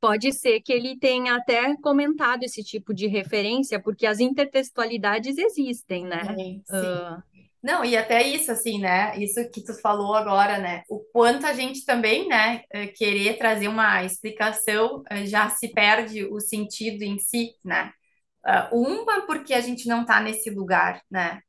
Pode 0.00 0.32
ser 0.32 0.60
que 0.60 0.72
ele 0.72 0.98
tenha 0.98 1.36
até 1.36 1.76
comentado 1.76 2.42
esse 2.42 2.62
tipo 2.64 2.92
de 2.92 3.06
referência, 3.06 3.80
porque 3.80 4.04
as 4.06 4.18
intertextualidades 4.18 5.38
existem, 5.38 6.04
né? 6.04 6.36
sim, 6.36 6.62
sim. 6.66 7.06
Ah, 7.16 7.22
Não, 7.62 7.84
e 7.84 7.96
até 7.96 8.22
isso, 8.26 8.50
assim, 8.50 8.80
né? 8.80 9.16
Isso 9.18 9.48
que 9.50 9.62
tu 9.62 9.72
falou 9.80 10.14
agora, 10.14 10.58
né? 10.58 10.82
O 10.88 11.00
quanto 11.12 11.46
a 11.46 11.52
gente 11.52 11.84
também, 11.84 12.26
né, 12.28 12.62
eh, 12.72 12.88
querer 12.88 13.38
trazer 13.38 13.68
uma 13.68 14.02
explicação, 14.04 15.02
eh, 15.08 15.26
já 15.26 15.48
se 15.50 15.68
perde 15.72 16.24
o 16.24 16.40
sentido 16.40 17.02
em 17.02 17.18
si, 17.18 17.54
né? 17.64 17.92
Ah, 18.44 18.70
Uma, 18.72 19.26
porque 19.26 19.54
a 19.54 19.60
gente 19.60 19.88
não 19.88 20.04
tá 20.06 20.20
nesse 20.20 20.50
lugar, 20.50 21.02
né? 21.10 21.40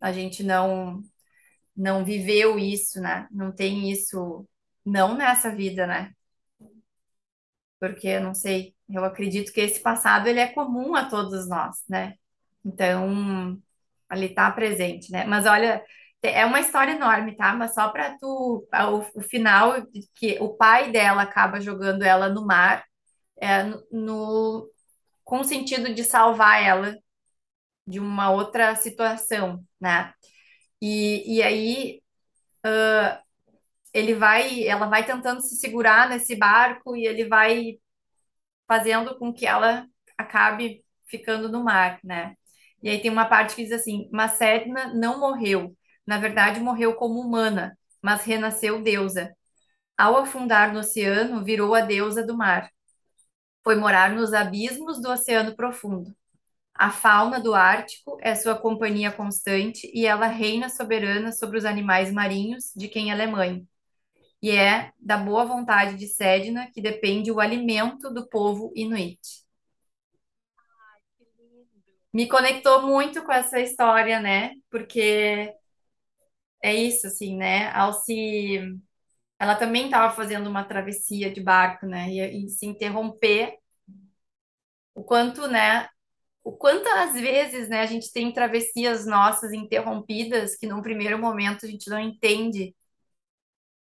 A 0.00 0.12
gente 0.12 0.42
não, 0.44 1.02
não 1.76 2.04
viveu 2.04 2.58
isso, 2.58 3.00
né? 3.00 3.28
Não 3.32 3.52
tem 3.54 3.90
isso, 3.92 4.46
não 4.86 5.16
nessa 5.16 5.54
vida, 5.54 5.86
né? 5.86 6.12
porque 7.78 8.08
eu 8.08 8.20
não 8.22 8.34
sei, 8.34 8.74
eu 8.88 9.04
acredito 9.04 9.52
que 9.52 9.60
esse 9.60 9.80
passado 9.80 10.26
ele 10.28 10.40
é 10.40 10.48
comum 10.52 10.94
a 10.94 11.08
todos 11.08 11.48
nós, 11.48 11.76
né? 11.88 12.14
Então, 12.64 13.60
ali 14.08 14.26
está 14.26 14.50
presente, 14.50 15.10
né? 15.12 15.24
Mas 15.24 15.46
olha, 15.46 15.82
é 16.22 16.44
uma 16.46 16.60
história 16.60 16.92
enorme, 16.92 17.36
tá? 17.36 17.54
Mas 17.54 17.74
só 17.74 17.88
para 17.90 18.16
tu, 18.18 18.66
o, 18.72 19.18
o 19.20 19.22
final 19.22 19.74
que 20.14 20.38
o 20.40 20.56
pai 20.56 20.90
dela 20.90 21.22
acaba 21.22 21.60
jogando 21.60 22.02
ela 22.02 22.28
no 22.28 22.46
mar, 22.46 22.84
é, 23.40 23.64
no, 23.92 24.70
com 25.24 25.40
o 25.40 25.44
sentido 25.44 25.94
de 25.94 26.04
salvar 26.04 26.62
ela 26.62 26.96
de 27.86 28.00
uma 28.00 28.30
outra 28.30 28.74
situação, 28.76 29.64
né? 29.80 30.12
E, 30.82 31.36
e 31.38 31.42
aí 31.42 32.00
ele 33.92 34.14
vai, 34.14 34.64
ela 34.66 34.86
vai 34.86 35.04
tentando 35.04 35.40
se 35.42 35.56
segurar 35.56 36.08
nesse 36.08 36.36
barco 36.36 36.96
e 36.96 37.06
ele 37.06 37.26
vai 37.28 37.78
fazendo 38.66 39.18
com 39.18 39.32
que 39.32 39.46
ela 39.46 39.86
acabe 40.18 40.84
ficando 41.06 41.50
no 41.50 41.64
mar, 41.64 42.00
né? 42.04 42.36
E 42.82 42.88
aí 42.88 43.00
tem 43.00 43.10
uma 43.10 43.26
parte 43.26 43.54
que 43.54 43.64
diz 43.64 43.72
assim: 43.72 44.08
Macedna 44.12 44.94
não 44.94 45.20
morreu, 45.20 45.76
na 46.06 46.18
verdade 46.18 46.60
morreu 46.60 46.94
como 46.94 47.20
humana, 47.20 47.76
mas 48.02 48.24
renasceu 48.24 48.82
deusa. 48.82 49.34
Ao 49.96 50.16
afundar 50.16 50.72
no 50.72 50.80
oceano, 50.80 51.44
virou 51.44 51.74
a 51.74 51.80
deusa 51.80 52.24
do 52.24 52.36
mar. 52.36 52.70
Foi 53.64 53.76
morar 53.76 54.12
nos 54.14 54.32
abismos 54.32 55.00
do 55.00 55.10
oceano 55.10 55.54
profundo. 55.56 56.14
A 56.74 56.90
fauna 56.90 57.40
do 57.40 57.54
Ártico 57.54 58.16
é 58.20 58.34
sua 58.36 58.56
companhia 58.56 59.10
constante 59.10 59.90
e 59.92 60.06
ela 60.06 60.26
reina 60.28 60.68
soberana 60.68 61.32
sobre 61.32 61.58
os 61.58 61.64
animais 61.64 62.12
marinhos 62.12 62.72
de 62.76 62.86
quem 62.86 63.10
ela 63.10 63.22
é 63.24 63.26
mãe. 63.26 63.66
E 64.40 64.52
é 64.52 64.92
da 64.98 65.16
boa 65.16 65.44
vontade 65.44 65.96
de 65.96 66.06
Sedna 66.06 66.70
que 66.72 66.80
depende 66.80 67.32
o 67.32 67.40
alimento 67.40 68.08
do 68.14 68.28
povo 68.28 68.72
inuit. 68.76 69.18
Me 72.12 72.26
conectou 72.28 72.82
muito 72.86 73.22
com 73.24 73.32
essa 73.32 73.60
história, 73.60 74.20
né? 74.20 74.52
Porque 74.70 75.54
é 76.62 76.74
isso, 76.74 77.06
assim, 77.06 77.36
né? 77.36 77.70
Se 78.04 78.58
ela 79.38 79.56
também 79.56 79.86
estava 79.86 80.14
fazendo 80.14 80.48
uma 80.48 80.64
travessia 80.64 81.32
de 81.32 81.42
barco, 81.42 81.86
né? 81.86 82.10
E, 82.10 82.46
e 82.46 82.50
se 82.50 82.66
interromper, 82.66 83.54
o 84.94 85.02
quanto, 85.04 85.46
né? 85.48 85.88
O 86.44 86.52
quanto 86.52 86.88
às 86.88 87.14
vezes, 87.14 87.68
né, 87.70 87.82
a 87.82 87.86
gente 87.86 88.12
tem 88.12 88.32
travessias 88.32 89.06
nossas 89.06 89.52
interrompidas 89.52 90.56
que 90.56 90.66
num 90.66 90.82
primeiro 90.82 91.18
momento 91.18 91.66
a 91.66 91.70
gente 91.70 91.90
não 91.90 92.00
entende 92.00 92.74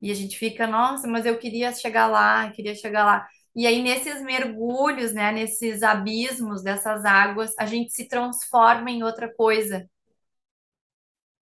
e 0.01 0.11
a 0.11 0.15
gente 0.15 0.39
fica, 0.39 0.67
nossa, 0.67 1.07
mas 1.09 1.25
eu 1.27 1.39
queria 1.39 1.73
chegar 1.73 2.07
lá, 2.07 2.51
queria 2.53 2.75
chegar 2.75 3.05
lá. 3.05 3.27
E 3.57 3.67
aí 3.67 3.83
nesses 3.83 4.23
mergulhos, 4.23 5.13
né, 5.15 5.33
nesses 5.33 5.83
abismos 5.83 6.63
dessas 6.63 7.05
águas, 7.05 7.53
a 7.59 7.67
gente 7.67 7.93
se 7.93 8.07
transforma 8.09 8.91
em 8.91 9.03
outra 9.03 9.33
coisa, 9.35 9.89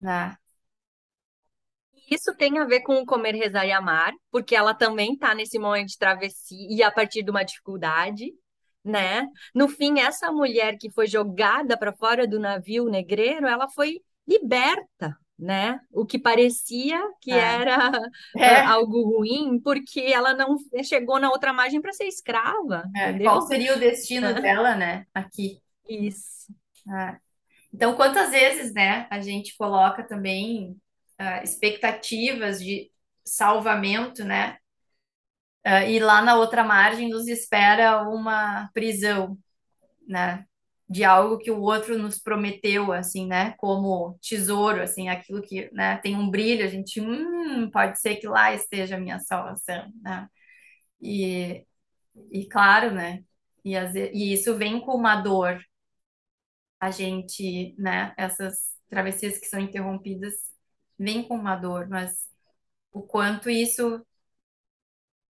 né? 0.01 0.37
Isso 2.09 2.35
tem 2.35 2.59
a 2.59 2.65
ver 2.65 2.81
com 2.81 2.95
o 2.97 3.05
Comer, 3.05 3.33
Rezar 3.35 3.65
e 3.65 3.71
Amar, 3.71 4.13
porque 4.31 4.55
ela 4.55 4.73
também 4.73 5.13
está 5.13 5.33
nesse 5.33 5.57
momento 5.57 5.87
de 5.89 5.97
travessia 5.97 6.67
e 6.69 6.83
a 6.83 6.91
partir 6.91 7.23
de 7.23 7.31
uma 7.31 7.43
dificuldade, 7.43 8.31
né? 8.83 9.27
No 9.53 9.67
fim, 9.67 9.99
essa 9.99 10.31
mulher 10.31 10.77
que 10.79 10.91
foi 10.91 11.07
jogada 11.07 11.77
para 11.77 11.93
fora 11.93 12.27
do 12.27 12.39
navio 12.39 12.85
negreiro, 12.85 13.47
ela 13.47 13.67
foi 13.69 14.01
liberta, 14.27 15.17
né? 15.37 15.79
O 15.91 16.05
que 16.05 16.17
parecia 16.17 16.99
que 17.21 17.31
É, 17.31 17.37
era 17.37 17.89
ah, 17.89 18.01
é, 18.37 18.61
algo 18.61 19.17
ruim, 19.17 19.59
porque 19.59 19.99
ela 20.01 20.33
não 20.33 20.57
chegou 20.83 21.19
na 21.19 21.29
outra 21.29 21.51
margem 21.51 21.81
para 21.81 21.93
ser 21.93 22.05
escrava, 22.05 22.83
é. 22.95 23.19
Qual 23.19 23.41
seria 23.41 23.75
o 23.75 23.79
destino 23.79 24.33
dela, 24.41 24.75
né, 24.75 25.05
aqui? 25.13 25.61
Isso. 25.87 26.53
É. 26.89 27.17
Então, 27.73 27.95
quantas 27.95 28.31
vezes, 28.31 28.73
né, 28.73 29.05
a 29.09 29.19
gente 29.19 29.55
coloca 29.57 30.01
também 30.03 30.77
ah, 31.17 31.43
expectativas 31.43 32.59
de 32.59 32.89
salvamento, 33.23 34.23
né? 34.23 34.57
Ah, 35.63 35.83
e 35.83 35.99
lá 35.99 36.21
na 36.21 36.35
outra 36.35 36.63
margem 36.63 37.09
nos 37.09 37.27
espera 37.27 38.07
uma 38.07 38.69
prisão, 38.73 39.37
né? 40.07 40.45
De 40.87 41.03
algo 41.03 41.39
que 41.39 41.49
o 41.51 41.61
outro 41.61 41.97
nos 41.97 42.19
prometeu, 42.19 42.91
assim, 42.93 43.25
né? 43.27 43.53
Como 43.57 44.19
tesouro, 44.21 44.81
assim, 44.83 45.09
aquilo 45.09 45.41
que, 45.41 45.69
né, 45.73 45.97
tem 45.97 46.15
um 46.15 46.29
brilho, 46.29 46.63
a 46.65 46.67
gente, 46.69 47.01
hum, 47.01 47.69
pode 47.71 47.99
ser 47.99 48.17
que 48.17 48.27
lá 48.27 48.53
esteja 48.53 48.95
a 48.95 48.99
minha 48.99 49.19
salvação, 49.19 49.91
né? 50.03 50.27
E, 51.01 51.65
e 52.31 52.47
claro, 52.49 52.91
né? 52.93 53.23
E, 53.65 53.79
ve- 53.87 54.11
e 54.13 54.33
isso 54.33 54.55
vem 54.57 54.81
com 54.81 54.93
uma 54.95 55.17
dor, 55.21 55.59
a 56.79 56.91
gente, 56.91 57.75
né? 57.77 58.13
Essas 58.17 58.75
travessias 58.89 59.37
que 59.39 59.45
são 59.47 59.59
interrompidas 59.59 60.33
vêm 60.97 61.27
com 61.27 61.35
uma 61.35 61.55
dor, 61.55 61.87
mas 61.89 62.13
o 62.93 63.03
quanto 63.03 63.49
isso, 63.49 64.05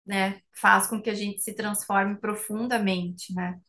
né, 0.07 0.41
faz 0.53 0.87
com 0.89 1.01
que 1.03 1.11
a 1.11 1.15
gente 1.15 1.41
se 1.43 1.55
transforme 1.55 2.17
profundamente, 2.19 3.35
né? 3.35 3.61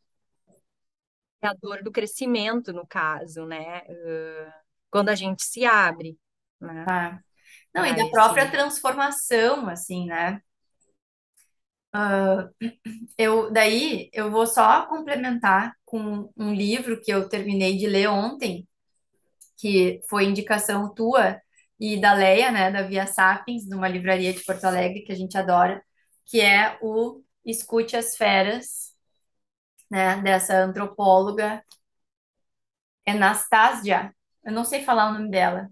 É 1.42 1.48
a 1.48 1.54
dor 1.54 1.84
do 1.84 1.92
crescimento, 1.92 2.74
no 2.74 2.86
caso, 2.86 3.46
né? 3.46 3.82
Ah, 3.88 4.54
quando 4.90 5.10
a 5.10 5.16
gente 5.16 5.44
se 5.44 5.66
abre, 5.66 6.18
né? 6.60 6.84
Tá? 6.86 7.20
Não, 7.74 7.86
e 7.86 7.94
Para 7.94 8.04
da 8.04 8.10
própria 8.10 8.52
transformação, 8.52 9.70
assim, 9.70 10.06
né? 10.08 10.42
Eu, 13.18 13.52
daí 13.52 14.10
eu 14.14 14.30
vou 14.30 14.46
só 14.46 14.86
complementar 14.86 15.74
com 15.86 16.32
um 16.38 16.54
livro 16.54 17.02
que 17.02 17.12
eu 17.12 17.28
terminei 17.28 17.78
de 17.78 17.88
ler 17.88 18.08
ontem, 18.08 18.68
que 19.58 20.00
foi 20.10 20.26
indicação 20.26 20.94
tua 20.94 21.40
e 21.80 22.00
da 22.00 22.14
Leia, 22.14 22.52
né, 22.52 22.72
da 22.72 22.84
Via 22.84 23.08
Sapiens, 23.08 23.68
numa 23.68 23.88
livraria 23.88 24.34
de 24.34 24.44
Porto 24.44 24.66
Alegre 24.66 25.02
que 25.02 25.12
a 25.12 25.16
gente 25.16 25.38
adora, 25.38 25.82
que 26.26 26.42
é 26.42 26.78
o 26.82 27.24
Escute 27.46 27.96
as 27.96 28.16
Feras, 28.16 28.89
né, 29.90 30.22
dessa 30.22 30.56
antropóloga 30.58 31.64
Anastasia. 33.08 34.14
Eu 34.44 34.52
não 34.52 34.64
sei 34.64 34.84
falar 34.84 35.10
o 35.10 35.14
nome 35.14 35.30
dela. 35.30 35.70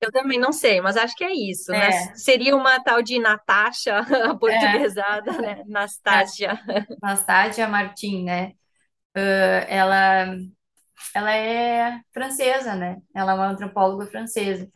Eu 0.00 0.10
também 0.10 0.38
não 0.38 0.50
sei, 0.52 0.80
mas 0.80 0.96
acho 0.96 1.14
que 1.14 1.22
é 1.22 1.32
isso, 1.32 1.70
né? 1.70 1.88
É, 1.88 2.14
Seria 2.16 2.56
uma 2.56 2.82
tal 2.82 3.02
de 3.02 3.20
Natasha 3.20 4.00
é, 4.10 4.22
aportuguesada, 4.26 5.32
né? 5.40 5.60
é, 5.60 5.64
Nastácia. 5.64 6.60
Anastasia 7.00 7.68
Martin, 7.68 8.24
né? 8.24 8.52
Ela, 9.68 10.36
ela 11.14 11.34
é 11.34 12.00
francesa, 12.12 12.74
né? 12.74 12.96
Ela 13.14 13.32
é 13.32 13.34
uma 13.34 13.48
antropóloga 13.48 14.06
francesa. 14.06 14.68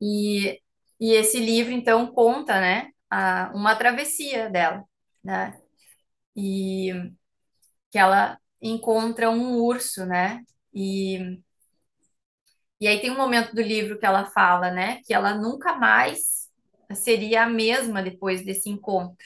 E, 0.00 0.60
e 1.00 1.12
esse 1.14 1.38
livro, 1.40 1.72
então, 1.72 2.06
conta, 2.06 2.60
né, 2.60 2.90
a, 3.10 3.50
uma 3.54 3.74
travessia 3.76 4.50
dela, 4.50 4.84
né? 5.24 5.58
E 6.36 6.92
que 7.90 7.98
ela 7.98 8.38
encontra 8.60 9.30
um 9.30 9.56
urso, 9.58 10.04
né? 10.06 10.42
E, 10.74 11.38
e 12.80 12.86
aí 12.86 13.00
tem 13.00 13.10
um 13.10 13.16
momento 13.16 13.54
do 13.54 13.62
livro 13.62 13.98
que 13.98 14.04
ela 14.06 14.26
fala, 14.26 14.70
né, 14.70 15.00
que 15.04 15.14
ela 15.14 15.34
nunca 15.34 15.74
mais 15.76 16.50
seria 16.94 17.44
a 17.44 17.48
mesma 17.48 18.02
depois 18.02 18.44
desse 18.44 18.68
encontro, 18.70 19.16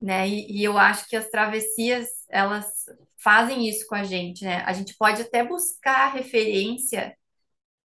né? 0.00 0.28
E, 0.28 0.60
e 0.60 0.64
eu 0.64 0.78
acho 0.78 1.06
que 1.08 1.16
as 1.16 1.28
travessias, 1.30 2.08
elas 2.28 2.66
fazem 3.22 3.68
isso 3.68 3.86
com 3.86 3.94
a 3.94 4.04
gente, 4.04 4.44
né? 4.44 4.62
A 4.66 4.72
gente 4.72 4.96
pode 4.96 5.22
até 5.22 5.44
buscar 5.44 6.12
referência 6.12 7.16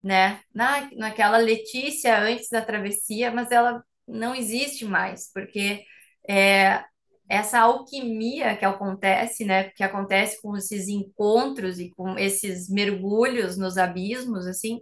né? 0.04 0.42
Na, 0.54 0.90
naquela 0.96 1.38
Letícia 1.38 2.20
antes 2.20 2.50
da 2.50 2.62
travessia, 2.64 3.32
mas 3.32 3.52
ela 3.52 3.84
não 4.08 4.36
existe 4.36 4.86
mais, 4.86 5.32
porque 5.34 5.84
é, 6.30 6.84
essa 7.30 7.60
alquimia 7.62 8.56
que 8.58 8.66
acontece, 8.66 9.46
né? 9.46 9.70
Que 9.72 9.84
acontece 9.84 10.42
com 10.42 10.56
esses 10.58 10.88
encontros 10.88 11.80
e 11.80 11.90
com 11.92 12.18
esses 12.18 12.70
mergulhos 12.70 13.58
nos 13.58 13.78
abismos, 13.78 14.46
assim, 14.48 14.82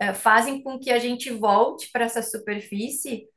é, 0.00 0.14
fazem 0.14 0.62
com 0.62 0.78
que 0.78 0.90
a 0.90 0.98
gente 0.98 1.30
volte 1.30 1.90
para 1.92 2.04
essa 2.06 2.22
superfície 2.22 3.28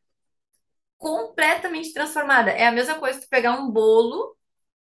completamente 0.97 1.93
transformada. 1.93 2.51
É 2.51 2.67
a 2.67 2.71
mesma 2.71 2.95
coisa 2.99 3.19
que 3.19 3.27
pegar 3.27 3.59
um 3.59 3.69
bolo 3.71 4.35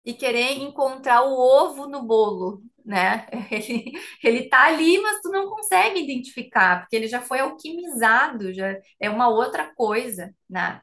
e 0.05 0.15
querer 0.15 0.59
encontrar 0.59 1.23
o 1.25 1.35
ovo 1.35 1.87
no 1.89 2.05
bolo, 2.05 2.63
né? 2.85 3.27
Ele, 3.51 3.93
ele 4.23 4.49
tá 4.49 4.67
ali, 4.67 4.99
mas 5.01 5.21
tu 5.23 5.31
não 5.31 5.49
consegue 5.51 6.01
identificar, 6.01 6.81
porque 6.83 6.97
ele 6.97 7.09
já 7.09 7.21
foi 7.23 7.41
alquimizado, 7.41 8.53
já 8.55 8.77
é 9.01 9.11
uma 9.11 9.29
outra 9.29 9.75
coisa, 9.75 10.35
né? 10.49 10.81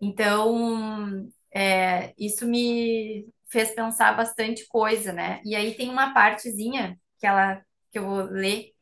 Então, 0.00 1.28
é, 1.54 2.14
isso 2.18 2.46
me 2.46 3.28
fez 3.50 3.70
pensar 3.74 4.16
bastante 4.16 4.66
coisa, 4.68 5.12
né? 5.12 5.40
E 5.44 5.54
aí 5.56 5.74
tem 5.76 5.88
uma 5.90 6.12
partezinha 6.14 6.98
que 7.18 7.26
ela 7.26 7.62
que 7.90 7.98
eu 7.98 8.04
vou 8.06 8.22
ler 8.24 8.72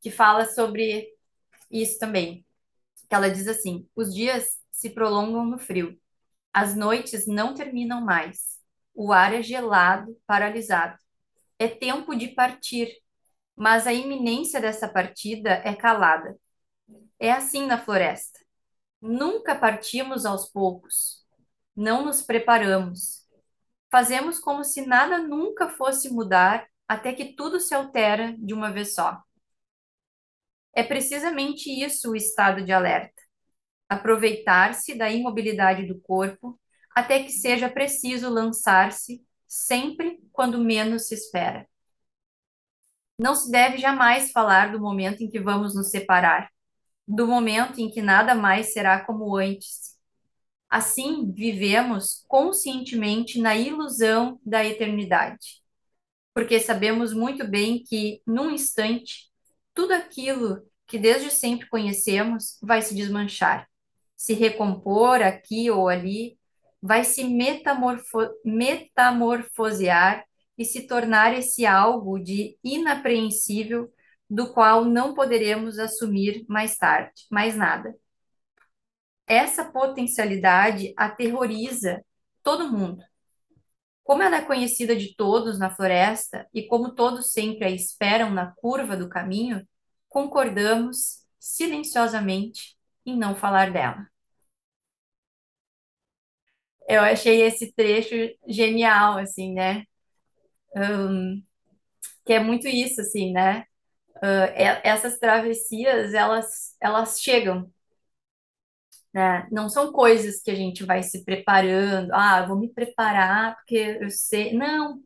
que 0.00 0.10
fala 0.10 0.46
sobre 0.46 1.08
isso 1.70 1.98
também. 1.98 2.46
Que 3.08 3.14
ela 3.14 3.30
diz 3.30 3.48
assim: 3.48 3.88
os 3.96 4.14
dias 4.14 4.58
se 4.70 4.90
prolongam 4.90 5.44
no 5.44 5.58
frio, 5.58 5.98
as 6.52 6.76
noites 6.76 7.26
não 7.26 7.54
terminam 7.54 8.00
mais. 8.02 8.58
O 8.94 9.12
ar 9.12 9.34
é 9.34 9.42
gelado, 9.42 10.16
paralisado. 10.26 10.98
É 11.58 11.68
tempo 11.68 12.14
de 12.16 12.28
partir, 12.28 12.88
mas 13.56 13.86
a 13.86 13.92
iminência 13.92 14.60
dessa 14.60 14.88
partida 14.88 15.50
é 15.64 15.74
calada. 15.76 16.38
É 17.18 17.32
assim 17.32 17.66
na 17.66 17.78
floresta. 17.78 18.40
Nunca 19.00 19.54
partimos 19.56 20.26
aos 20.26 20.50
poucos. 20.50 21.19
Não 21.80 22.04
nos 22.04 22.20
preparamos. 22.20 23.26
Fazemos 23.90 24.38
como 24.38 24.62
se 24.62 24.84
nada 24.84 25.16
nunca 25.16 25.70
fosse 25.70 26.10
mudar 26.10 26.68
até 26.86 27.14
que 27.14 27.34
tudo 27.34 27.58
se 27.58 27.74
altera 27.74 28.34
de 28.38 28.52
uma 28.52 28.70
vez 28.70 28.94
só. 28.94 29.22
É 30.74 30.82
precisamente 30.82 31.70
isso 31.70 32.10
o 32.10 32.16
estado 32.16 32.62
de 32.62 32.70
alerta. 32.70 33.22
Aproveitar-se 33.88 34.94
da 34.94 35.10
imobilidade 35.10 35.86
do 35.86 35.98
corpo 36.02 36.60
até 36.94 37.22
que 37.22 37.32
seja 37.32 37.70
preciso 37.70 38.28
lançar-se 38.28 39.24
sempre 39.46 40.20
quando 40.32 40.62
menos 40.62 41.08
se 41.08 41.14
espera. 41.14 41.66
Não 43.18 43.34
se 43.36 43.50
deve 43.50 43.78
jamais 43.78 44.32
falar 44.32 44.72
do 44.72 44.80
momento 44.80 45.22
em 45.22 45.30
que 45.30 45.40
vamos 45.40 45.74
nos 45.74 45.90
separar. 45.90 46.50
do 47.08 47.26
momento 47.26 47.80
em 47.80 47.90
que 47.90 48.02
nada 48.02 48.34
mais 48.34 48.72
será 48.72 49.04
como 49.04 49.36
antes. 49.36 49.89
Assim, 50.70 51.32
vivemos 51.32 52.24
conscientemente 52.28 53.40
na 53.40 53.56
ilusão 53.56 54.40
da 54.46 54.64
eternidade, 54.64 55.60
porque 56.34 56.60
sabemos 56.60 57.12
muito 57.12 57.46
bem 57.46 57.82
que, 57.82 58.22
num 58.26 58.50
instante, 58.50 59.30
tudo 59.74 59.92
aquilo 59.92 60.62
que 60.86 60.98
desde 60.98 61.30
sempre 61.30 61.68
conhecemos 61.68 62.58
vai 62.62 62.82
se 62.82 62.94
desmanchar, 62.94 63.68
se 64.16 64.34
recompor 64.34 65.22
aqui 65.22 65.70
ou 65.70 65.88
ali, 65.88 66.38
vai 66.82 67.04
se 67.04 67.24
metamorfo 67.24 68.18
metamorfosear 68.44 70.24
e 70.56 70.64
se 70.64 70.86
tornar 70.86 71.36
esse 71.36 71.66
algo 71.66 72.18
de 72.18 72.56
inapreensível 72.62 73.92
do 74.28 74.52
qual 74.52 74.84
não 74.84 75.14
poderemos 75.14 75.78
assumir 75.78 76.44
mais 76.48 76.76
tarde, 76.76 77.26
mais 77.30 77.56
nada. 77.56 77.94
Essa 79.30 79.64
potencialidade 79.64 80.92
aterroriza 80.96 82.04
todo 82.42 82.68
mundo. 82.68 83.00
Como 84.02 84.24
ela 84.24 84.38
é 84.38 84.44
conhecida 84.44 84.96
de 84.96 85.14
todos 85.14 85.56
na 85.56 85.70
floresta 85.70 86.48
e 86.52 86.66
como 86.66 86.96
todos 86.96 87.32
sempre 87.32 87.64
a 87.64 87.70
esperam 87.70 88.30
na 88.30 88.52
curva 88.56 88.96
do 88.96 89.08
caminho, 89.08 89.64
concordamos 90.08 91.24
silenciosamente 91.38 92.76
em 93.06 93.16
não 93.16 93.36
falar 93.36 93.70
dela. 93.72 94.04
Eu 96.88 97.02
achei 97.02 97.42
esse 97.42 97.72
trecho 97.72 98.14
genial, 98.48 99.18
assim, 99.18 99.52
né? 99.54 99.84
Um, 100.76 101.42
que 102.26 102.32
é 102.34 102.40
muito 102.40 102.68
isso, 102.68 103.00
assim, 103.00 103.32
né? 103.32 103.64
Uh, 104.16 104.50
essas 104.84 105.18
travessias, 105.18 106.14
elas, 106.14 106.76
elas 106.80 107.20
chegam, 107.20 107.72
né? 109.12 109.46
Não 109.50 109.68
são 109.68 109.92
coisas 109.92 110.40
que 110.42 110.50
a 110.50 110.54
gente 110.54 110.84
vai 110.84 111.02
se 111.02 111.24
preparando, 111.24 112.10
ah, 112.12 112.46
vou 112.46 112.58
me 112.58 112.72
preparar 112.72 113.56
porque 113.56 113.98
eu 114.00 114.10
sei. 114.10 114.54
Não, 114.54 115.00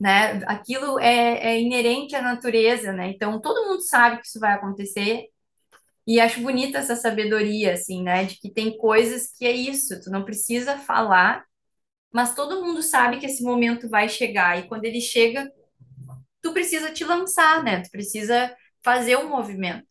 né? 0.00 0.42
Aquilo 0.46 0.98
é, 1.00 1.54
é 1.54 1.60
inerente 1.60 2.14
à 2.16 2.22
natureza, 2.22 2.92
né? 2.92 3.08
Então, 3.10 3.40
todo 3.40 3.68
mundo 3.68 3.82
sabe 3.82 4.20
que 4.20 4.26
isso 4.26 4.40
vai 4.40 4.52
acontecer 4.54 5.26
e 6.06 6.20
acho 6.20 6.40
bonita 6.40 6.78
essa 6.78 6.96
sabedoria, 6.96 7.72
assim, 7.74 8.02
né? 8.02 8.24
De 8.24 8.36
que 8.38 8.50
tem 8.50 8.76
coisas 8.78 9.32
que 9.36 9.44
é 9.44 9.52
isso, 9.52 10.00
tu 10.00 10.10
não 10.10 10.24
precisa 10.24 10.78
falar, 10.78 11.44
mas 12.12 12.34
todo 12.34 12.64
mundo 12.64 12.82
sabe 12.82 13.18
que 13.18 13.26
esse 13.26 13.42
momento 13.42 13.88
vai 13.88 14.08
chegar. 14.08 14.58
E 14.58 14.68
quando 14.68 14.84
ele 14.84 15.00
chega, 15.00 15.50
tu 16.42 16.52
precisa 16.52 16.92
te 16.92 17.04
lançar, 17.04 17.62
né? 17.64 17.80
Tu 17.82 17.90
precisa 17.90 18.54
fazer 18.82 19.16
um 19.18 19.28
movimento. 19.28 19.86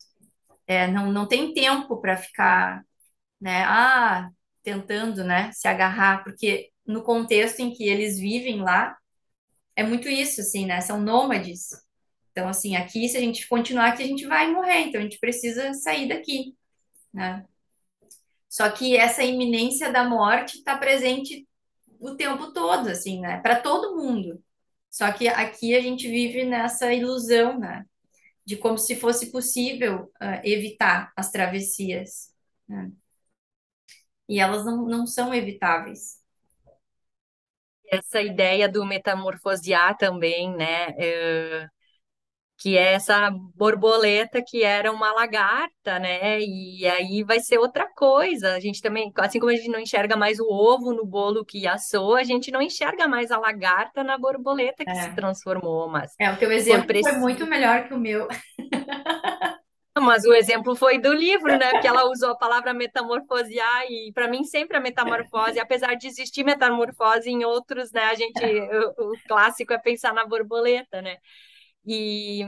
É, 0.66 0.86
não, 0.88 1.12
não 1.12 1.26
tem 1.28 1.52
tempo 1.54 2.00
para 2.00 2.16
ficar, 2.16 2.82
né? 3.40 3.64
Ah, 3.64 4.30
tentando, 4.62 5.24
né? 5.24 5.50
Se 5.52 5.68
agarrar, 5.68 6.24
porque 6.24 6.70
no 6.86 7.02
contexto 7.02 7.60
em 7.60 7.72
que 7.72 7.84
eles 7.84 8.18
vivem 8.18 8.60
lá, 8.62 8.96
é 9.76 9.82
muito 9.82 10.08
isso, 10.08 10.40
assim, 10.40 10.66
né? 10.66 10.80
São 10.80 11.00
nômades. 11.00 11.68
Então, 12.32 12.48
assim, 12.48 12.76
aqui, 12.76 13.08
se 13.08 13.16
a 13.16 13.20
gente 13.20 13.48
continuar 13.48 13.88
aqui, 13.88 14.02
a 14.02 14.06
gente 14.06 14.26
vai 14.26 14.50
morrer. 14.52 14.80
Então, 14.80 15.00
a 15.00 15.04
gente 15.04 15.18
precisa 15.18 15.72
sair 15.74 16.08
daqui, 16.08 16.54
né? 17.12 17.44
Só 18.48 18.70
que 18.70 18.96
essa 18.96 19.22
iminência 19.22 19.92
da 19.92 20.04
morte 20.08 20.58
está 20.58 20.76
presente 20.76 21.46
o 22.00 22.14
tempo 22.14 22.52
todo, 22.52 22.88
assim, 22.88 23.20
né? 23.20 23.38
Para 23.40 23.60
todo 23.60 23.96
mundo. 23.96 24.42
Só 24.90 25.12
que 25.12 25.28
aqui 25.28 25.74
a 25.74 25.80
gente 25.80 26.08
vive 26.08 26.44
nessa 26.44 26.92
ilusão, 26.92 27.58
né? 27.58 27.84
De 28.44 28.56
como 28.56 28.78
se 28.78 28.96
fosse 28.96 29.30
possível 29.30 30.10
uh, 30.22 30.40
evitar 30.42 31.12
as 31.16 31.30
travessias, 31.30 32.32
né? 32.68 32.90
E 34.28 34.38
elas 34.40 34.64
não, 34.64 34.86
não 34.86 35.06
são 35.06 35.34
evitáveis. 35.34 36.22
Essa 37.90 38.20
ideia 38.20 38.68
do 38.68 38.84
metamorfosear 38.84 39.96
também, 39.96 40.54
né? 40.56 40.88
Uh 40.90 41.76
que 42.58 42.76
é 42.78 42.94
essa 42.94 43.30
borboleta 43.54 44.42
que 44.42 44.62
era 44.64 44.90
uma 44.92 45.12
lagarta, 45.12 45.98
né? 45.98 46.40
E 46.40 46.86
aí 46.86 47.22
vai 47.24 47.40
ser 47.40 47.58
outra 47.58 47.86
coisa. 47.94 48.54
A 48.54 48.60
gente 48.60 48.80
também, 48.80 49.12
assim 49.18 49.38
como 49.38 49.50
a 49.52 49.56
gente 49.56 49.68
não 49.70 49.80
enxerga 49.80 50.16
mais 50.16 50.40
o 50.40 50.46
ovo 50.48 50.92
no 50.94 51.04
bolo 51.06 51.44
que 51.44 51.66
assou, 51.66 52.14
a 52.16 52.24
gente 52.24 52.50
não 52.50 52.62
enxerga 52.62 53.08
mais 53.08 53.30
a 53.30 53.38
lagarta 53.38 54.02
na 54.04 54.16
borboleta 54.18 54.86
que 54.86 54.96
É, 54.96 54.96
se 54.96 55.12
transformou, 55.12 55.88
mas 55.88 56.12
é 56.18 56.30
o 56.30 56.38
teu 56.38 56.52
exemplo 56.52 56.98
foi 57.00 57.12
preciso. 57.12 57.18
muito 57.18 57.46
melhor 57.46 57.86
que 57.88 57.94
o 57.94 57.98
meu. 57.98 58.28
Mas 59.98 60.24
o 60.24 60.34
exemplo 60.34 60.76
foi 60.76 60.98
do 60.98 61.12
livro, 61.12 61.56
né? 61.56 61.70
Porque 61.70 61.86
ela 61.86 62.04
usou 62.10 62.30
a 62.30 62.36
palavra 62.36 62.74
metamorfosear 62.74 63.84
e 63.90 64.12
para 64.12 64.28
mim 64.28 64.44
sempre 64.44 64.76
a 64.76 64.80
metamorfose, 64.80 65.58
apesar 65.58 65.94
de 65.94 66.06
existir 66.06 66.44
metamorfose 66.44 67.30
em 67.30 67.44
outros, 67.44 67.90
né? 67.92 68.04
A 68.04 68.14
gente, 68.14 68.44
o, 68.98 69.12
o 69.12 69.18
clássico 69.26 69.72
é 69.72 69.78
pensar 69.78 70.12
na 70.12 70.26
borboleta, 70.26 71.00
né? 71.00 71.16
E, 71.86 72.42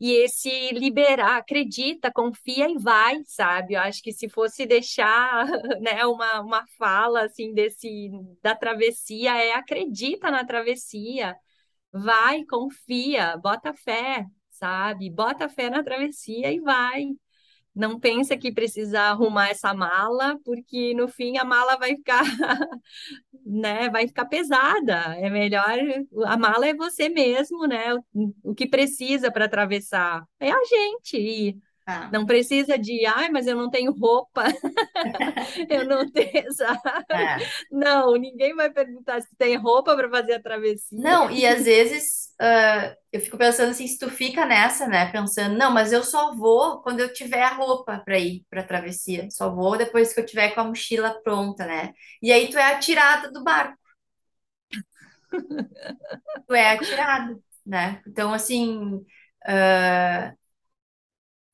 e 0.00 0.12
esse 0.12 0.70
liberar, 0.72 1.38
acredita, 1.38 2.12
confia 2.12 2.68
e 2.70 2.78
vai, 2.78 3.22
sabe? 3.24 3.74
Eu 3.74 3.80
acho 3.80 4.02
que 4.02 4.12
se 4.12 4.28
fosse 4.28 4.66
deixar, 4.66 5.46
né, 5.80 6.04
uma, 6.06 6.40
uma 6.40 6.66
fala 6.78 7.24
assim 7.24 7.54
desse 7.54 8.10
da 8.42 8.54
travessia 8.54 9.36
é 9.36 9.52
acredita 9.54 10.30
na 10.30 10.44
travessia, 10.44 11.36
vai, 11.92 12.44
confia, 12.44 13.36
bota 13.38 13.72
fé, 13.74 14.26
sabe? 14.58 15.10
Bota 15.10 15.48
fé 15.48 15.70
na 15.70 15.82
travessia 15.84 16.52
e 16.52 16.60
vai. 16.60 17.06
Não 17.74 18.00
pensa 18.00 18.36
que 18.36 18.52
precisa 18.52 19.00
arrumar 19.02 19.50
essa 19.50 19.74
mala, 19.74 20.38
porque 20.44 20.94
no 20.94 21.08
fim 21.08 21.38
a 21.38 21.44
mala 21.44 21.76
vai 21.78 21.96
ficar 21.96 22.22
né, 23.44 23.88
vai 23.90 24.06
ficar 24.08 24.26
pesada. 24.26 24.94
É 25.18 25.30
melhor, 25.30 25.66
a 26.26 26.36
mala 26.36 26.66
é 26.66 26.74
você 26.74 27.08
mesmo, 27.08 27.66
né? 27.66 27.94
O, 27.94 28.02
o 28.42 28.54
que 28.54 28.66
precisa 28.68 29.30
para 29.30 29.44
atravessar 29.46 30.24
é 30.40 30.50
a 30.50 30.64
gente. 30.64 31.16
E 31.18 31.58
Ah, 31.86 32.10
não 32.10 32.26
precisa 32.26 32.78
de, 32.78 33.04
ai, 33.06 33.30
mas 33.30 33.46
eu 33.46 33.56
não 33.56 33.70
tenho 33.70 33.92
roupa, 33.92 34.44
eu 35.68 35.84
não 35.84 36.10
tenho, 36.10 36.52
sabe? 36.54 36.80
é. 37.10 37.56
Não, 37.70 38.14
ninguém 38.16 38.54
vai 38.54 38.70
perguntar 38.70 39.20
se 39.22 39.34
tem 39.36 39.56
roupa 39.56 39.96
para 39.96 40.10
fazer 40.10 40.34
a 40.34 40.42
travessia. 40.42 40.98
Não, 40.98 41.30
e 41.30 41.46
às 41.46 41.64
vezes 41.64 42.25
ah, 42.40 42.94
eu 43.12 43.20
fico 43.20 43.38
pensando 43.38 43.70
assim, 43.70 43.86
se 43.86 43.98
tu 43.98 44.10
fica 44.10 44.44
nessa, 44.46 44.86
né? 44.88 45.10
Pensando, 45.12 45.56
não, 45.56 45.72
mas 45.72 45.92
eu 45.92 46.02
só 46.04 46.34
vou 46.34 46.82
quando 46.82 47.00
eu 47.00 47.12
tiver 47.12 47.42
a 47.42 47.54
roupa 47.54 47.98
para 48.04 48.18
ir 48.18 48.44
para 48.50 48.60
a 48.62 48.64
travessia. 48.66 49.28
Só 49.30 49.54
vou 49.54 49.76
depois 49.78 50.12
que 50.12 50.20
eu 50.20 50.26
tiver 50.26 50.50
com 50.54 50.60
a 50.60 50.64
mochila 50.64 51.20
pronta, 51.22 51.66
né? 51.66 51.92
E 52.22 52.32
aí 52.32 52.48
tu 52.50 52.58
é 52.58 52.74
atirada 52.74 53.30
do 53.32 53.42
barco, 53.44 53.78
tu 56.46 56.54
é 56.54 56.70
atirada, 56.72 57.38
né? 57.64 58.02
Então, 58.06 58.32
assim, 58.32 59.04
ah, 59.46 60.34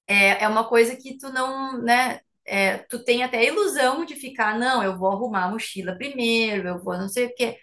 é, 0.06 0.44
é 0.44 0.48
uma 0.48 0.68
coisa 0.68 0.96
que 0.96 1.16
tu 1.18 1.30
não, 1.32 1.80
né? 1.82 2.20
é, 2.46 2.78
tu 2.78 3.02
tem 3.04 3.22
até 3.22 3.38
a 3.38 3.44
ilusão 3.44 4.04
de 4.04 4.16
ficar, 4.16 4.58
não, 4.58 4.82
eu 4.82 4.98
vou 4.98 5.10
arrumar 5.12 5.44
a 5.46 5.50
mochila 5.50 5.96
primeiro, 5.96 6.68
eu 6.68 6.78
vou 6.82 6.96
não 6.98 7.08
sei 7.08 7.26
o 7.26 7.34
quê. 7.34 7.58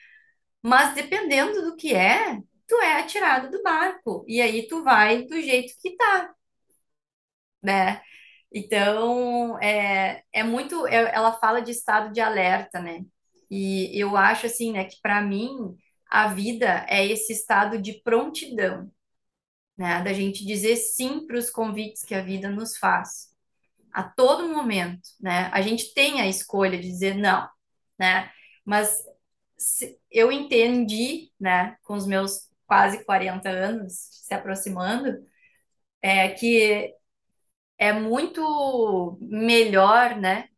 Mas 0.63 0.95
dependendo 0.95 1.61
do 1.63 1.76
que 1.78 1.95
é, 1.95 2.38
tu 2.70 2.76
é 2.82 2.99
atirado 3.01 3.51
do 3.51 3.63
barco. 3.63 4.26
E 4.30 4.41
aí 4.41 4.67
tu 4.70 4.84
vai 4.86 5.24
do 5.26 5.41
jeito 5.41 5.74
que 5.82 5.97
tá, 5.97 6.36
né? 7.63 8.01
Então, 8.53 9.59
é, 9.61 10.24
é 10.34 10.43
muito. 10.43 10.88
é- 10.88 11.13
ela 11.15 11.34
fala 11.34 11.61
de 11.61 11.72
estado 11.72 12.11
de 12.13 12.22
alerta, 12.22 12.82
né? 12.82 13.01
E 13.51 13.91
eu 13.99 14.17
acho, 14.17 14.45
assim, 14.47 14.72
né, 14.74 14.86
que 14.86 14.97
para 15.01 15.22
mim, 15.22 15.51
a 16.09 16.28
vida 16.30 16.86
é 16.89 17.05
esse 17.07 17.34
estado 17.34 17.82
de 17.82 18.01
prontidão, 18.03 18.91
né? 19.78 20.03
Da 20.03 20.13
gente 20.13 20.45
dizer 20.45 20.78
sim 20.78 21.26
para 21.28 21.38
os 21.38 21.49
convites 21.51 22.03
que 22.05 22.15
a 22.15 22.22
vida 22.24 22.49
nos 22.49 22.78
faz, 22.78 23.30
a 23.93 24.03
todo 24.03 24.49
momento, 24.49 25.01
né? 25.22 25.49
A 25.53 25.61
gente 25.61 25.93
tem 25.93 26.22
a 26.22 26.28
escolha 26.28 26.78
de 26.80 26.88
dizer 26.89 27.15
não, 27.15 27.49
né? 27.99 28.32
Mas 28.65 28.97
se- 29.57 29.99
eu 30.11 30.32
entendi, 30.32 31.32
né, 31.39 31.78
com 31.84 31.95
os 31.95 32.05
meus 32.07 32.49
quase 32.70 33.05
40 33.05 33.49
anos 33.49 33.93
se 34.11 34.34
aproximando, 34.36 35.20
é 36.01 36.30
que 36.30 36.93
é 37.78 37.93
muito 37.93 39.17
melhor, 39.22 40.17
né, 40.17 40.49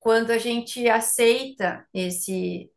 quando 0.00 0.30
a 0.32 0.38
gente 0.38 0.88
aceita 0.88 1.86
esse 1.94 2.70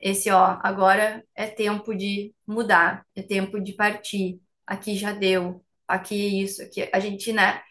esse 0.00 0.30
ó, 0.30 0.58
agora 0.62 1.24
é 1.34 1.46
tempo 1.48 1.94
de 1.94 2.34
mudar, 2.46 3.06
é 3.16 3.22
tempo 3.22 3.60
de 3.60 3.72
partir. 3.74 4.40
Aqui 4.66 4.96
já 4.96 5.12
deu, 5.12 5.64
aqui 5.88 6.14
é 6.16 6.42
isso, 6.44 6.62
aqui 6.62 6.88
a 6.92 7.00
gente, 7.00 7.32
né, 7.32 7.62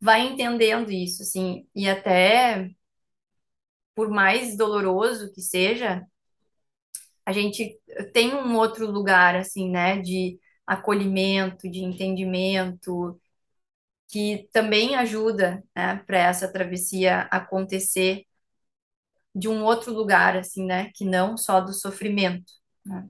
vai 0.00 0.22
entendendo 0.22 0.90
isso 0.92 1.22
assim, 1.22 1.68
e 1.74 1.88
até 1.88 2.70
por 3.94 4.08
mais 4.10 4.56
doloroso 4.56 5.32
que 5.32 5.40
seja, 5.40 6.02
a 7.26 7.32
gente 7.32 7.78
tem 8.12 8.34
um 8.34 8.56
outro 8.56 8.90
lugar, 8.90 9.36
assim, 9.36 9.70
né, 9.70 10.00
de 10.00 10.38
acolhimento, 10.66 11.70
de 11.70 11.80
entendimento, 11.80 13.20
que 14.08 14.48
também 14.52 14.96
ajuda, 14.96 15.62
né, 15.76 15.98
para 16.06 16.18
essa 16.18 16.52
travessia 16.52 17.22
acontecer 17.30 18.24
de 19.34 19.48
um 19.48 19.62
outro 19.64 19.92
lugar, 19.92 20.36
assim, 20.36 20.64
né, 20.66 20.90
que 20.94 21.04
não 21.04 21.36
só 21.36 21.60
do 21.60 21.72
sofrimento, 21.72 22.52
né? 22.84 23.08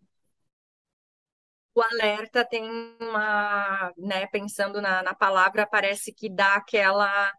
O 1.75 1.83
alerta 1.83 2.45
tem 2.45 2.63
uma, 3.01 3.93
né, 3.99 4.27
pensando 4.29 4.81
na, 4.81 5.03
na 5.03 5.13
palavra, 5.15 5.67
parece 5.67 6.13
que 6.13 6.29
dá 6.31 6.55
aquela 6.55 7.33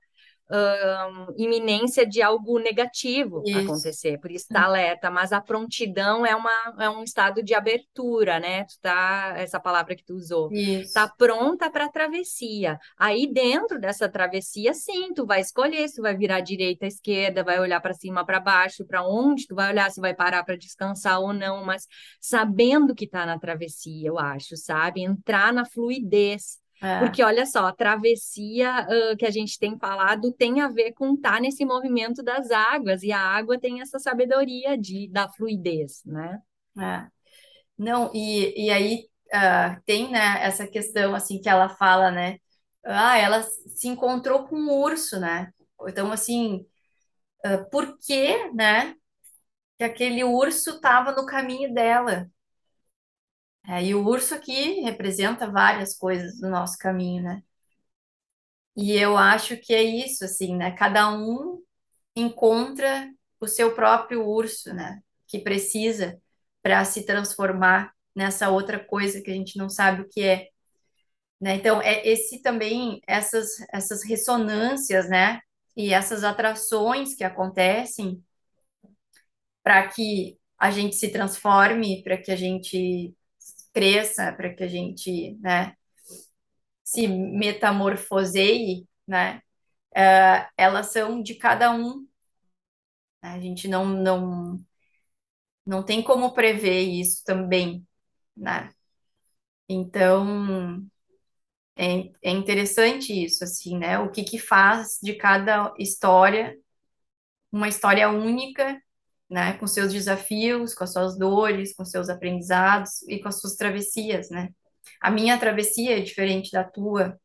hum, 0.50 1.34
iminência 1.38 2.06
de 2.06 2.22
algo 2.22 2.60
negativo 2.60 3.42
Isso, 3.46 3.58
acontecer, 3.58 4.20
por 4.20 4.32
isso 4.32 4.46
está 4.46 4.64
alerta, 4.64 5.10
mas 5.10 5.32
a 5.34 5.42
prontidão 5.42 6.26
é, 6.26 6.36
uma, 6.36 6.76
é 6.80 6.90
um 6.90 7.04
estado 7.04 7.44
de 7.44 7.54
abertura, 7.54 8.40
né? 8.40 8.64
Tu 8.66 8.80
tá, 8.82 9.34
essa 9.38 9.60
palavra 9.60 9.96
que 9.96 10.04
tu 10.04 10.16
usou, 10.16 10.50
tá 10.94 11.06
isso, 11.06 11.16
pronta 11.18 11.70
para 11.70 11.86
a 11.86 11.92
travessia. 11.92 12.80
Aí 12.98 13.32
dentro 13.32 13.80
dessa 13.80 14.08
travessia, 14.10 14.74
sim, 14.74 15.14
tu 15.14 15.26
vai 15.26 15.42
escolher 15.42 15.88
se 15.88 15.96
tu 15.96 16.02
vai 16.02 16.16
virar 16.16 16.42
direita, 16.42 16.86
esquerda, 16.86 17.44
vai 17.44 17.60
olhar 17.60 17.80
para 17.82 17.94
cima, 17.94 18.26
para 18.26 18.40
baixo, 18.40 18.86
para 18.86 19.08
onde 19.08 19.48
tu 19.48 19.56
vai 19.56 19.72
olhar, 19.72 19.90
se 19.92 20.02
vai 20.02 20.14
parar 20.14 20.44
para 20.44 20.58
descansar 20.58 21.20
ou 21.20 21.34
não, 21.34 21.66
mas 21.66 21.88
sabendo 22.20 22.94
que 22.96 23.08
tá 23.08 23.26
na 23.26 23.40
travessia, 23.40 24.08
eu 24.08 24.20
acho, 24.20 24.56
sabe? 24.58 25.02
Entrar 25.02 25.54
na 25.54 25.66
fluidez 25.66 26.65
é, 26.82 27.00
porque 27.00 27.24
olha 27.24 27.46
só, 27.46 27.68
a 27.68 27.74
travessia 27.74 28.88
uh, 28.88 29.18
que 29.18 29.26
a 29.26 29.32
gente 29.32 29.58
tem 29.58 29.78
falado 29.78 30.32
tem 30.34 30.62
a 30.62 30.68
ver 30.68 30.94
com 30.94 31.14
estar 31.14 31.36
tá 31.36 31.40
nesse 31.40 31.66
movimento 31.66 32.22
das 32.22 32.52
águas, 32.52 33.04
e 33.04 33.12
a 33.12 33.20
água 33.20 33.60
tem 33.60 33.82
essa 33.82 34.00
sabedoria 34.00 34.78
de, 34.78 35.10
da 35.10 35.30
fluidez, 35.30 36.02
né? 36.06 36.40
é. 36.80 37.08
Não, 37.78 38.10
e, 38.14 38.68
e 38.68 38.70
aí 38.70 39.10
ah, 39.34 39.80
tem, 39.86 40.12
né, 40.12 40.44
essa 40.44 40.68
questão, 40.68 41.16
assim, 41.16 41.42
que 41.42 41.50
ela 41.50 41.70
fala, 41.70 42.12
né, 42.12 42.38
ah, 42.86 43.18
ela 43.18 43.44
se 43.44 43.88
encontrou 43.88 44.48
com 44.48 44.56
um 44.56 44.72
urso, 44.72 45.20
né, 45.20 45.52
então, 45.88 46.12
assim, 46.12 46.66
ah, 47.44 47.60
por 47.72 47.98
que, 48.00 48.52
né, 48.54 48.96
que 49.78 49.84
aquele 49.84 50.24
urso 50.24 50.72
estava 50.72 51.12
no 51.12 51.26
caminho 51.26 51.74
dela? 51.74 52.30
É, 53.68 53.84
e 53.84 53.96
o 53.96 54.06
urso 54.06 54.36
aqui 54.36 54.82
representa 54.82 55.50
várias 55.50 55.96
coisas 55.98 56.40
do 56.40 56.50
nosso 56.50 56.78
caminho, 56.78 57.24
né? 57.24 57.42
E 58.76 58.92
eu 58.94 59.18
acho 59.18 59.58
que 59.58 59.74
é 59.74 59.84
isso, 59.84 60.26
assim, 60.26 60.56
né? 60.56 60.72
Cada 60.72 61.10
um 61.12 61.62
encontra 62.16 63.10
o 63.40 63.48
seu 63.48 63.74
próprio 63.76 64.26
urso, 64.28 64.74
né? 64.74 65.02
Que 65.28 65.40
precisa 65.40 66.22
para 66.62 66.84
se 66.86 67.06
transformar 67.06 67.94
nessa 68.16 68.50
outra 68.50 68.80
coisa 68.84 69.22
que 69.22 69.32
a 69.32 69.34
gente 69.34 69.58
não 69.58 69.70
sabe 69.70 70.02
o 70.02 70.10
que 70.10 70.22
é, 70.24 70.50
né? 71.40 71.56
Então, 71.56 71.82
é 71.82 72.08
esse 72.08 72.42
também, 72.42 73.02
essas, 73.08 73.50
essas 73.74 74.04
ressonâncias, 74.04 75.10
né? 75.10 75.42
E 75.78 75.94
essas 75.94 76.24
atrações 76.24 77.16
que 77.16 77.24
acontecem 77.24 78.24
para 79.64 79.88
que 79.88 80.38
a 80.58 80.72
gente 80.72 80.96
se 80.96 81.12
transforme, 81.12 82.04
para 82.04 82.18
que 82.18 82.32
a 82.32 82.36
gente 82.36 83.14
cresça, 83.76 84.34
para 84.34 84.56
que 84.56 84.64
a 84.64 84.70
gente, 84.70 85.38
né? 85.42 85.76
se 86.84 87.08
metamorfoseie, 87.08 88.88
né? 89.08 89.42
É, 89.96 90.48
elas 90.58 90.92
são 90.94 91.22
de 91.24 91.36
cada 91.36 91.72
um. 91.72 92.08
né? 93.22 93.30
A 93.34 93.40
gente 93.40 93.68
não, 93.68 93.86
não, 93.86 94.60
não 95.66 95.84
tem 95.84 96.04
como 96.04 96.34
prever 96.34 96.82
isso 96.82 97.24
também, 97.26 97.86
né? 98.36 98.72
Então, 99.70 100.86
é, 101.78 102.12
é 102.24 102.32
interessante 102.32 103.14
isso, 103.14 103.44
assim, 103.44 103.78
né? 103.78 104.00
O 104.00 104.12
que 104.12 104.24
que 104.24 104.40
faz 104.40 105.00
de 105.02 105.16
cada 105.16 105.74
história 105.80 106.58
uma 107.52 107.68
história 107.68 108.10
única, 108.10 108.82
né? 109.30 109.54
Com 109.58 109.68
seus 109.68 109.92
desafios, 109.94 110.74
com 110.74 110.84
as 110.84 110.94
suas 110.94 111.18
dores, 111.18 111.76
com 111.76 111.86
seus 111.86 112.10
aprendizados 112.10 113.02
e 113.10 113.20
com 113.20 113.28
as 113.30 113.40
suas 113.40 113.56
travessias, 113.56 114.30
né? 114.30 114.50
A 115.02 115.12
minha 115.12 115.38
travessia 115.40 115.98
é 115.98 116.02
diferente 116.02 116.52
da 116.52 116.64
tua, 116.64 117.20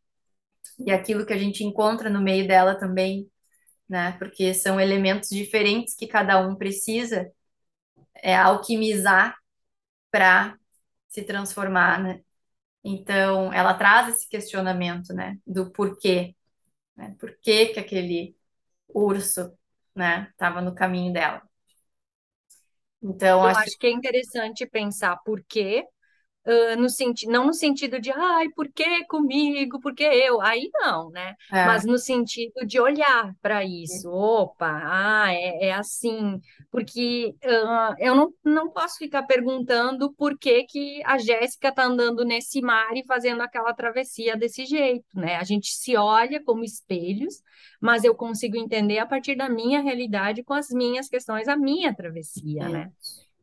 e 0.78 0.90
aquilo 0.90 1.26
que 1.26 1.32
a 1.32 1.38
gente 1.38 1.64
encontra 1.64 2.10
no 2.10 2.20
meio 2.22 2.46
dela 2.48 2.74
também, 2.78 3.30
né? 3.88 4.12
Porque 4.18 4.54
são 4.54 4.80
elementos 4.80 5.28
diferentes 5.30 5.94
que 5.94 6.06
cada 6.06 6.40
um 6.40 6.56
precisa 6.56 7.30
é, 8.22 8.36
alquimizar 8.36 9.36
para 10.10 10.56
se 11.08 11.22
transformar, 11.24 12.02
né? 12.02 12.20
Então, 12.84 13.52
ela 13.52 13.74
traz 13.74 14.08
esse 14.16 14.28
questionamento, 14.28 15.12
né? 15.14 15.38
Do 15.46 15.70
porquê, 15.72 16.36
né? 16.96 17.14
Por 17.18 17.36
que 17.42 17.68
que 17.68 17.80
aquele 17.80 18.36
urso, 18.88 19.52
né? 19.94 20.28
Estava 20.32 20.62
no 20.62 20.74
caminho 20.74 21.12
dela. 21.12 21.42
Então, 23.02 23.40
Eu 23.42 23.46
acho 23.48 23.60
acho 23.60 23.78
que 23.78 23.86
é 23.86 23.90
interessante 23.90 24.66
pensar 24.66 25.16
por 25.24 25.42
quê 25.48 25.84
ah, 26.46 26.76
no 26.76 26.88
senti 26.88 27.26
não 27.26 27.46
no 27.46 27.54
sentido 27.54 28.00
de, 28.00 28.10
ai, 28.10 28.48
por 28.50 28.68
que 28.72 29.04
comigo? 29.06 29.80
Por 29.80 29.94
que 29.94 30.04
eu? 30.04 30.40
Aí 30.40 30.70
não, 30.74 31.10
né? 31.10 31.34
é, 31.52 31.66
Mas 31.66 31.84
no 31.84 31.98
sentido 31.98 32.66
de 32.66 32.80
olhar 32.80 33.34
para 33.42 33.64
isso. 33.64 34.10
Opa, 34.10 34.80
ah, 34.84 35.32
é, 35.32 35.66
é 35.68 35.72
assim. 35.72 36.40
Porque 36.70 37.34
ah, 37.44 37.94
eu 37.98 38.14
não, 38.14 38.32
não 38.44 38.70
posso 38.70 38.96
ficar 38.98 39.24
perguntando 39.24 40.12
por 40.14 40.38
que 40.38 40.64
que 40.64 41.02
a 41.04 41.18
Jéssica 41.18 41.68
está 41.68 41.84
andando 41.84 42.24
nesse 42.24 42.62
mar 42.62 42.90
e 42.96 43.04
fazendo 43.04 43.42
aquela 43.42 43.74
travessia 43.74 44.36
desse 44.36 44.64
jeito, 44.64 45.06
né? 45.14 45.36
A 45.36 45.44
gente 45.44 45.68
se 45.68 45.96
olha 45.96 46.42
como 46.42 46.64
espelhos, 46.64 47.42
mas 47.80 48.04
eu 48.04 48.14
consigo 48.14 48.56
entender 48.56 48.98
a 48.98 49.06
partir 49.06 49.34
da 49.34 49.48
minha 49.48 49.80
realidade 49.80 50.42
com 50.42 50.54
as 50.54 50.68
minhas 50.70 51.08
questões, 51.08 51.48
a 51.48 51.56
minha 51.56 51.94
travessia, 51.94 52.62
é, 52.62 52.68
né? 52.68 52.92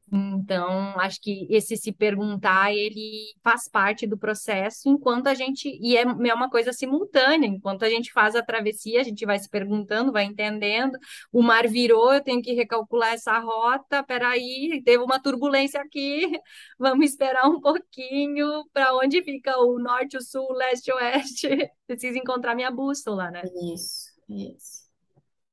Então, 0.09 0.97
acho 0.99 1.19
que 1.21 1.45
esse 1.49 1.75
se 1.75 1.91
perguntar, 1.91 2.73
ele 2.73 3.33
faz 3.43 3.67
parte 3.67 4.07
do 4.07 4.17
processo, 4.17 4.87
enquanto 4.87 5.27
a 5.27 5.33
gente, 5.33 5.67
e 5.81 5.97
é, 5.97 6.01
é 6.03 6.33
uma 6.33 6.49
coisa 6.49 6.71
simultânea, 6.71 7.47
enquanto 7.47 7.83
a 7.83 7.89
gente 7.89 8.13
faz 8.13 8.33
a 8.33 8.41
travessia, 8.41 9.01
a 9.01 9.03
gente 9.03 9.25
vai 9.25 9.37
se 9.37 9.49
perguntando, 9.49 10.13
vai 10.13 10.23
entendendo, 10.23 10.97
o 11.31 11.43
mar 11.43 11.67
virou, 11.67 12.13
eu 12.13 12.23
tenho 12.23 12.41
que 12.41 12.53
recalcular 12.53 13.13
essa 13.13 13.37
rota, 13.37 14.01
peraí, 14.01 14.81
teve 14.85 15.03
uma 15.03 15.21
turbulência 15.21 15.81
aqui, 15.81 16.21
vamos 16.79 17.05
esperar 17.07 17.45
um 17.49 17.59
pouquinho, 17.59 18.63
para 18.71 18.95
onde 18.95 19.21
fica 19.23 19.57
o 19.59 19.77
norte, 19.77 20.15
o 20.15 20.21
sul, 20.21 20.47
o 20.49 20.53
leste, 20.53 20.89
o 20.89 20.95
oeste, 20.95 21.49
preciso 21.85 22.17
encontrar 22.17 22.55
minha 22.55 22.71
bússola, 22.71 23.29
né? 23.29 23.41
isso, 23.73 24.11
isso, 24.29 24.87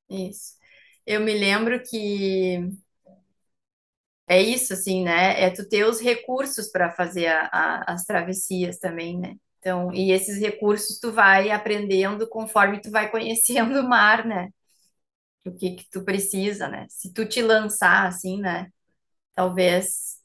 isso. 0.09 0.55
Eu 1.07 1.21
me 1.21 1.35
lembro 1.35 1.83
que 1.83 2.84
É 4.27 4.41
isso, 4.43 4.73
assim, 4.73 5.05
né? 5.05 5.41
É 5.43 5.51
tu 5.51 5.69
ter 5.69 5.85
os 5.85 6.01
recursos 6.01 6.71
para 6.71 6.91
fazer 6.93 7.27
a- 7.27 7.49
a- 7.53 7.85
as 7.95 8.05
travessias 8.05 8.79
também, 8.79 9.19
né? 9.19 9.35
Então, 9.59 9.93
e 9.93 10.13
esses 10.13 10.39
recursos 10.41 10.99
tu 10.99 11.13
vai 11.13 11.51
aprendendo 11.51 12.29
conforme 12.29 12.81
tu 12.81 12.91
vai 12.91 13.11
conhecendo 13.11 13.81
o 13.81 13.89
mar, 13.89 14.25
né? 14.27 14.49
O 15.47 15.53
que 15.55 15.73
que 15.77 15.91
tu 15.91 16.05
precisa, 16.05 16.69
né? 16.69 16.87
Se 16.91 17.13
tu 17.13 17.27
te 17.27 17.43
lançar 17.43 18.07
assim, 18.09 18.41
né? 18.41 18.69
Talvez 19.35 20.19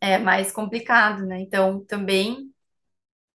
é 0.00 0.18
mais 0.18 0.52
complicado, 0.52 1.26
né? 1.26 1.40
Então, 1.40 1.84
também 1.86 2.52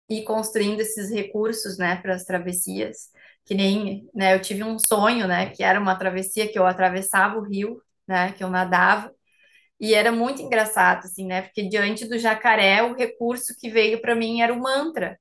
ir 0.08 0.24
construindo 0.24 0.80
esses 0.80 1.10
recursos, 1.10 1.78
né, 1.78 1.96
para 1.96 2.14
as 2.14 2.24
travessias, 2.24 3.08
que 3.44 3.54
nem, 3.54 4.08
né, 4.14 4.34
eu 4.34 4.40
tive 4.42 4.62
um 4.64 4.78
sonho, 4.78 5.26
né, 5.26 5.50
que 5.50 5.62
era 5.62 5.80
uma 5.80 5.96
travessia 5.98 6.50
que 6.50 6.58
eu 6.58 6.66
atravessava 6.66 7.38
o 7.38 7.42
rio, 7.42 7.80
né, 8.06 8.32
que 8.32 8.44
eu 8.44 8.50
nadava 8.50 9.12
e 9.80 9.94
era 9.94 10.12
muito 10.12 10.42
engraçado, 10.42 11.04
assim, 11.06 11.26
né? 11.26 11.42
Porque 11.42 11.68
diante 11.68 12.06
do 12.08 12.18
jacaré, 12.18 12.82
o 12.82 12.94
recurso 12.94 13.54
que 13.60 13.70
veio 13.70 14.00
para 14.00 14.14
mim 14.16 14.40
era 14.42 14.52
o 14.52 14.60
mantra, 14.60 15.18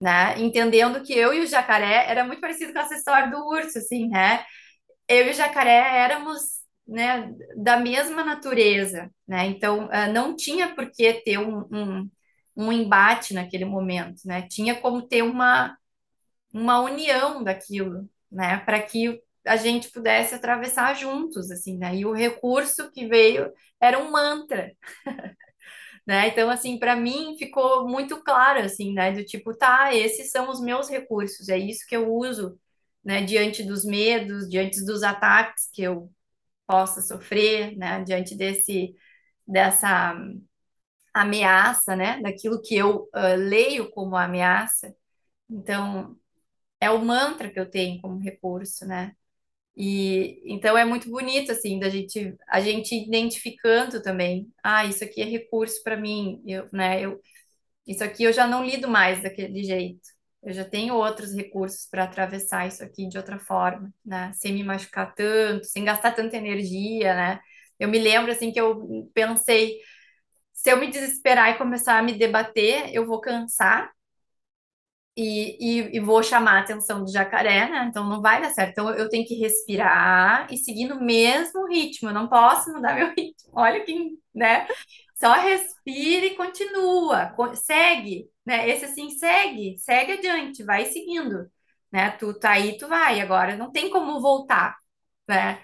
né? 0.00 0.38
Entendendo 0.40 1.02
que 1.02 1.12
eu 1.12 1.32
e 1.34 1.40
o 1.40 1.46
jacaré 1.46 2.06
era 2.10 2.24
muito 2.24 2.40
parecido 2.40 2.72
com 2.72 2.78
essa 2.78 2.94
história 2.94 3.30
do 3.30 3.38
urso, 3.46 3.78
assim, 3.78 4.08
né? 4.08 4.44
Eu 5.08 5.28
e 5.28 5.30
o 5.30 5.34
jacaré 5.34 5.98
éramos, 6.04 6.42
né, 6.88 7.32
da 7.56 7.78
mesma 7.78 8.24
natureza, 8.24 9.10
né? 9.28 9.46
Então, 9.46 9.88
ah, 9.92 10.08
não 10.08 10.36
tinha 10.36 10.74
por 10.74 10.90
que 10.92 11.14
ter 11.22 11.38
um, 11.38 11.60
um, 11.72 12.10
um 12.56 12.72
embate 12.72 13.34
naquele 13.34 13.64
momento, 13.66 14.22
né? 14.26 14.46
Tinha 14.48 14.76
como 14.80 15.02
ter 15.08 15.22
uma, 15.22 15.76
uma 16.52 16.80
união 16.80 17.42
daquilo, 17.44 18.08
né? 18.30 18.58
Para 18.60 18.82
que 18.82 19.20
a 19.46 19.56
gente 19.56 19.90
pudesse 19.90 20.34
atravessar 20.34 20.94
juntos, 20.94 21.50
assim, 21.50 21.78
né? 21.78 21.96
E 21.96 22.04
o 22.06 22.12
recurso 22.12 22.90
que 22.92 23.06
veio 23.06 23.52
era 23.80 23.98
um 23.98 24.10
mantra, 24.10 24.72
né? 26.06 26.28
Então, 26.28 26.50
assim, 26.50 26.78
para 26.78 26.96
mim 26.96 27.36
ficou 27.38 27.88
muito 27.88 28.22
claro, 28.22 28.60
assim, 28.60 28.92
né? 28.92 29.12
Do 29.12 29.24
tipo, 29.24 29.54
tá, 29.56 29.94
esses 29.94 30.30
são 30.30 30.50
os 30.50 30.60
meus 30.60 30.88
recursos, 30.88 31.48
é 31.48 31.58
isso 31.58 31.86
que 31.88 31.96
eu 31.96 32.12
uso, 32.12 32.58
né? 33.04 33.22
Diante 33.22 33.62
dos 33.62 33.84
medos, 33.84 34.48
diante 34.48 34.84
dos 34.84 35.02
ataques 35.02 35.70
que 35.72 35.82
eu 35.82 36.10
possa 36.66 37.02
sofrer, 37.02 37.76
né? 37.76 38.04
Diante 38.04 38.36
desse, 38.36 38.94
dessa 39.46 40.14
ameaça, 41.12 41.96
né? 41.96 42.20
Daquilo 42.22 42.60
que 42.62 42.76
eu 42.76 43.08
ah, 43.12 43.34
leio 43.34 43.90
como 43.90 44.16
ameaça. 44.16 44.94
Então, 45.48 46.16
é 46.80 46.90
o 46.90 47.04
mantra 47.04 47.50
que 47.50 47.60
eu 47.60 47.70
tenho 47.70 48.00
como 48.02 48.20
recurso, 48.20 48.86
né? 48.86 49.14
E 49.76 50.42
então 50.52 50.76
é 50.76 50.84
muito 50.84 51.10
bonito 51.10 51.52
assim 51.52 51.78
da 51.78 51.88
gente 51.88 52.36
a 52.48 52.60
gente 52.60 52.94
identificando 52.94 54.02
também, 54.02 54.48
ah, 54.62 54.84
isso 54.84 55.04
aqui 55.04 55.22
é 55.22 55.24
recurso 55.24 55.82
para 55.82 55.96
mim, 55.96 56.42
eu, 56.46 56.68
né? 56.72 57.00
Eu 57.02 57.20
isso 57.86 58.04
aqui 58.04 58.24
eu 58.24 58.32
já 58.32 58.46
não 58.46 58.64
lido 58.64 58.88
mais 58.88 59.22
daquele 59.22 59.62
jeito. 59.64 60.00
Eu 60.42 60.52
já 60.52 60.64
tenho 60.64 60.94
outros 60.94 61.34
recursos 61.34 61.86
para 61.90 62.04
atravessar 62.04 62.66
isso 62.66 62.82
aqui 62.84 63.08
de 63.08 63.18
outra 63.18 63.38
forma, 63.38 63.92
né? 64.04 64.32
Sem 64.34 64.52
me 64.54 64.64
machucar 64.64 65.14
tanto, 65.14 65.66
sem 65.66 65.84
gastar 65.84 66.12
tanta 66.12 66.36
energia, 66.36 67.14
né? 67.14 67.40
Eu 67.78 67.88
me 67.88 67.98
lembro 67.98 68.32
assim 68.32 68.52
que 68.52 68.60
eu 68.60 69.10
pensei, 69.14 69.78
se 70.52 70.70
eu 70.70 70.78
me 70.78 70.90
desesperar 70.90 71.50
e 71.50 71.58
começar 71.58 71.98
a 71.98 72.02
me 72.02 72.12
debater, 72.18 72.90
eu 72.94 73.06
vou 73.06 73.20
cansar 73.20 73.90
e, 75.16 75.96
e, 75.96 76.00
vou 76.00 76.22
chamar 76.22 76.56
a 76.58 76.60
atenção 76.60 77.04
do 77.04 77.12
jacaré, 77.12 77.68
né? 77.68 77.86
Então 77.88 78.08
não 78.08 78.22
vai 78.22 78.40
dar 78.40 78.50
certo. 78.50 78.70
Então 78.70 78.90
eu 78.94 79.08
tenho 79.08 79.26
que 79.26 79.34
respirar 79.34 80.46
e 80.52 80.56
seguir 80.56 80.86
no 80.88 81.00
mesmo 81.00 81.66
ritmo. 81.66 82.08
Eu 82.08 82.14
não 82.14 82.28
posso 82.28 82.72
mudar 82.72 82.94
meu 82.96 83.08
ritmo. 83.08 83.50
Olha 83.52 83.84
que, 83.84 84.18
né? 84.34 84.66
Só 85.16 85.32
respira 85.34 86.26
e 86.26 86.36
continua. 86.36 87.34
Segue, 87.56 88.30
né? 88.46 88.68
Esse 88.68 88.86
assim, 88.86 89.10
segue, 89.10 89.78
segue 89.78 90.12
adiante, 90.12 90.62
vai 90.64 90.86
seguindo, 90.86 91.50
né? 91.92 92.10
Tu 92.12 92.32
tá 92.38 92.52
aí, 92.52 92.78
tu 92.78 92.88
vai. 92.88 93.20
Agora 93.20 93.56
não 93.56 93.70
tem 93.72 93.90
como 93.90 94.20
voltar, 94.20 94.76
né? 95.28 95.62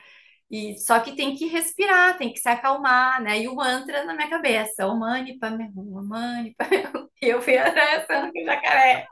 E, 0.50 0.78
só 0.78 1.00
que 1.00 1.16
tem 1.16 1.34
que 1.36 1.46
respirar, 1.46 2.16
tem 2.18 2.32
que 2.32 2.38
se 2.38 2.48
acalmar, 2.48 3.20
né? 3.22 3.40
E 3.42 3.48
o 3.48 3.54
mantra 3.56 4.04
na 4.04 4.14
minha 4.14 4.30
cabeça, 4.30 4.86
o 4.86 4.96
mani 4.98 5.38
padme 5.38 5.70
o 5.76 6.02
mani 6.04 6.54
padme 6.54 6.84
hum. 6.94 7.08
E 7.22 7.26
eu 7.28 7.42
fui 7.42 7.56
atravessando 7.58 8.30
com 8.32 8.40
o 8.42 8.44
jacaré. 8.44 9.06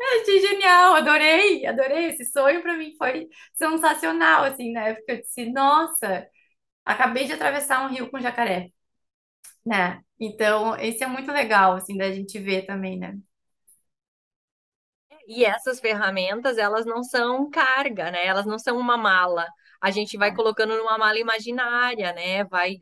Eu 0.00 0.22
achei 0.22 0.40
genial, 0.40 0.94
adorei, 0.96 1.66
adorei. 1.66 2.06
Esse 2.10 2.26
sonho 2.26 2.62
para 2.62 2.76
mim 2.76 2.94
foi 2.98 3.28
sensacional, 3.54 4.44
assim, 4.44 4.72
né? 4.72 4.94
Porque 4.94 5.12
eu 5.12 5.20
disse, 5.22 5.52
nossa, 5.52 6.26
acabei 6.84 7.26
de 7.26 7.34
atravessar 7.34 7.84
um 7.86 7.90
rio 7.94 8.10
com 8.10 8.20
jacaré, 8.20 8.70
né? 9.66 10.02
Então, 10.20 10.76
esse 10.78 11.04
é 11.04 11.06
muito 11.08 11.32
legal, 11.32 11.76
assim, 11.76 11.96
da 11.98 12.12
gente 12.12 12.38
ver 12.40 12.66
também, 12.66 12.98
né? 12.98 13.14
E 15.26 15.44
essas 15.44 15.80
ferramentas, 15.80 16.58
elas 16.58 16.84
não 16.86 17.02
são 17.02 17.48
carga, 17.50 18.10
né? 18.10 18.26
Elas 18.26 18.46
não 18.46 18.58
são 18.58 18.76
uma 18.78 18.96
mala. 18.96 19.46
A 19.84 19.90
gente 19.90 20.16
vai 20.16 20.34
colocando 20.34 20.78
numa 20.78 20.96
mala 20.96 21.18
imaginária, 21.18 22.10
né? 22.14 22.42
Vai, 22.44 22.78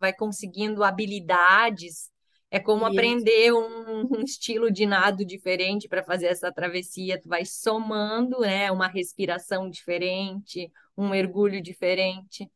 vai 0.00 0.12
conseguindo 0.12 0.82
habilidades. 0.82 2.10
É 2.50 2.58
como 2.58 2.82
Isso. 2.88 2.92
aprender 2.92 3.52
um, 3.52 4.08
um 4.18 4.20
estilo 4.24 4.68
de 4.68 4.84
nado 4.84 5.24
diferente 5.24 5.86
para 5.86 6.02
fazer 6.02 6.26
essa 6.26 6.50
travessia. 6.50 7.20
Tu 7.20 7.28
vai 7.28 7.44
somando, 7.44 8.40
né? 8.40 8.68
Uma 8.72 8.88
respiração 8.88 9.70
diferente, 9.70 10.68
um 10.98 11.10
mergulho 11.10 11.62
diferente. 11.62 12.50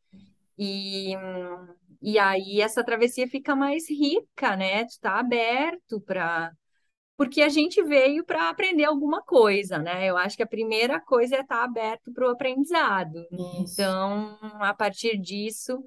E, 0.59 1.13
e 2.01 2.19
aí 2.19 2.59
essa 2.59 2.83
travessia 2.83 3.29
fica 3.29 3.55
mais 3.55 3.89
rica, 3.89 4.57
né? 4.57 4.83
Tu 4.83 4.99
tá 4.99 5.19
aberto 5.19 6.01
para 6.01 6.51
porque 7.17 7.41
a 7.41 7.49
gente 7.49 7.81
veio 7.83 8.25
para 8.25 8.49
aprender 8.49 8.83
alguma 8.83 9.21
coisa, 9.21 9.77
né? 9.77 10.05
Eu 10.05 10.17
acho 10.17 10.35
que 10.35 10.43
a 10.43 10.47
primeira 10.47 10.99
coisa 10.99 11.37
é 11.37 11.41
estar 11.41 11.63
aberto 11.63 12.11
para 12.11 12.27
o 12.27 12.31
aprendizado. 12.31 13.25
Isso. 13.31 13.73
Então, 13.73 14.37
a 14.59 14.73
partir 14.73 15.17
disso, 15.17 15.81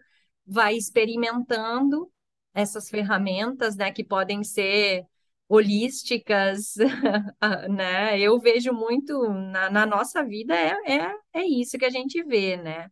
vai 0.47 0.74
experimentando 0.74 2.11
essas 2.55 2.89
ferramentas, 2.89 3.76
né, 3.76 3.93
que 3.93 4.03
podem 4.03 4.43
ser 4.43 5.05
holísticas, 5.49 6.74
né? 7.70 8.18
Eu 8.18 8.39
vejo 8.39 8.72
muito 8.72 9.29
na, 9.33 9.70
na 9.70 9.87
nossa 9.87 10.24
vida 10.24 10.55
é, 10.55 10.76
é, 10.87 11.14
é 11.35 11.45
isso 11.45 11.79
que 11.79 11.85
a 11.85 11.91
gente 11.91 12.22
vê, 12.24 12.57
né? 12.57 12.91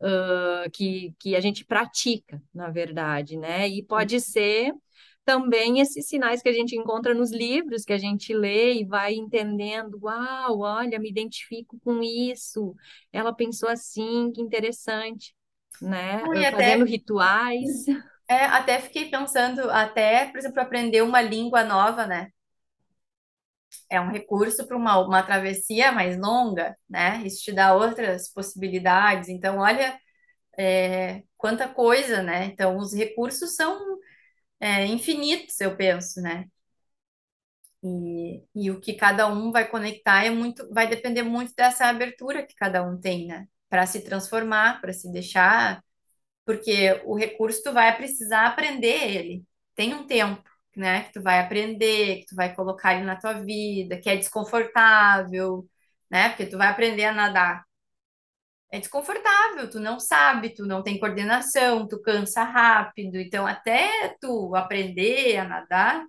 Uh, 0.00 0.70
que, 0.72 1.14
que 1.18 1.34
a 1.34 1.40
gente 1.40 1.64
pratica, 1.64 2.40
na 2.54 2.68
verdade, 2.70 3.36
né? 3.38 3.66
E 3.68 3.82
pode 3.82 4.20
ser 4.20 4.72
também 5.26 5.80
esses 5.80 6.08
sinais 6.08 6.40
que 6.40 6.48
a 6.48 6.52
gente 6.52 6.76
encontra 6.76 7.12
nos 7.12 7.32
livros 7.32 7.84
que 7.84 7.92
a 7.92 7.98
gente 7.98 8.32
lê 8.32 8.74
e 8.74 8.84
vai 8.84 9.12
entendendo, 9.14 9.98
uau, 10.00 10.60
olha, 10.60 11.00
me 11.00 11.10
identifico 11.10 11.76
com 11.80 12.00
isso. 12.00 12.76
Ela 13.12 13.34
pensou 13.34 13.68
assim, 13.68 14.30
que 14.32 14.40
interessante, 14.40 15.34
né? 15.82 16.22
E 16.22 16.44
Fazendo 16.44 16.46
até, 16.46 16.76
rituais. 16.84 17.86
é, 18.30 18.44
até 18.44 18.80
fiquei 18.80 19.10
pensando, 19.10 19.68
até, 19.68 20.26
por 20.26 20.38
exemplo, 20.38 20.60
aprender 20.62 21.02
uma 21.02 21.20
língua 21.20 21.64
nova, 21.64 22.06
né? 22.06 22.30
É 23.90 24.00
um 24.00 24.08
recurso 24.08 24.64
para 24.66 24.76
uma, 24.76 24.98
uma 25.04 25.22
travessia 25.24 25.90
mais 25.90 26.16
longa, 26.16 26.76
né? 26.88 27.20
Isso 27.24 27.42
te 27.42 27.52
dá 27.52 27.74
outras 27.74 28.32
possibilidades. 28.32 29.28
Então, 29.28 29.58
olha, 29.58 29.98
é, 30.58 31.22
quanta 31.36 31.68
coisa, 31.68 32.22
né? 32.22 32.46
Então, 32.46 32.78
os 32.78 32.94
recursos 32.94 33.56
são 33.56 33.98
é, 34.60 34.86
infinitos, 34.86 35.60
eu 35.60 35.76
penso, 35.76 36.20
né? 36.20 36.46
E, 37.82 38.42
e 38.54 38.70
o 38.70 38.80
que 38.80 38.94
cada 38.94 39.26
um 39.28 39.52
vai 39.52 39.68
conectar 39.68 40.24
é 40.24 40.30
muito, 40.30 40.68
vai 40.72 40.88
depender 40.88 41.22
muito 41.22 41.54
dessa 41.54 41.86
abertura 41.86 42.44
que 42.46 42.54
cada 42.54 42.82
um 42.82 42.98
tem, 43.00 43.26
né? 43.26 43.46
Para 43.68 43.86
se 43.86 44.00
transformar, 44.02 44.80
para 44.80 44.92
se 44.92 45.10
deixar, 45.12 45.82
porque 46.46 47.02
o 47.06 47.16
recurso 47.16 47.62
tu 47.64 47.74
vai 47.74 47.96
precisar 47.96 48.46
aprender 48.48 48.88
ele. 49.16 49.44
Tem 49.76 49.94
um 49.94 50.06
tempo, 50.06 50.44
né? 50.76 51.04
Que 51.06 51.14
tu 51.14 51.22
vai 51.22 51.40
aprender, 51.40 52.20
que 52.20 52.26
tu 52.28 52.36
vai 52.36 52.54
colocar 52.56 52.94
ele 52.96 53.04
na 53.06 53.16
tua 53.16 53.34
vida, 53.34 54.00
que 54.00 54.10
é 54.10 54.16
desconfortável, 54.16 55.68
né? 56.10 56.30
Porque 56.30 56.46
tu 56.46 56.58
vai 56.58 56.68
aprender 56.68 57.06
a 57.06 57.14
nadar. 57.14 57.65
É 58.70 58.80
desconfortável, 58.80 59.70
tu 59.70 59.78
não 59.80 60.00
sabe, 60.00 60.50
tu 60.50 60.66
não 60.66 60.82
tem 60.82 60.98
coordenação, 60.98 61.86
tu 61.86 62.00
cansa 62.02 62.42
rápido. 62.44 63.16
Então, 63.18 63.46
até 63.46 64.08
tu 64.20 64.54
aprender 64.56 65.36
a 65.38 65.44
nadar, 65.48 66.04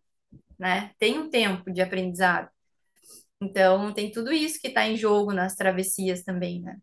né? 0.60 0.91
Tem 0.99 1.20
um 1.20 1.30
tempo 1.30 1.72
de 1.72 1.82
aprendizado. 1.82 2.49
Então, 3.41 3.93
tem 3.93 4.12
tudo 4.12 4.32
isso 4.34 4.60
que 4.62 4.68
está 4.70 4.88
em 4.88 4.97
jogo 4.97 5.34
nas 5.34 5.55
travessias 5.55 6.24
também, 6.24 6.62
né? 6.62 6.78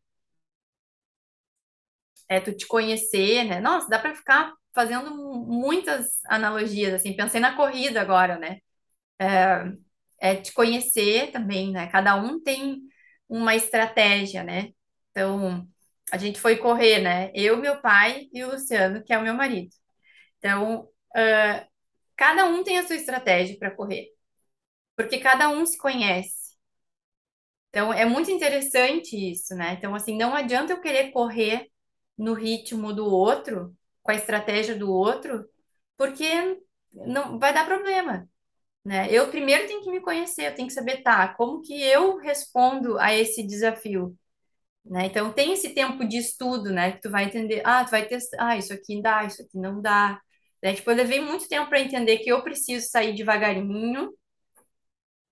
É 2.29 2.41
tu 2.41 2.55
te 2.57 2.67
conhecer, 2.67 3.45
né? 3.45 3.61
Nossa, 3.61 3.89
dá 3.89 3.99
para 3.99 4.15
ficar 4.15 4.53
fazendo 4.75 5.15
muitas 5.47 6.21
analogias, 6.27 6.95
assim. 6.95 7.15
Pensei 7.17 7.41
na 7.41 7.55
corrida 7.57 8.01
agora, 8.01 8.39
né? 8.39 8.59
É, 9.21 9.65
é 10.21 10.37
te 10.37 10.55
conhecer 10.55 11.33
também, 11.33 11.73
né? 11.73 11.89
Cada 11.89 12.17
um 12.17 12.43
tem 12.43 12.83
uma 13.31 13.57
estratégia, 13.57 14.45
né? 14.45 14.71
Então, 15.15 15.69
a 16.13 16.19
gente 16.19 16.41
foi 16.41 16.57
correr, 16.57 17.01
né? 17.03 17.31
Eu, 17.35 17.57
meu 17.59 17.81
pai 17.81 18.29
e 18.33 18.45
o 18.45 18.53
Luciano, 18.53 19.03
que 19.05 19.13
é 19.13 19.19
o 19.19 19.23
meu 19.23 19.35
marido. 19.35 19.71
Então, 20.39 20.83
uh, 20.85 21.69
cada 22.17 22.47
um 22.47 22.65
tem 22.65 22.79
a 22.79 22.87
sua 22.87 22.97
estratégia 22.97 23.59
para 23.59 23.71
correr, 23.75 24.09
porque 24.97 25.19
cada 25.21 25.49
um 25.51 25.67
se 25.67 25.79
conhece. 25.79 26.57
Então, 27.71 27.93
é 27.93 28.05
muito 28.05 28.31
interessante 28.31 29.17
isso, 29.33 29.55
né? 29.55 29.75
Então, 29.75 29.95
assim, 29.95 30.17
não 30.17 30.35
adianta 30.35 30.73
eu 30.73 30.81
querer 30.81 31.11
correr 31.13 31.69
no 32.17 32.33
ritmo 32.35 32.93
do 32.93 33.05
outro, 33.07 33.75
com 34.03 34.13
a 34.13 34.15
estratégia 34.15 34.77
do 34.77 34.91
outro, 34.93 35.45
porque 35.97 36.25
não 36.93 37.39
vai 37.39 37.53
dar 37.53 37.67
problema, 37.67 38.29
né? 38.85 39.09
Eu 39.13 39.31
primeiro 39.31 39.67
tenho 39.69 39.83
que 39.83 39.91
me 39.91 40.01
conhecer, 40.03 40.47
eu 40.49 40.57
tenho 40.57 40.69
que 40.69 40.75
saber, 40.75 41.03
tá, 41.03 41.29
como 41.37 41.63
que 41.63 41.83
eu 41.83 42.19
respondo 42.19 42.99
a 42.99 43.15
esse 43.15 43.47
desafio? 43.47 44.17
Né? 44.85 45.07
Então 45.07 45.33
tem 45.33 45.53
esse 45.53 45.71
tempo 45.75 46.07
de 46.07 46.19
estudo, 46.19 46.71
né? 46.71 46.93
Que 46.93 47.01
tu 47.03 47.11
vai 47.11 47.25
entender, 47.25 47.63
ah, 47.65 47.85
tu 47.85 47.91
vai 47.91 48.07
testar, 48.07 48.37
ah, 48.49 48.57
isso 48.57 48.73
aqui 48.73 49.01
dá, 49.01 49.25
isso 49.25 49.43
aqui 49.43 49.59
não 49.59 49.81
dá. 49.81 50.21
Né? 50.63 50.75
Tipo, 50.75 50.91
eu 50.91 50.97
levei 50.97 51.21
muito 51.21 51.49
tempo 51.49 51.69
para 51.69 51.81
entender 51.81 52.19
que 52.19 52.31
eu 52.31 52.43
preciso 52.43 52.89
sair 52.91 53.15
devagarinho, 53.15 54.13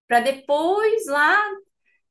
para 0.09 0.21
depois 0.21 1.07
lá 1.07 1.39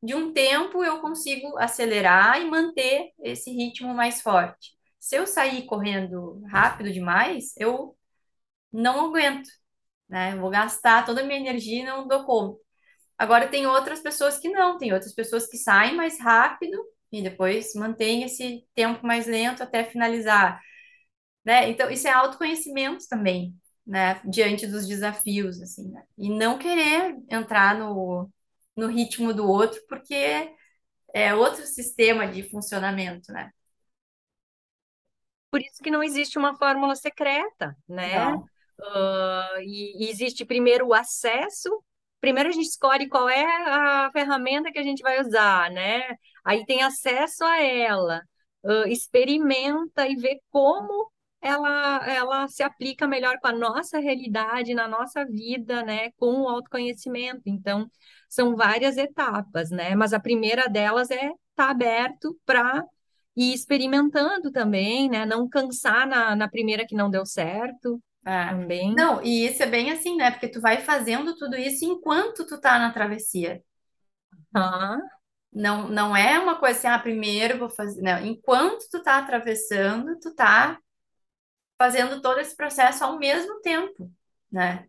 de 0.03 0.15
um 0.15 0.33
tempo 0.33 0.83
eu 0.83 1.01
consigo 1.01 1.57
acelerar 1.57 2.41
e 2.41 2.49
manter 2.49 3.11
esse 3.23 3.51
ritmo 3.51 3.93
mais 3.93 4.21
forte. 4.21 4.71
Se 4.99 5.15
eu 5.15 5.27
sair 5.27 5.65
correndo 5.65 6.41
rápido 6.51 6.91
demais, 6.91 7.53
eu 7.57 7.95
não 8.71 9.07
aguento, 9.07 9.49
né? 10.09 10.33
Eu 10.33 10.41
vou 10.41 10.49
gastar 10.49 11.05
toda 11.05 11.21
a 11.21 11.23
minha 11.23 11.39
energia 11.39 11.81
e 11.81 11.85
não 11.85 12.07
dou 12.07 12.25
conta. 12.25 12.59
Agora 13.17 13.47
tem 13.47 13.67
outras 13.67 13.99
pessoas 14.01 14.39
que 14.39 14.49
não, 14.49 14.77
tem 14.77 14.93
outras 14.93 15.13
pessoas 15.13 15.47
que 15.47 15.57
saem 15.57 15.95
mais 15.95 16.19
rápido 16.19 16.77
e 17.11 17.21
depois 17.21 17.73
mantém 17.75 18.23
esse 18.23 18.65
tempo 18.73 19.05
mais 19.05 19.27
lento 19.27 19.61
até 19.63 19.83
finalizar, 19.83 20.61
né? 21.45 21.69
Então, 21.69 21.89
isso 21.89 22.07
é 22.07 22.11
autoconhecimento 22.11 23.07
também, 23.09 23.55
né? 23.85 24.21
Diante 24.25 24.67
dos 24.67 24.87
desafios, 24.87 25.61
assim, 25.61 25.89
né? 25.89 26.03
E 26.17 26.29
não 26.29 26.57
querer 26.57 27.17
entrar 27.29 27.77
no, 27.77 28.29
no 28.75 28.87
ritmo 28.87 29.33
do 29.33 29.47
outro, 29.47 29.81
porque 29.89 30.53
é 31.13 31.33
outro 31.35 31.65
sistema 31.65 32.27
de 32.27 32.49
funcionamento, 32.49 33.31
né? 33.31 33.51
Por 35.49 35.61
isso 35.61 35.83
que 35.83 35.91
não 35.91 36.01
existe 36.01 36.37
uma 36.37 36.55
fórmula 36.55 36.95
secreta, 36.95 37.75
né? 37.87 38.25
Não. 38.25 38.39
Uh, 38.79 39.61
e, 39.61 40.05
e 40.05 40.09
existe 40.09 40.45
primeiro 40.45 40.87
o 40.87 40.93
acesso 40.93 41.83
primeiro 42.21 42.49
a 42.49 42.51
gente 42.53 42.67
escolhe 42.67 43.09
qual 43.09 43.29
é 43.29 43.45
a 43.45 44.11
ferramenta 44.13 44.71
que 44.71 44.79
a 44.79 44.83
gente 44.83 45.01
vai 45.01 45.19
usar, 45.21 45.71
né? 45.71 46.03
Aí 46.45 46.65
tem 46.65 46.83
acesso 46.83 47.43
a 47.43 47.61
ela, 47.61 48.21
uh, 48.63 48.87
experimenta 48.87 50.07
e 50.07 50.15
vê 50.15 50.39
como 50.51 51.11
ela, 51.41 52.07
ela 52.07 52.47
se 52.47 52.63
aplica 52.63 53.07
melhor 53.07 53.39
com 53.39 53.47
a 53.47 53.51
nossa 53.51 53.99
realidade, 53.99 54.73
na 54.75 54.87
nossa 54.87 55.25
vida, 55.25 55.83
né? 55.83 56.11
Com 56.17 56.41
o 56.43 56.47
autoconhecimento. 56.47 57.41
Então, 57.47 57.89
são 58.29 58.55
várias 58.55 58.97
etapas, 58.97 59.71
né? 59.71 59.95
Mas 59.95 60.13
a 60.13 60.19
primeira 60.19 60.67
delas 60.69 61.09
é 61.11 61.15
estar 61.15 61.33
tá 61.55 61.69
aberto 61.71 62.37
para 62.45 62.83
ir 63.35 63.53
experimentando 63.53 64.51
também, 64.51 65.09
né? 65.09 65.25
Não 65.25 65.49
cansar 65.49 66.07
na, 66.07 66.35
na 66.35 66.49
primeira 66.49 66.85
que 66.85 66.95
não 66.95 67.09
deu 67.09 67.25
certo 67.25 68.01
É. 68.25 68.49
também. 68.49 68.93
Não, 68.95 69.23
e 69.23 69.47
isso 69.47 69.63
é 69.63 69.65
bem 69.67 69.91
assim, 69.91 70.15
né? 70.15 70.31
Porque 70.31 70.47
tu 70.47 70.61
vai 70.61 70.81
fazendo 70.81 71.35
tudo 71.35 71.55
isso 71.55 71.85
enquanto 71.85 72.45
tu 72.45 72.59
tá 72.59 72.77
na 72.79 72.91
travessia. 72.93 73.61
Ah, 74.55 74.97
Não, 75.53 75.89
não 75.89 76.15
é 76.17 76.39
uma 76.39 76.59
coisa 76.59 76.79
assim, 76.79 76.87
ah, 76.89 76.99
primeiro 76.99 77.59
vou 77.59 77.69
fazer. 77.69 78.01
Não, 78.01 78.25
enquanto 78.25 78.85
tu 78.91 79.03
tá 79.03 79.17
atravessando, 79.19 80.19
tu 80.19 80.33
tá 80.35 80.79
fazendo 81.77 82.21
todo 82.21 82.39
esse 82.39 82.55
processo 82.55 83.03
ao 83.03 83.17
mesmo 83.19 83.61
tempo, 83.61 84.11
né? 84.51 84.87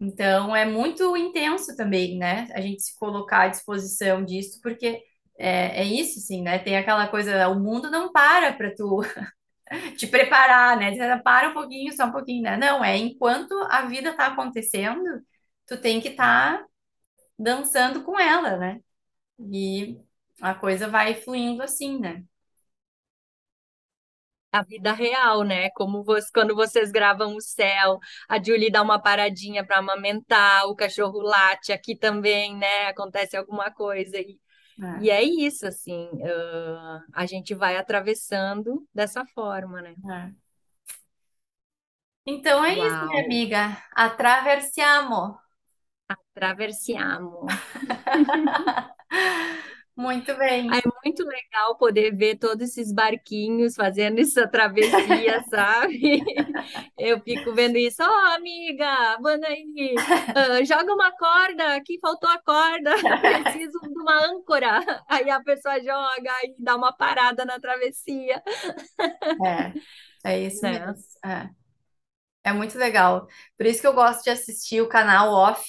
Então 0.00 0.54
é 0.56 0.64
muito 0.66 1.16
intenso 1.16 1.76
também, 1.76 2.18
né? 2.18 2.48
A 2.54 2.60
gente 2.60 2.82
se 2.82 2.98
colocar 2.98 3.42
à 3.44 3.48
disposição 3.48 4.24
disso, 4.24 4.60
porque 4.62 5.02
é, 5.38 5.82
é 5.82 5.84
isso, 5.84 6.18
assim, 6.20 6.42
né? 6.42 6.58
Tem 6.60 6.76
aquela 6.78 7.08
coisa, 7.08 7.48
o 7.48 7.60
mundo 7.60 7.90
não 7.90 8.12
para 8.12 8.52
para 8.54 8.74
tu 8.76 9.02
te 9.96 10.06
preparar, 10.06 10.76
né? 10.78 10.90
Diz, 10.92 11.00
"Ah, 11.00 11.18
Para 11.18 11.50
um 11.50 11.54
pouquinho, 11.54 11.92
só 11.94 12.06
um 12.06 12.12
pouquinho, 12.12 12.42
né? 12.42 12.56
Não, 12.56 12.84
é 12.84 12.96
enquanto 12.96 13.52
a 13.70 13.82
vida 13.86 14.14
tá 14.16 14.26
acontecendo, 14.28 15.02
tu 15.66 15.76
tem 15.80 16.00
que 16.00 16.08
estar 16.10 16.64
dançando 17.38 18.04
com 18.04 18.18
ela, 18.20 18.56
né? 18.58 18.80
E 19.40 19.98
a 20.42 20.54
coisa 20.54 20.88
vai 20.88 21.14
fluindo 21.16 21.62
assim, 21.62 21.98
né? 22.00 22.24
a 24.52 24.62
vida 24.62 24.92
real, 24.92 25.42
né? 25.44 25.70
Como 25.70 26.02
você, 26.04 26.28
quando 26.32 26.54
vocês 26.54 26.90
gravam 26.90 27.36
o 27.36 27.40
céu, 27.40 27.98
a 28.28 28.42
Julie 28.42 28.70
dá 28.70 28.82
uma 28.82 29.00
paradinha 29.00 29.64
para 29.66 29.78
amamentar, 29.78 30.66
o 30.66 30.74
cachorro 30.76 31.20
late, 31.20 31.72
aqui 31.72 31.94
também, 31.96 32.56
né? 32.56 32.86
Acontece 32.88 33.36
alguma 33.36 33.70
coisa. 33.70 34.18
E, 34.18 34.38
É, 34.80 35.02
e 35.02 35.10
é 35.10 35.22
isso, 35.22 35.66
assim, 35.66 36.08
ah, 36.24 37.02
a 37.12 37.26
gente 37.26 37.54
vai 37.54 37.76
atravessando 37.76 38.86
dessa 38.94 39.26
forma, 39.26 39.82
né? 39.82 39.94
é. 40.10 40.48
Então 42.30 42.62
é 42.62 42.74
isso, 42.74 43.06
minha 43.06 43.24
amiga. 43.24 43.82
Atravessiamo. 43.92 45.38
Atravessiamo. 46.06 47.46
Muito 49.98 50.34
Ah, 50.70 50.78
É 50.78 50.80
bem. 50.80 50.82
muito 51.04 51.24
legal 51.24 51.76
poder 51.78 52.14
ver 52.14 52.36
todos 52.38 52.62
esses 52.68 52.92
barquinhos 52.92 53.74
fazendo 53.74 54.18
essa 54.20 54.46
travessia, 54.46 55.42
sabe? 55.48 56.22
Eu 56.98 57.20
fico 57.22 57.54
vendo 57.54 57.76
isso. 57.78 58.02
Ó, 58.02 58.34
amiga, 58.34 59.18
manda 59.20 59.46
aí, 59.48 60.04
ah, 60.34 60.62
joga 60.64 60.92
uma 60.94 61.10
corda, 61.16 61.76
aqui 61.76 61.98
faltou 62.00 62.28
a 62.30 62.38
corda, 62.42 62.92
preciso 63.26 63.80
de 63.80 63.98
uma 64.00 64.26
âncora. 64.26 64.80
Aí 65.08 65.30
a 65.30 65.42
pessoa 65.42 65.78
joga 65.82 66.30
e 66.44 66.54
dá 66.58 66.76
uma 66.76 66.92
parada 66.92 67.44
na 67.44 67.58
travessia, 67.60 68.42
É, 69.44 69.76
é 70.24 70.40
isso 70.44 70.66
mesmo. 70.68 70.94
É, 71.24 71.50
é 72.44 72.52
muito 72.52 72.78
legal. 72.78 73.28
Por 73.56 73.66
isso 73.66 73.80
que 73.80 73.86
eu 73.86 73.94
gosto 73.94 74.24
de 74.24 74.30
assistir 74.30 74.80
o 74.82 74.88
canal 74.88 75.32
Off, 75.32 75.62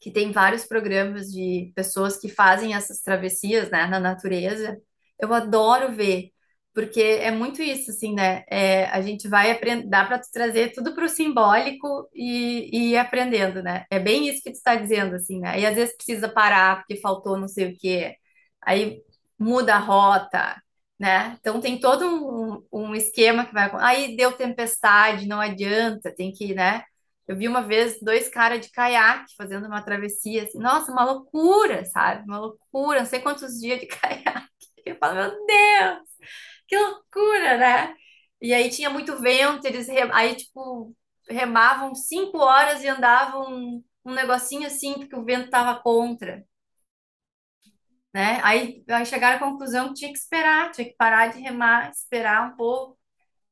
que 0.00 0.10
tem 0.10 0.32
vários 0.32 0.64
programas 0.64 1.26
de 1.32 1.72
pessoas 1.74 2.18
que 2.18 2.28
fazem 2.28 2.74
essas 2.74 3.00
travessias, 3.02 3.70
né, 3.70 3.86
na 3.86 4.00
natureza. 4.00 4.80
Eu 5.20 5.32
adoro 5.34 5.92
ver, 5.92 6.30
porque 6.74 7.00
é 7.02 7.30
muito 7.30 7.62
isso, 7.62 7.90
assim, 7.90 8.14
né? 8.14 8.44
É, 8.50 8.86
a 8.86 9.00
gente 9.02 9.28
vai 9.28 9.50
aprender, 9.50 9.88
dá 9.88 10.04
para 10.04 10.20
trazer 10.32 10.72
tudo 10.72 10.94
para 10.94 11.04
o 11.04 11.08
simbólico 11.08 12.08
e, 12.14 12.70
e 12.72 12.90
ir 12.92 12.96
aprendendo, 12.98 13.62
né? 13.62 13.84
É 13.90 13.98
bem 13.98 14.28
isso 14.28 14.42
que 14.42 14.50
tu 14.50 14.54
está 14.56 14.74
dizendo, 14.76 15.16
assim, 15.16 15.40
né? 15.40 15.60
E 15.60 15.66
às 15.66 15.74
vezes 15.74 15.96
precisa 15.96 16.28
parar 16.28 16.78
porque 16.78 16.96
faltou 17.00 17.36
não 17.38 17.48
sei 17.48 17.72
o 17.72 17.76
quê. 17.78 18.16
Aí 18.62 19.02
muda 19.38 19.74
a 19.76 19.78
rota, 19.78 20.62
né? 20.98 21.36
Então 21.40 21.60
tem 21.60 21.80
todo 21.80 22.04
um, 22.06 22.64
um 22.72 22.94
esquema 22.94 23.44
que 23.46 23.52
vai. 23.52 23.70
Aí 23.80 24.16
deu 24.16 24.32
tempestade, 24.32 25.26
não 25.26 25.40
adianta, 25.40 26.14
tem 26.14 26.32
que, 26.32 26.54
né? 26.54 26.82
Eu 27.30 27.36
vi 27.36 27.46
uma 27.46 27.62
vez 27.62 28.00
dois 28.02 28.28
caras 28.28 28.60
de 28.60 28.72
caiaque 28.72 29.36
fazendo 29.36 29.66
uma 29.68 29.80
travessia, 29.84 30.42
assim, 30.44 30.58
nossa, 30.58 30.90
uma 30.90 31.04
loucura, 31.04 31.84
sabe? 31.84 32.24
Uma 32.24 32.40
loucura, 32.40 32.98
não 33.00 33.06
sei 33.06 33.20
quantos 33.20 33.60
dias 33.60 33.78
de 33.80 33.86
caiaque. 33.86 34.48
Eu 34.84 34.96
falo, 34.96 35.14
meu 35.14 35.46
Deus, 35.46 36.08
que 36.66 36.76
loucura, 36.76 37.56
né? 37.58 37.94
E 38.42 38.52
aí 38.52 38.68
tinha 38.70 38.90
muito 38.90 39.16
vento, 39.20 39.64
eles 39.66 39.88
aí, 40.12 40.34
tipo, 40.36 40.92
remavam 41.28 41.94
cinco 41.94 42.38
horas 42.38 42.82
e 42.82 42.88
andavam 42.88 43.80
um 44.04 44.12
negocinho 44.14 44.66
assim, 44.66 44.94
porque 44.94 45.14
o 45.16 45.24
vento 45.24 45.50
tava 45.50 45.80
contra, 45.80 46.44
né? 48.12 48.40
Aí, 48.42 48.84
aí 48.88 49.06
chegaram 49.06 49.36
à 49.36 49.40
conclusão 49.50 49.88
que 49.88 49.94
tinha 49.94 50.12
que 50.12 50.18
esperar, 50.18 50.70
tinha 50.72 50.86
que 50.88 50.96
parar 50.96 51.28
de 51.28 51.40
remar, 51.40 51.90
esperar 51.90 52.52
um 52.52 52.56
pouco. 52.56 52.98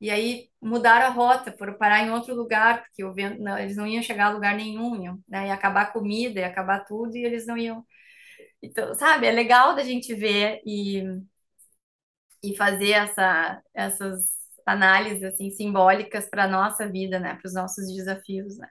E 0.00 0.10
aí 0.10 0.48
mudaram 0.62 1.06
a 1.06 1.10
rota, 1.10 1.52
foram 1.58 1.76
parar 1.76 2.02
em 2.04 2.10
outro 2.10 2.34
lugar, 2.34 2.82
porque 2.84 3.04
o 3.04 3.12
vento, 3.12 3.42
não, 3.42 3.58
eles 3.58 3.76
não 3.76 3.86
iam 3.86 4.02
chegar 4.02 4.26
a 4.26 4.30
lugar 4.30 4.54
nenhum, 4.56 5.20
né? 5.28 5.48
Ia 5.48 5.54
acabar 5.54 5.82
a 5.82 5.92
comida, 5.92 6.40
ia 6.40 6.46
acabar 6.48 6.84
tudo, 6.84 7.16
e 7.16 7.24
eles 7.24 7.46
não 7.46 7.56
iam. 7.58 7.84
Então, 8.62 8.94
sabe, 8.94 9.26
é 9.26 9.32
legal 9.32 9.74
da 9.76 9.84
gente 9.84 10.14
ver 10.14 10.60
e, 10.66 11.02
e 12.42 12.56
fazer 12.56 12.90
essa, 12.92 13.62
essas 13.74 14.30
análises 14.66 15.22
assim 15.24 15.50
simbólicas 15.50 16.28
para 16.28 16.44
a 16.44 16.48
nossa 16.48 16.88
vida, 16.88 17.18
né? 17.18 17.34
Para 17.36 17.46
os 17.46 17.54
nossos 17.54 17.86
desafios, 17.94 18.56
né? 18.58 18.68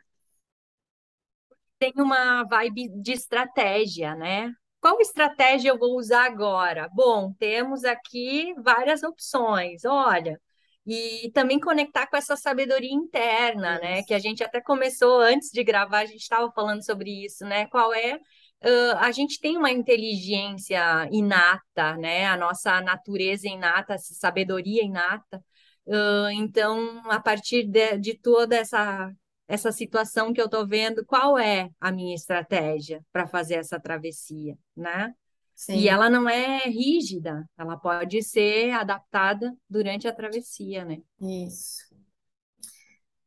tem 1.79 1.93
uma 1.97 2.43
vibe 2.43 2.89
de 3.01 3.11
estratégia, 3.13 4.15
né? 4.15 4.51
Qual 4.81 4.99
estratégia 5.01 5.69
eu 5.69 5.77
vou 5.79 5.97
usar 5.97 6.25
agora? 6.25 6.89
Bom, 6.93 7.33
temos 7.33 7.83
aqui 7.83 8.53
várias 8.63 9.03
opções, 9.03 9.83
olha, 9.85 10.39
e 10.87 11.29
também 11.33 11.59
conectar 11.59 12.07
com 12.07 12.15
essa 12.15 12.37
sabedoria 12.37 12.93
interna, 12.93 13.77
né? 13.79 14.03
Que 14.03 14.13
a 14.13 14.19
gente 14.19 14.43
até 14.43 14.61
começou 14.61 15.19
antes 15.19 15.49
de 15.51 15.63
gravar, 15.63 15.99
a 15.99 16.05
gente 16.05 16.21
estava 16.21 16.49
falando 16.51 16.83
sobre 16.85 17.25
isso, 17.25 17.43
né? 17.45 17.67
Qual 17.67 17.93
é? 17.93 18.19
ãh, 18.63 18.93
a 18.99 19.11
gente 19.11 19.39
tem 19.39 19.57
uma 19.57 19.71
inteligência 19.71 21.07
inata, 21.11 21.97
né? 21.97 22.25
A 22.27 22.37
nossa 22.37 22.81
natureza 22.81 23.47
inata, 23.47 23.93
essa 23.95 24.13
sabedoria 24.13 24.83
inata. 24.83 25.43
Ãh, 25.87 26.31
então, 26.33 27.01
a 27.09 27.19
partir 27.19 27.63
de, 27.67 27.97
de 27.97 28.17
toda 28.17 28.55
essa 28.55 29.11
essa 29.47 29.71
situação 29.71 30.33
que 30.33 30.41
eu 30.41 30.45
estou 30.45 30.67
vendo, 30.67 31.05
qual 31.05 31.37
é 31.37 31.69
a 31.79 31.91
minha 31.91 32.13
estratégia 32.15 33.01
para 33.13 33.27
fazer 33.27 33.55
essa 33.55 33.79
travessia, 33.79 34.57
né? 34.75 35.13
E 35.57 35.61
Sim, 35.61 35.87
ela 35.87 36.09
não 36.09 36.29
é 36.29 36.59
rígida, 36.65 37.49
ela 37.57 37.75
pode 37.75 38.21
ser 38.21 38.71
adaptada 38.71 39.55
durante 39.67 40.07
a 40.07 40.13
travessia, 40.13 40.85
né? 40.85 40.97
isso. 41.19 41.95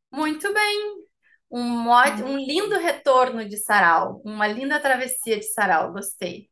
Muito 0.09 0.53
bem. 0.53 1.01
Um, 1.49 1.89
um 1.89 2.37
lindo 2.37 2.79
retorno 2.79 3.47
de 3.47 3.57
sarau, 3.57 4.21
uma 4.23 4.47
linda 4.47 4.79
travessia 4.79 5.37
de 5.37 5.43
sarau, 5.43 5.91
gostei. 5.91 6.49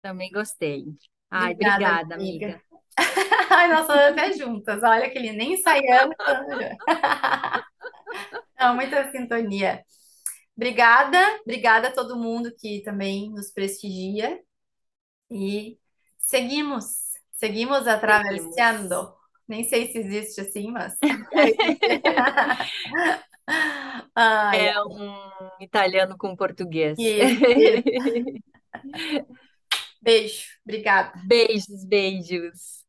Também 0.00 0.30
gostei. 0.30 0.84
Ai, 1.30 1.52
Obrigada, 1.52 1.84
obrigada, 1.84 2.14
amiga. 2.14 2.46
amiga. 2.46 2.62
Ai, 3.50 3.68
nós 3.68 3.86
falamos 3.86 4.18
até 4.18 4.32
juntas, 4.32 4.82
olha 4.82 5.10
que 5.10 5.18
ele 5.18 5.32
nem 5.32 5.54
ensaiamos. 5.54 6.16
Não, 8.58 8.74
muita 8.74 9.10
sintonia. 9.10 9.84
Obrigada, 10.56 11.18
obrigada 11.42 11.88
a 11.88 11.92
todo 11.92 12.16
mundo 12.16 12.54
que 12.56 12.80
também 12.82 13.30
nos 13.30 13.52
prestigia 13.52 14.40
e 15.34 15.78
seguimos, 16.18 16.84
seguimos 17.32 17.86
atravessando. 17.88 19.12
Nem 19.48 19.64
sei 19.64 19.90
se 19.92 19.98
existe 19.98 20.40
assim, 20.40 20.70
mas 20.70 20.96
ai, 24.14 24.68
É 24.68 24.82
um 24.82 25.14
italiano 25.60 26.16
com 26.16 26.36
português. 26.36 26.98
isso, 26.98 27.56
isso. 27.56 27.84
Beijo, 30.00 30.46
obrigada. 30.64 31.12
Beijos, 31.22 31.84
beijos. 31.86 32.83